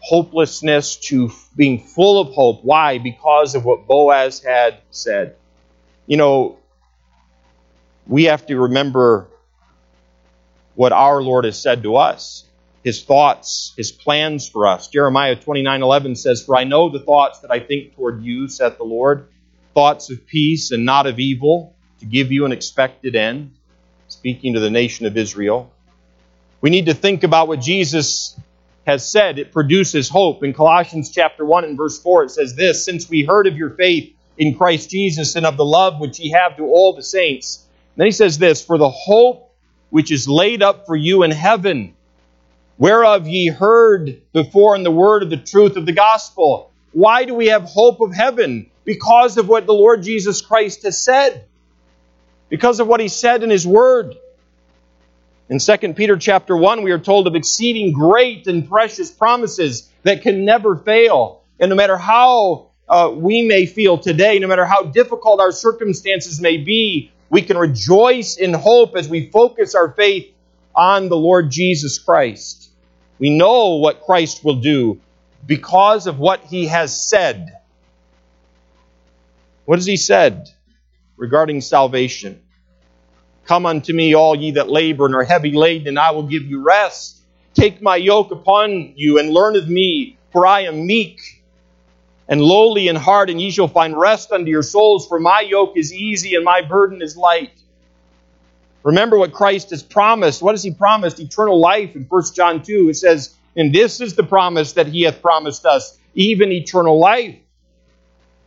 hopelessness 0.00 0.96
to 0.96 1.30
being 1.54 1.78
full 1.78 2.20
of 2.20 2.34
hope. 2.34 2.64
Why? 2.64 2.98
Because 2.98 3.54
of 3.54 3.64
what 3.64 3.86
Boaz 3.86 4.42
had 4.42 4.78
said. 4.90 5.36
You 6.08 6.16
know, 6.16 6.58
we 8.06 8.24
have 8.24 8.46
to 8.46 8.58
remember 8.60 9.28
what 10.74 10.92
our 10.92 11.22
Lord 11.22 11.44
has 11.44 11.60
said 11.60 11.82
to 11.82 11.96
us, 11.96 12.44
his 12.82 13.02
thoughts, 13.02 13.72
his 13.76 13.92
plans 13.92 14.48
for 14.48 14.66
us. 14.66 14.88
Jeremiah 14.88 15.36
29:11 15.36 16.16
says, 16.16 16.42
"For 16.42 16.56
I 16.56 16.64
know 16.64 16.88
the 16.88 17.00
thoughts 17.00 17.40
that 17.40 17.50
I 17.50 17.60
think 17.60 17.94
toward 17.94 18.24
you," 18.24 18.48
saith 18.48 18.78
the 18.78 18.84
Lord, 18.84 19.28
thoughts 19.74 20.10
of 20.10 20.26
peace 20.26 20.70
and 20.70 20.84
not 20.84 21.06
of 21.06 21.20
evil, 21.20 21.74
to 22.00 22.06
give 22.06 22.32
you 22.32 22.44
an 22.44 22.52
expected 22.52 23.14
end. 23.14 23.52
Speaking 24.08 24.54
to 24.54 24.60
the 24.60 24.70
nation 24.70 25.06
of 25.06 25.16
Israel. 25.16 25.70
We 26.60 26.70
need 26.70 26.86
to 26.86 26.94
think 26.94 27.22
about 27.24 27.48
what 27.48 27.60
Jesus 27.60 28.38
has 28.86 29.08
said, 29.08 29.38
it 29.38 29.52
produces 29.52 30.08
hope. 30.08 30.42
In 30.42 30.52
Colossians 30.52 31.10
chapter 31.10 31.44
1 31.44 31.64
and 31.64 31.76
verse 31.76 32.00
4, 32.00 32.24
it 32.24 32.30
says 32.30 32.54
this 32.54 32.84
Since 32.84 33.08
we 33.08 33.24
heard 33.24 33.46
of 33.46 33.56
your 33.56 33.70
faith 33.70 34.12
in 34.36 34.54
Christ 34.54 34.90
Jesus 34.90 35.36
and 35.36 35.46
of 35.46 35.56
the 35.56 35.64
love 35.64 36.00
which 36.00 36.18
ye 36.18 36.30
have 36.30 36.56
to 36.56 36.64
all 36.64 36.94
the 36.94 37.02
saints. 37.02 37.64
Then 37.96 38.06
he 38.06 38.12
says 38.12 38.38
this 38.38 38.64
For 38.64 38.78
the 38.78 38.90
hope 38.90 39.54
which 39.90 40.10
is 40.10 40.28
laid 40.28 40.62
up 40.62 40.86
for 40.86 40.96
you 40.96 41.22
in 41.22 41.30
heaven, 41.30 41.94
whereof 42.78 43.28
ye 43.28 43.48
heard 43.48 44.22
before 44.32 44.74
in 44.74 44.82
the 44.82 44.90
word 44.90 45.22
of 45.22 45.30
the 45.30 45.36
truth 45.36 45.76
of 45.76 45.86
the 45.86 45.92
gospel. 45.92 46.70
Why 46.92 47.24
do 47.24 47.34
we 47.34 47.46
have 47.48 47.64
hope 47.64 48.00
of 48.00 48.14
heaven? 48.14 48.70
Because 48.84 49.36
of 49.38 49.48
what 49.48 49.66
the 49.66 49.74
Lord 49.74 50.02
Jesus 50.02 50.42
Christ 50.42 50.82
has 50.82 51.02
said. 51.02 51.46
Because 52.48 52.80
of 52.80 52.86
what 52.86 53.00
he 53.00 53.08
said 53.08 53.42
in 53.42 53.50
his 53.50 53.66
word. 53.66 54.16
In 55.48 55.58
2 55.58 55.94
Peter 55.94 56.16
chapter 56.16 56.56
1, 56.56 56.82
we 56.82 56.92
are 56.92 56.98
told 56.98 57.26
of 57.26 57.34
exceeding 57.34 57.92
great 57.92 58.46
and 58.46 58.68
precious 58.68 59.10
promises 59.10 59.90
that 60.02 60.22
can 60.22 60.44
never 60.44 60.76
fail. 60.76 61.42
And 61.60 61.68
no 61.70 61.76
matter 61.76 61.96
how 61.96 62.70
uh, 62.88 63.12
we 63.14 63.42
may 63.42 63.66
feel 63.66 63.98
today, 63.98 64.38
no 64.38 64.48
matter 64.48 64.64
how 64.64 64.84
difficult 64.84 65.40
our 65.40 65.52
circumstances 65.52 66.40
may 66.40 66.56
be, 66.56 67.11
we 67.32 67.40
can 67.40 67.56
rejoice 67.56 68.36
in 68.36 68.52
hope 68.52 68.94
as 68.94 69.08
we 69.08 69.30
focus 69.30 69.74
our 69.74 69.90
faith 69.92 70.34
on 70.76 71.08
the 71.08 71.16
Lord 71.16 71.50
Jesus 71.50 71.98
Christ. 71.98 72.70
We 73.18 73.30
know 73.30 73.76
what 73.76 74.02
Christ 74.02 74.44
will 74.44 74.60
do 74.60 75.00
because 75.46 76.06
of 76.06 76.18
what 76.18 76.44
he 76.44 76.66
has 76.66 77.08
said. 77.08 77.56
What 79.64 79.78
has 79.78 79.86
he 79.86 79.96
said 79.96 80.46
regarding 81.16 81.62
salvation? 81.62 82.42
Come 83.46 83.64
unto 83.64 83.94
me, 83.94 84.14
all 84.14 84.36
ye 84.36 84.50
that 84.52 84.68
labor 84.68 85.06
and 85.06 85.14
are 85.14 85.24
heavy 85.24 85.52
laden, 85.52 85.88
and 85.88 85.98
I 85.98 86.10
will 86.10 86.24
give 86.24 86.42
you 86.42 86.62
rest. 86.62 87.22
Take 87.54 87.80
my 87.80 87.96
yoke 87.96 88.30
upon 88.30 88.92
you 88.96 89.18
and 89.18 89.30
learn 89.30 89.56
of 89.56 89.70
me, 89.70 90.18
for 90.32 90.46
I 90.46 90.64
am 90.64 90.86
meek 90.86 91.41
and 92.28 92.40
lowly 92.40 92.88
in 92.88 92.96
heart, 92.96 93.30
and 93.30 93.40
ye 93.40 93.50
shall 93.50 93.68
find 93.68 93.98
rest 93.98 94.32
unto 94.32 94.50
your 94.50 94.62
souls, 94.62 95.06
for 95.06 95.18
my 95.20 95.40
yoke 95.40 95.76
is 95.76 95.92
easy 95.92 96.34
and 96.34 96.44
my 96.44 96.62
burden 96.62 97.02
is 97.02 97.16
light. 97.16 97.52
Remember 98.82 99.18
what 99.18 99.32
Christ 99.32 99.70
has 99.70 99.82
promised. 99.82 100.42
What 100.42 100.52
has 100.52 100.62
he 100.62 100.72
promised? 100.72 101.20
Eternal 101.20 101.60
life 101.60 101.94
in 101.94 102.04
1 102.04 102.22
John 102.34 102.62
2. 102.62 102.88
It 102.88 102.94
says, 102.94 103.34
And 103.56 103.72
this 103.72 104.00
is 104.00 104.14
the 104.14 104.24
promise 104.24 104.72
that 104.72 104.86
he 104.88 105.02
hath 105.02 105.22
promised 105.22 105.66
us, 105.66 105.98
even 106.14 106.50
eternal 106.50 106.98
life. 106.98 107.36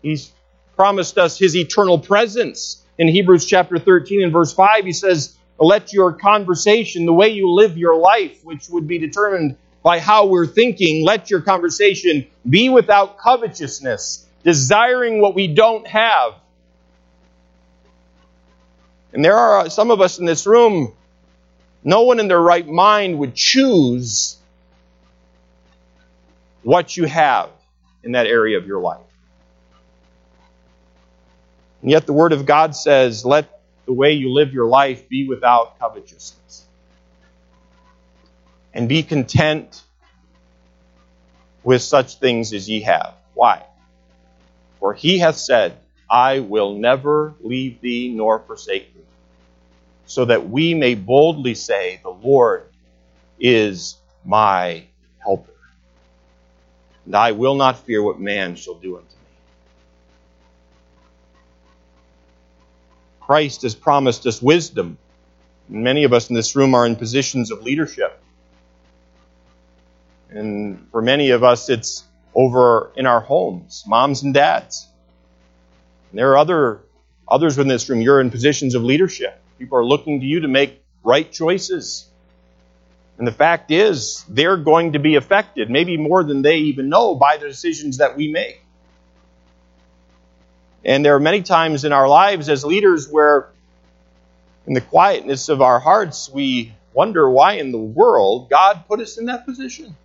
He's 0.02 0.32
promised 0.76 1.18
us 1.18 1.40
his 1.40 1.56
eternal 1.56 2.00
presence. 2.00 2.84
In 2.98 3.08
Hebrews 3.08 3.46
chapter 3.46 3.80
13 3.80 4.24
and 4.24 4.34
verse 4.34 4.54
5, 4.54 4.86
he 4.86 4.94
says, 4.94 5.38
let 5.60 5.94
your 5.94 6.12
conversation, 6.14 7.06
the 7.06 7.14
way 7.14 7.30
you 7.30 7.50
live 7.52 7.78
your 7.78 7.98
life, 7.98 8.44
which 8.44 8.68
would 8.70 8.88
be 8.88 8.98
determined 8.98 9.58
by 9.86 10.00
how 10.00 10.26
we're 10.26 10.48
thinking, 10.48 11.06
let 11.06 11.30
your 11.30 11.42
conversation 11.42 12.26
be 12.50 12.70
without 12.70 13.20
covetousness, 13.20 14.26
desiring 14.44 15.22
what 15.22 15.36
we 15.36 15.46
don't 15.46 15.86
have. 15.86 16.34
And 19.14 19.24
there 19.24 19.38
are 19.38 19.70
some 19.70 19.92
of 19.92 20.02
us 20.02 20.18
in 20.18 20.26
this 20.26 20.48
room, 20.48 20.92
no 21.84 22.02
one 22.02 22.20
in 22.20 22.28
their 22.28 22.42
right 22.42 22.68
mind 22.68 23.20
would 23.20 23.36
choose 23.36 24.38
what 26.64 26.98
you 26.98 27.06
have 27.06 27.52
in 28.04 28.14
that 28.14 28.26
area 28.26 28.58
of 28.58 28.66
your 28.66 28.80
life. 28.80 29.06
And 31.84 31.92
yet 31.92 32.08
the 32.08 32.14
Word 32.14 32.34
of 32.34 32.48
God 32.48 32.76
says, 32.76 33.24
let 33.24 33.62
the 33.86 33.94
way 33.94 34.14
you 34.14 34.34
live 34.34 34.52
your 34.52 34.66
life 34.66 35.08
be 35.08 35.28
without 35.28 35.78
covetousness. 35.78 36.65
And 38.76 38.88
be 38.90 39.02
content 39.04 39.82
with 41.64 41.82
such 41.82 42.20
things 42.20 42.54
as 42.54 42.70
ye 42.70 42.82
have. 42.82 43.16
Why? 43.34 43.64
For 44.80 44.94
he 44.94 45.18
hath 45.18 45.38
said, 45.38 45.78
I 46.10 46.40
will 46.40 46.76
never 46.76 47.34
leave 47.42 47.82
thee 47.82 48.14
nor 48.14 48.40
forsake 48.40 48.94
thee, 48.94 49.02
so 50.06 50.26
that 50.26 50.48
we 50.48 50.76
may 50.76 50.94
boldly 50.94 51.56
say, 51.56 52.00
The 52.04 52.10
Lord 52.10 52.70
is 53.40 53.98
my 54.24 54.84
helper. 55.20 55.52
And 57.06 57.16
I 57.16 57.32
will 57.32 57.56
not 57.56 57.80
fear 57.86 58.04
what 58.04 58.20
man 58.20 58.56
shall 58.56 58.76
do 58.76 58.98
unto 58.98 59.08
me. 59.08 59.22
Christ 63.22 63.64
has 63.64 63.74
promised 63.74 64.28
us 64.28 64.42
wisdom. 64.42 64.98
Many 65.68 66.04
of 66.04 66.14
us 66.14 66.30
in 66.30 66.36
this 66.36 66.56
room 66.56 66.76
are 66.76 66.86
in 66.86 66.96
positions 66.96 67.50
of 67.50 67.64
leadership. 67.64 68.22
And 70.36 70.90
for 70.92 71.02
many 71.02 71.30
of 71.30 71.44
us, 71.46 71.70
it's 71.70 72.04
over 72.36 72.92
in 72.98 73.06
our 73.06 73.22
homes, 73.22 73.86
moms 73.88 74.22
and 74.22 74.34
dads. 74.34 74.86
And 76.12 76.20
there 76.20 76.32
are 76.32 76.38
other 76.38 76.82
others 77.28 77.58
in 77.58 77.68
this 77.68 77.90
room, 77.90 78.02
you're 78.02 78.20
in 78.20 78.30
positions 78.30 78.76
of 78.76 78.84
leadership. 78.84 79.42
People 79.58 79.78
are 79.78 79.86
looking 79.86 80.20
to 80.20 80.26
you 80.26 80.42
to 80.42 80.48
make 80.48 80.84
right 81.04 81.32
choices. 81.32 82.08
And 83.18 83.26
the 83.26 83.32
fact 83.32 83.72
is, 83.72 84.26
they're 84.28 84.58
going 84.58 84.94
to 84.94 85.00
be 85.00 85.16
affected, 85.16 85.70
maybe 85.70 85.96
more 85.96 86.24
than 86.24 86.42
they 86.42 86.58
even 86.58 86.90
know, 86.90 87.16
by 87.16 87.38
the 87.38 87.48
decisions 87.48 87.98
that 87.98 88.18
we 88.18 88.28
make. 88.28 88.62
And 90.84 91.04
there 91.04 91.16
are 91.16 91.20
many 91.20 91.42
times 91.42 91.86
in 91.86 91.94
our 91.94 92.08
lives 92.08 92.50
as 92.50 92.66
leaders 92.66 93.10
where, 93.10 93.50
in 94.68 94.74
the 94.74 94.82
quietness 94.82 95.48
of 95.48 95.62
our 95.62 95.80
hearts, 95.80 96.30
we 96.30 96.74
wonder 96.94 97.28
why 97.30 97.54
in 97.54 97.72
the 97.72 97.80
world 97.80 98.50
God 98.50 98.84
put 98.88 99.00
us 99.00 99.18
in 99.18 99.28
that 99.28 99.46
position. 99.46 99.96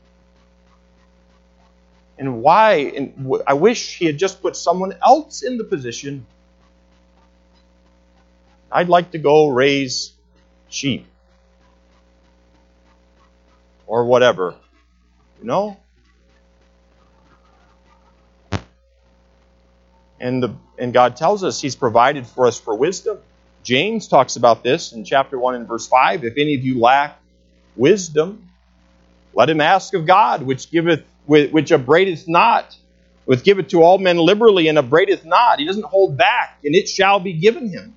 And 2.21 2.43
why, 2.43 2.93
and 2.95 3.33
I 3.47 3.55
wish 3.55 3.97
He 3.97 4.05
had 4.05 4.19
just 4.19 4.43
put 4.43 4.55
someone 4.55 4.95
else 5.03 5.43
in 5.43 5.57
the 5.57 5.65
position. 5.65 6.27
I'd 8.71 8.91
like 8.91 9.13
to 9.13 9.19
go 9.19 9.49
raise 9.49 10.13
sheep 10.69 11.07
or 13.87 14.05
whatever. 14.05 14.55
You 15.41 15.47
know? 15.47 15.77
And, 20.21 20.43
the, 20.43 20.55
and 20.79 20.93
God 20.93 21.17
tells 21.17 21.43
us 21.43 21.59
He's 21.59 21.75
provided 21.75 22.27
for 22.27 22.47
us 22.47 22.61
for 22.61 22.77
wisdom. 22.77 23.19
James 23.63 24.09
talks 24.09 24.37
about 24.37 24.63
this 24.63 24.93
in 24.93 25.07
chapter 25.07 25.39
1 25.39 25.55
and 25.55 25.67
verse 25.67 25.89
5. 25.89 26.25
If 26.25 26.35
any 26.37 26.55
of 26.55 26.61
you 26.63 26.81
lack 26.81 27.19
wisdom, 27.77 28.51
let 29.33 29.49
him 29.49 29.63
ask 29.63 29.95
of 29.95 30.07
God, 30.07 30.43
which 30.43 30.71
giveth, 30.71 31.05
which 31.31 31.71
upbraideth 31.71 32.27
not, 32.27 32.77
which 33.25 33.45
giveth 33.45 33.69
to 33.69 33.83
all 33.83 33.99
men 33.99 34.19
liberally 34.19 34.67
and 34.67 34.77
upbraideth 34.77 35.25
not. 35.25 35.61
He 35.61 35.65
doesn't 35.65 35.85
hold 35.85 36.17
back, 36.17 36.59
and 36.65 36.75
it 36.75 36.89
shall 36.89 37.21
be 37.21 37.33
given 37.33 37.69
him. 37.69 37.95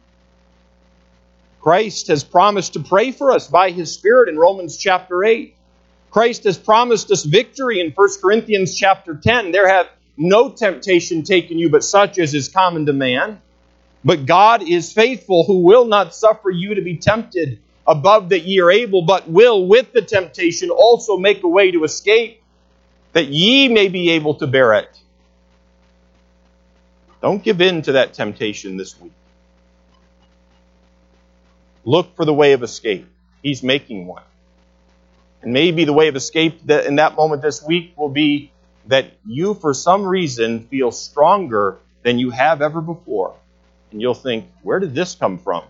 Christ 1.60 2.08
has 2.08 2.24
promised 2.24 2.74
to 2.74 2.82
pray 2.82 3.12
for 3.12 3.32
us 3.32 3.48
by 3.48 3.72
his 3.72 3.92
Spirit 3.92 4.30
in 4.30 4.38
Romans 4.38 4.78
chapter 4.78 5.24
8. 5.24 5.56
Christ 6.12 6.44
has 6.44 6.58
promised 6.58 7.10
us 7.10 7.24
victory 7.24 7.80
in 7.80 7.92
1 7.92 8.10
Corinthians 8.22 8.78
chapter 8.78 9.16
10. 9.16 9.52
There 9.52 9.68
have 9.68 9.88
no 10.16 10.50
temptation 10.50 11.24
taken 11.24 11.58
you 11.58 11.70
but 11.70 11.84
such 11.84 12.20
as 12.20 12.36
is 12.36 12.50
common 12.50 12.86
to 12.86 12.94
man. 12.94 13.42
But 14.06 14.26
God 14.28 14.62
is 14.62 14.94
faithful, 14.94 15.46
who 15.46 15.64
will 15.64 15.86
not 15.86 16.14
suffer 16.14 16.52
you 16.52 16.76
to 16.76 16.82
be 16.82 16.98
tempted 16.98 17.60
above 17.88 18.30
that 18.30 18.44
ye 18.44 18.60
are 18.60 18.70
able, 18.70 19.04
but 19.04 19.28
will 19.28 19.66
with 19.66 19.92
the 19.92 20.04
temptation 20.04 20.70
also 20.70 21.18
make 21.18 21.42
a 21.44 21.48
way 21.48 21.72
to 21.72 21.84
escape, 21.84 22.43
that 23.14 23.28
ye 23.28 23.70
may 23.70 23.88
be 23.88 24.12
able 24.12 24.36
to 24.36 24.48
bear 24.48 24.74
it. 24.74 25.00
Don't 27.22 27.42
give 27.42 27.62
in 27.62 27.82
to 27.84 27.94
that 27.94 28.14
temptation 28.14 28.76
this 28.76 29.00
week. 29.00 29.14
Look 31.86 32.16
for 32.16 32.26
the 32.26 32.34
way 32.34 32.54
of 32.54 32.64
escape. 32.64 33.08
He's 33.42 33.64
making 33.64 34.08
one. 34.08 34.24
And 35.42 35.54
maybe 35.54 35.86
the 35.86 35.94
way 35.94 36.08
of 36.08 36.16
escape 36.16 36.66
that 36.66 36.86
in 36.86 36.96
that 36.96 37.16
moment 37.16 37.42
this 37.42 37.64
week 37.64 37.94
will 37.98 38.10
be 38.10 38.52
that 38.88 39.12
you, 39.26 39.54
for 39.54 39.74
some 39.74 40.06
reason, 40.06 40.68
feel 40.68 40.92
stronger 40.92 41.78
than 42.02 42.20
you 42.20 42.32
have 42.32 42.62
ever 42.62 42.82
before. 42.82 43.36
And 43.92 44.02
you'll 44.02 44.14
think, 44.14 44.50
where 44.62 44.80
did 44.80 44.96
this 44.96 45.16
come 45.16 45.38
from? 45.38 45.64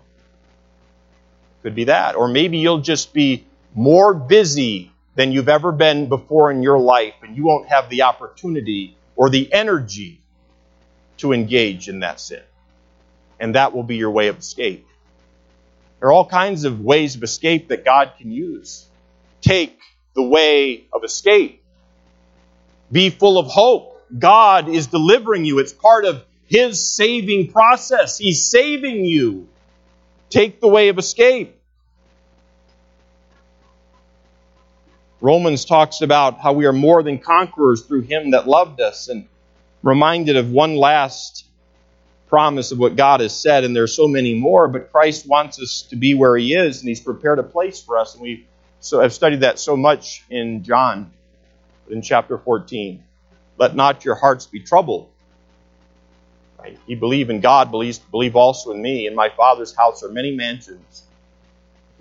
Could 1.61 1.75
be 1.75 1.85
that. 1.85 2.15
Or 2.15 2.27
maybe 2.27 2.59
you'll 2.59 2.81
just 2.81 3.13
be 3.13 3.45
more 3.75 4.13
busy 4.13 4.92
than 5.15 5.31
you've 5.31 5.49
ever 5.49 5.71
been 5.71 6.09
before 6.09 6.51
in 6.51 6.63
your 6.63 6.79
life, 6.79 7.13
and 7.21 7.35
you 7.35 7.43
won't 7.43 7.67
have 7.69 7.89
the 7.89 8.03
opportunity 8.03 8.97
or 9.15 9.29
the 9.29 9.51
energy 9.53 10.21
to 11.17 11.33
engage 11.33 11.87
in 11.87 11.99
that 11.99 12.19
sin. 12.19 12.41
And 13.39 13.55
that 13.55 13.73
will 13.73 13.83
be 13.83 13.97
your 13.97 14.11
way 14.11 14.27
of 14.27 14.39
escape. 14.39 14.87
There 15.99 16.09
are 16.09 16.11
all 16.11 16.27
kinds 16.27 16.65
of 16.65 16.81
ways 16.81 17.15
of 17.15 17.23
escape 17.23 17.69
that 17.69 17.85
God 17.85 18.13
can 18.17 18.31
use. 18.31 18.85
Take 19.41 19.79
the 20.15 20.23
way 20.23 20.87
of 20.93 21.03
escape 21.03 21.63
be 22.93 23.09
full 23.09 23.39
of 23.39 23.47
hope. 23.47 23.99
God 24.17 24.69
is 24.69 24.87
delivering 24.87 25.45
you. 25.45 25.57
It's 25.59 25.73
part 25.73 26.05
of 26.05 26.23
His 26.45 26.95
saving 26.95 27.51
process. 27.51 28.19
He's 28.19 28.47
saving 28.47 29.03
you. 29.03 29.49
Take 30.29 30.61
the 30.61 30.67
way 30.67 30.89
of 30.89 30.99
escape. 30.99 31.59
Romans 35.21 35.65
talks 35.65 36.01
about 36.01 36.39
how 36.39 36.53
we 36.53 36.65
are 36.65 36.73
more 36.73 37.03
than 37.03 37.19
conquerors 37.19 37.81
through 37.81 38.01
Him 38.01 38.31
that 38.31 38.47
loved 38.47 38.81
us, 38.81 39.07
and 39.07 39.27
reminded 39.81 40.37
of 40.37 40.49
one 40.51 40.75
last 40.75 41.45
promise 42.27 42.71
of 42.71 42.79
what 42.79 42.95
God 42.95 43.19
has 43.19 43.39
said, 43.39 43.63
and 43.63 43.75
there 43.75 43.83
are 43.83 43.87
so 43.87 44.07
many 44.07 44.33
more, 44.33 44.67
but 44.67 44.91
Christ 44.91 45.27
wants 45.27 45.61
us 45.61 45.83
to 45.89 45.95
be 45.95 46.13
where 46.13 46.35
He 46.35 46.53
is, 46.53 46.79
and 46.79 46.89
He's 46.89 46.99
prepared 46.99 47.39
a 47.39 47.43
place 47.43 47.81
for 47.81 47.97
us, 47.97 48.15
and 48.15 48.23
we 48.23 48.47
so 48.79 48.99
have 48.99 49.13
studied 49.13 49.41
that 49.41 49.59
so 49.59 49.77
much 49.77 50.25
in 50.29 50.63
John 50.63 51.13
in 51.89 52.01
chapter 52.01 52.37
14. 52.37 53.03
Let 53.57 53.75
not 53.75 54.03
your 54.03 54.15
hearts 54.15 54.45
be 54.45 54.59
troubled. 54.59 55.09
Right? 56.59 56.77
You 56.85 56.97
believe 56.97 57.29
in 57.29 57.39
God, 57.39 57.71
believes, 57.71 57.99
believe 57.99 58.35
also 58.35 58.71
in 58.71 58.81
me. 58.81 59.07
In 59.07 59.15
my 59.15 59.29
Father's 59.29 59.75
house 59.75 60.03
are 60.03 60.09
many 60.09 60.35
mansions. 60.35 61.03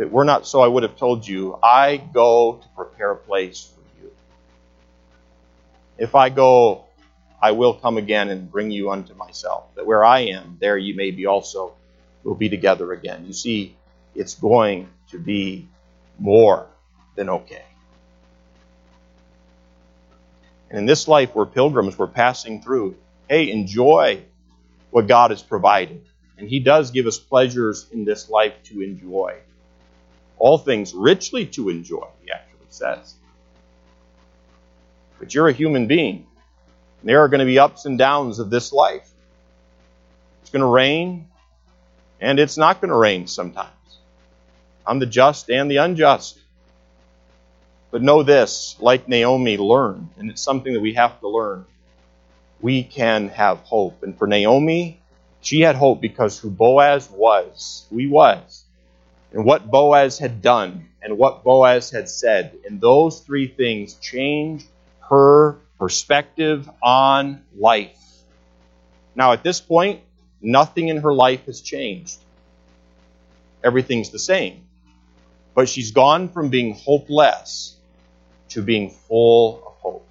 It 0.02 0.10
were 0.10 0.24
not 0.24 0.46
so, 0.46 0.60
I 0.60 0.68
would 0.68 0.82
have 0.82 0.96
told 0.96 1.26
you, 1.26 1.58
I 1.62 1.96
go 1.96 2.60
to 2.62 2.68
prepare 2.76 3.12
a 3.12 3.16
place 3.16 3.72
for 3.74 4.02
you. 4.02 4.10
If 5.96 6.14
I 6.14 6.28
go 6.28 6.84
I 7.42 7.50
will 7.50 7.74
come 7.74 7.98
again 7.98 8.30
and 8.30 8.48
bring 8.48 8.70
you 8.70 8.92
unto 8.92 9.14
myself, 9.14 9.74
that 9.74 9.84
where 9.84 10.04
I 10.04 10.20
am, 10.20 10.58
there 10.60 10.78
you 10.78 10.94
may 10.94 11.10
be 11.10 11.26
also, 11.26 11.74
we'll 12.22 12.36
be 12.36 12.48
together 12.48 12.92
again. 12.92 13.26
You 13.26 13.32
see, 13.32 13.76
it's 14.14 14.36
going 14.36 14.88
to 15.10 15.18
be 15.18 15.66
more 16.20 16.68
than 17.16 17.28
okay. 17.28 17.64
And 20.70 20.78
in 20.78 20.86
this 20.86 21.08
life, 21.08 21.34
we're 21.34 21.46
pilgrims, 21.46 21.98
we're 21.98 22.06
passing 22.06 22.62
through. 22.62 22.96
Hey, 23.28 23.50
enjoy 23.50 24.22
what 24.90 25.08
God 25.08 25.32
has 25.32 25.42
provided. 25.42 26.06
And 26.38 26.48
He 26.48 26.60
does 26.60 26.92
give 26.92 27.08
us 27.08 27.18
pleasures 27.18 27.88
in 27.90 28.04
this 28.04 28.30
life 28.30 28.54
to 28.66 28.82
enjoy. 28.82 29.34
All 30.42 30.58
things 30.58 30.92
richly 30.92 31.46
to 31.46 31.68
enjoy, 31.68 32.04
He 32.24 32.32
actually 32.32 32.66
says. 32.68 33.14
But 35.20 35.32
you're 35.32 35.46
a 35.46 35.52
human 35.52 35.86
being. 35.86 36.26
There 37.04 37.20
are 37.20 37.28
going 37.28 37.38
to 37.38 37.46
be 37.46 37.60
ups 37.60 37.84
and 37.84 37.96
downs 37.96 38.40
of 38.40 38.50
this 38.50 38.72
life. 38.72 39.08
It's 40.40 40.50
going 40.50 40.62
to 40.62 40.66
rain, 40.66 41.28
and 42.20 42.40
it's 42.40 42.56
not 42.56 42.80
going 42.80 42.88
to 42.90 42.96
rain 42.96 43.28
sometimes. 43.28 43.70
I'm 44.84 44.98
the 44.98 45.06
just 45.06 45.48
and 45.48 45.70
the 45.70 45.76
unjust. 45.76 46.40
But 47.92 48.02
know 48.02 48.24
this, 48.24 48.74
like 48.80 49.06
Naomi 49.06 49.56
learned, 49.58 50.08
and 50.18 50.28
it's 50.28 50.42
something 50.42 50.72
that 50.72 50.80
we 50.80 50.94
have 50.94 51.20
to 51.20 51.28
learn, 51.28 51.66
we 52.60 52.82
can 52.82 53.28
have 53.28 53.58
hope. 53.58 54.02
And 54.02 54.18
for 54.18 54.26
Naomi, 54.26 55.00
she 55.40 55.60
had 55.60 55.76
hope 55.76 56.00
because 56.00 56.36
who 56.36 56.50
Boaz 56.50 57.08
was, 57.08 57.86
who 57.90 57.98
he 57.98 58.08
was, 58.08 58.61
and 59.32 59.44
what 59.44 59.70
Boaz 59.70 60.18
had 60.18 60.42
done, 60.42 60.88
and 61.02 61.18
what 61.18 61.42
Boaz 61.42 61.90
had 61.90 62.08
said. 62.08 62.56
And 62.66 62.80
those 62.80 63.20
three 63.20 63.48
things 63.48 63.94
changed 63.94 64.66
her 65.08 65.58
perspective 65.78 66.68
on 66.82 67.42
life. 67.56 67.98
Now, 69.14 69.32
at 69.32 69.42
this 69.42 69.60
point, 69.60 70.00
nothing 70.40 70.88
in 70.88 70.98
her 70.98 71.12
life 71.12 71.46
has 71.46 71.60
changed. 71.60 72.18
Everything's 73.64 74.10
the 74.10 74.18
same. 74.18 74.64
But 75.54 75.68
she's 75.68 75.90
gone 75.90 76.28
from 76.28 76.48
being 76.48 76.74
hopeless 76.74 77.76
to 78.50 78.62
being 78.62 78.90
full 78.90 79.62
of 79.66 79.72
hope. 79.80 80.08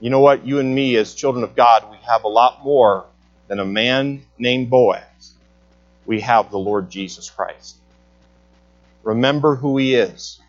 You 0.00 0.10
know 0.10 0.20
what? 0.20 0.46
You 0.46 0.58
and 0.58 0.74
me, 0.74 0.96
as 0.96 1.14
children 1.14 1.42
of 1.42 1.56
God, 1.56 1.90
we 1.90 1.96
have 2.06 2.24
a 2.24 2.28
lot 2.28 2.62
more 2.62 3.06
than 3.48 3.58
a 3.58 3.64
man 3.64 4.26
named 4.38 4.68
Boaz. 4.68 5.35
We 6.06 6.20
have 6.20 6.50
the 6.50 6.58
Lord 6.58 6.90
Jesus 6.90 7.28
Christ. 7.28 7.76
Remember 9.02 9.56
who 9.56 9.76
he 9.76 9.94
is. 9.94 10.40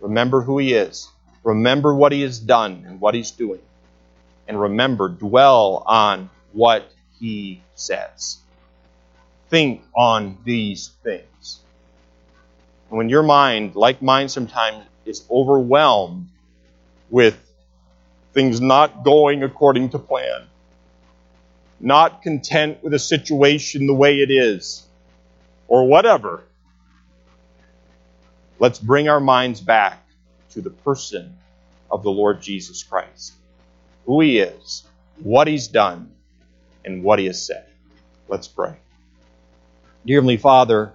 Remember 0.00 0.42
who 0.42 0.58
he 0.58 0.74
is. 0.74 1.08
Remember 1.42 1.94
what 1.94 2.12
he 2.12 2.22
has 2.22 2.38
done 2.38 2.84
and 2.86 3.00
what 3.00 3.14
he's 3.14 3.30
doing. 3.30 3.60
And 4.48 4.60
remember, 4.60 5.08
dwell 5.08 5.82
on 5.86 6.30
what 6.52 6.90
he 7.18 7.62
says. 7.74 8.38
Think 9.48 9.82
on 9.96 10.38
these 10.44 10.90
things. 11.02 11.60
And 12.90 12.98
When 12.98 13.08
your 13.08 13.22
mind, 13.22 13.74
like 13.74 14.02
mine 14.02 14.28
sometimes, 14.28 14.84
is 15.04 15.24
overwhelmed 15.30 16.28
with 17.10 17.38
things 18.32 18.60
not 18.60 19.04
going 19.04 19.42
according 19.42 19.90
to 19.90 19.98
plan, 19.98 20.46
not 21.80 22.22
content 22.22 22.82
with 22.82 22.94
a 22.94 22.98
situation 22.98 23.86
the 23.86 23.94
way 23.94 24.20
it 24.20 24.30
is, 24.30 24.86
or 25.68 25.86
whatever, 25.86 26.44
let's 28.58 28.78
bring 28.78 29.08
our 29.08 29.20
minds 29.20 29.60
back 29.60 30.06
to 30.50 30.60
the 30.60 30.70
person 30.70 31.36
of 31.90 32.02
the 32.02 32.10
Lord 32.10 32.40
Jesus 32.40 32.82
Christ. 32.82 33.34
Who 34.06 34.20
he 34.20 34.38
is, 34.38 34.84
what 35.22 35.48
he's 35.48 35.68
done, 35.68 36.12
and 36.84 37.02
what 37.02 37.18
he 37.18 37.26
has 37.26 37.44
said. 37.44 37.66
Let's 38.28 38.48
pray. 38.48 38.76
Dear 40.04 40.18
Heavenly 40.18 40.36
Father, 40.36 40.92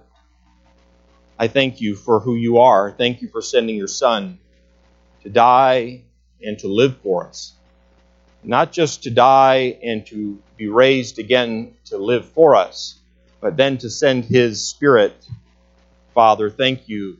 I 1.38 1.48
thank 1.48 1.80
you 1.80 1.94
for 1.94 2.20
who 2.20 2.34
you 2.34 2.58
are. 2.58 2.90
Thank 2.90 3.22
you 3.22 3.28
for 3.28 3.42
sending 3.42 3.76
your 3.76 3.88
Son 3.88 4.38
to 5.22 5.28
die 5.28 6.04
and 6.42 6.58
to 6.60 6.68
live 6.68 6.98
for 7.02 7.26
us. 7.26 7.54
Not 8.44 8.72
just 8.72 9.04
to 9.04 9.10
die 9.10 9.78
and 9.82 10.04
to 10.06 10.40
be 10.56 10.68
raised 10.68 11.18
again 11.18 11.74
to 11.86 11.96
live 11.96 12.26
for 12.26 12.56
us, 12.56 12.98
but 13.40 13.56
then 13.56 13.78
to 13.78 13.90
send 13.90 14.24
his 14.24 14.66
Spirit. 14.66 15.14
Father, 16.14 16.50
thank 16.50 16.88
you 16.88 17.18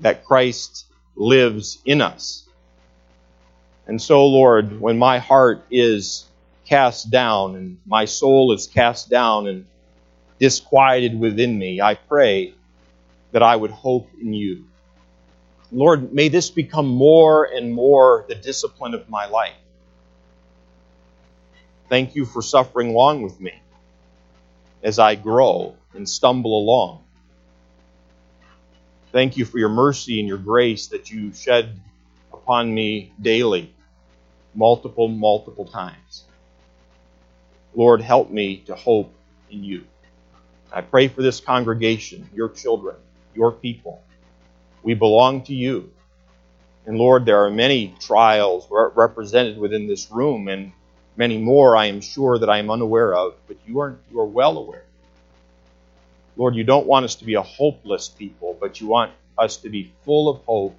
that 0.00 0.24
Christ 0.24 0.86
lives 1.16 1.78
in 1.84 2.00
us. 2.00 2.46
And 3.86 4.00
so, 4.00 4.26
Lord, 4.26 4.80
when 4.80 4.98
my 4.98 5.18
heart 5.18 5.64
is 5.70 6.26
cast 6.64 7.10
down 7.10 7.56
and 7.56 7.78
my 7.86 8.04
soul 8.04 8.52
is 8.52 8.66
cast 8.66 9.10
down 9.10 9.48
and 9.48 9.66
disquieted 10.38 11.18
within 11.18 11.58
me, 11.58 11.80
I 11.80 11.94
pray 11.94 12.54
that 13.32 13.42
I 13.42 13.56
would 13.56 13.70
hope 13.70 14.10
in 14.20 14.32
you. 14.32 14.66
Lord, 15.72 16.12
may 16.12 16.28
this 16.28 16.50
become 16.50 16.86
more 16.86 17.44
and 17.44 17.72
more 17.72 18.24
the 18.28 18.34
discipline 18.34 18.94
of 18.94 19.08
my 19.08 19.26
life. 19.26 19.54
Thank 21.90 22.14
you 22.16 22.24
for 22.24 22.42
suffering 22.42 22.94
long 22.94 23.22
with 23.22 23.40
me 23.40 23.52
as 24.82 24.98
I 25.00 25.16
grow 25.16 25.76
and 25.94 26.08
stumble 26.08 26.58
along. 26.58 27.04
Thank 29.12 29.36
you 29.36 29.44
for 29.44 29.58
your 29.58 29.70
mercy 29.70 30.20
and 30.20 30.28
your 30.28 30.38
grace 30.38 30.88
that 30.88 31.10
you 31.10 31.34
shed 31.34 31.80
upon 32.32 32.72
me 32.72 33.12
daily, 33.20 33.74
multiple, 34.54 35.08
multiple 35.08 35.66
times. 35.66 36.26
Lord, 37.74 38.00
help 38.02 38.30
me 38.30 38.58
to 38.66 38.76
hope 38.76 39.12
in 39.50 39.64
you. 39.64 39.84
I 40.72 40.82
pray 40.82 41.08
for 41.08 41.22
this 41.22 41.40
congregation, 41.40 42.30
your 42.32 42.50
children, 42.50 42.96
your 43.34 43.52
people. 43.52 44.04
We 44.82 44.94
belong 44.94 45.42
to 45.44 45.54
you. 45.54 45.90
And 46.86 46.98
Lord, 46.98 47.26
there 47.26 47.44
are 47.44 47.50
many 47.50 47.96
trials 48.00 48.68
represented 48.70 49.58
within 49.58 49.88
this 49.88 50.10
room, 50.10 50.48
and 50.48 50.72
many 51.16 51.38
more 51.38 51.76
I 51.76 51.86
am 51.86 52.00
sure 52.00 52.38
that 52.38 52.48
I 52.48 52.58
am 52.58 52.70
unaware 52.70 53.14
of, 53.14 53.34
but 53.46 53.56
you 53.66 53.80
are, 53.80 53.96
you 54.10 54.20
are 54.20 54.26
well 54.26 54.58
aware. 54.58 54.84
Lord, 56.36 56.54
you 56.54 56.64
don't 56.64 56.86
want 56.86 57.04
us 57.04 57.16
to 57.16 57.24
be 57.24 57.34
a 57.34 57.42
hopeless 57.42 58.08
people, 58.08 58.56
but 58.58 58.80
you 58.80 58.86
want 58.86 59.12
us 59.36 59.58
to 59.58 59.68
be 59.68 59.92
full 60.04 60.28
of 60.28 60.42
hope 60.44 60.76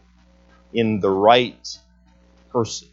in 0.74 1.00
the 1.00 1.10
right 1.10 1.78
person. 2.52 2.88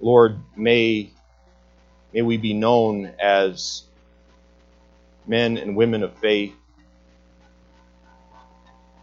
Lord, 0.00 0.38
may, 0.56 1.10
may 2.12 2.22
we 2.22 2.36
be 2.36 2.54
known 2.54 3.12
as 3.20 3.84
men 5.26 5.58
and 5.58 5.76
women 5.76 6.02
of 6.02 6.16
faith. 6.18 6.54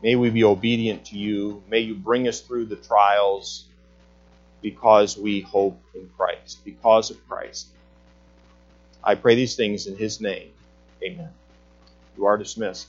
May 0.03 0.15
we 0.15 0.29
be 0.29 0.43
obedient 0.43 1.05
to 1.05 1.17
you. 1.17 1.63
May 1.69 1.79
you 1.79 1.95
bring 1.95 2.27
us 2.27 2.41
through 2.41 2.65
the 2.65 2.75
trials 2.75 3.66
because 4.61 5.17
we 5.17 5.41
hope 5.41 5.81
in 5.95 6.09
Christ, 6.17 6.63
because 6.65 7.11
of 7.11 7.27
Christ. 7.27 7.67
I 9.03 9.15
pray 9.15 9.35
these 9.35 9.55
things 9.55 9.87
in 9.87 9.95
his 9.97 10.19
name. 10.21 10.51
Amen. 11.03 11.29
You 12.17 12.25
are 12.25 12.37
dismissed. 12.37 12.87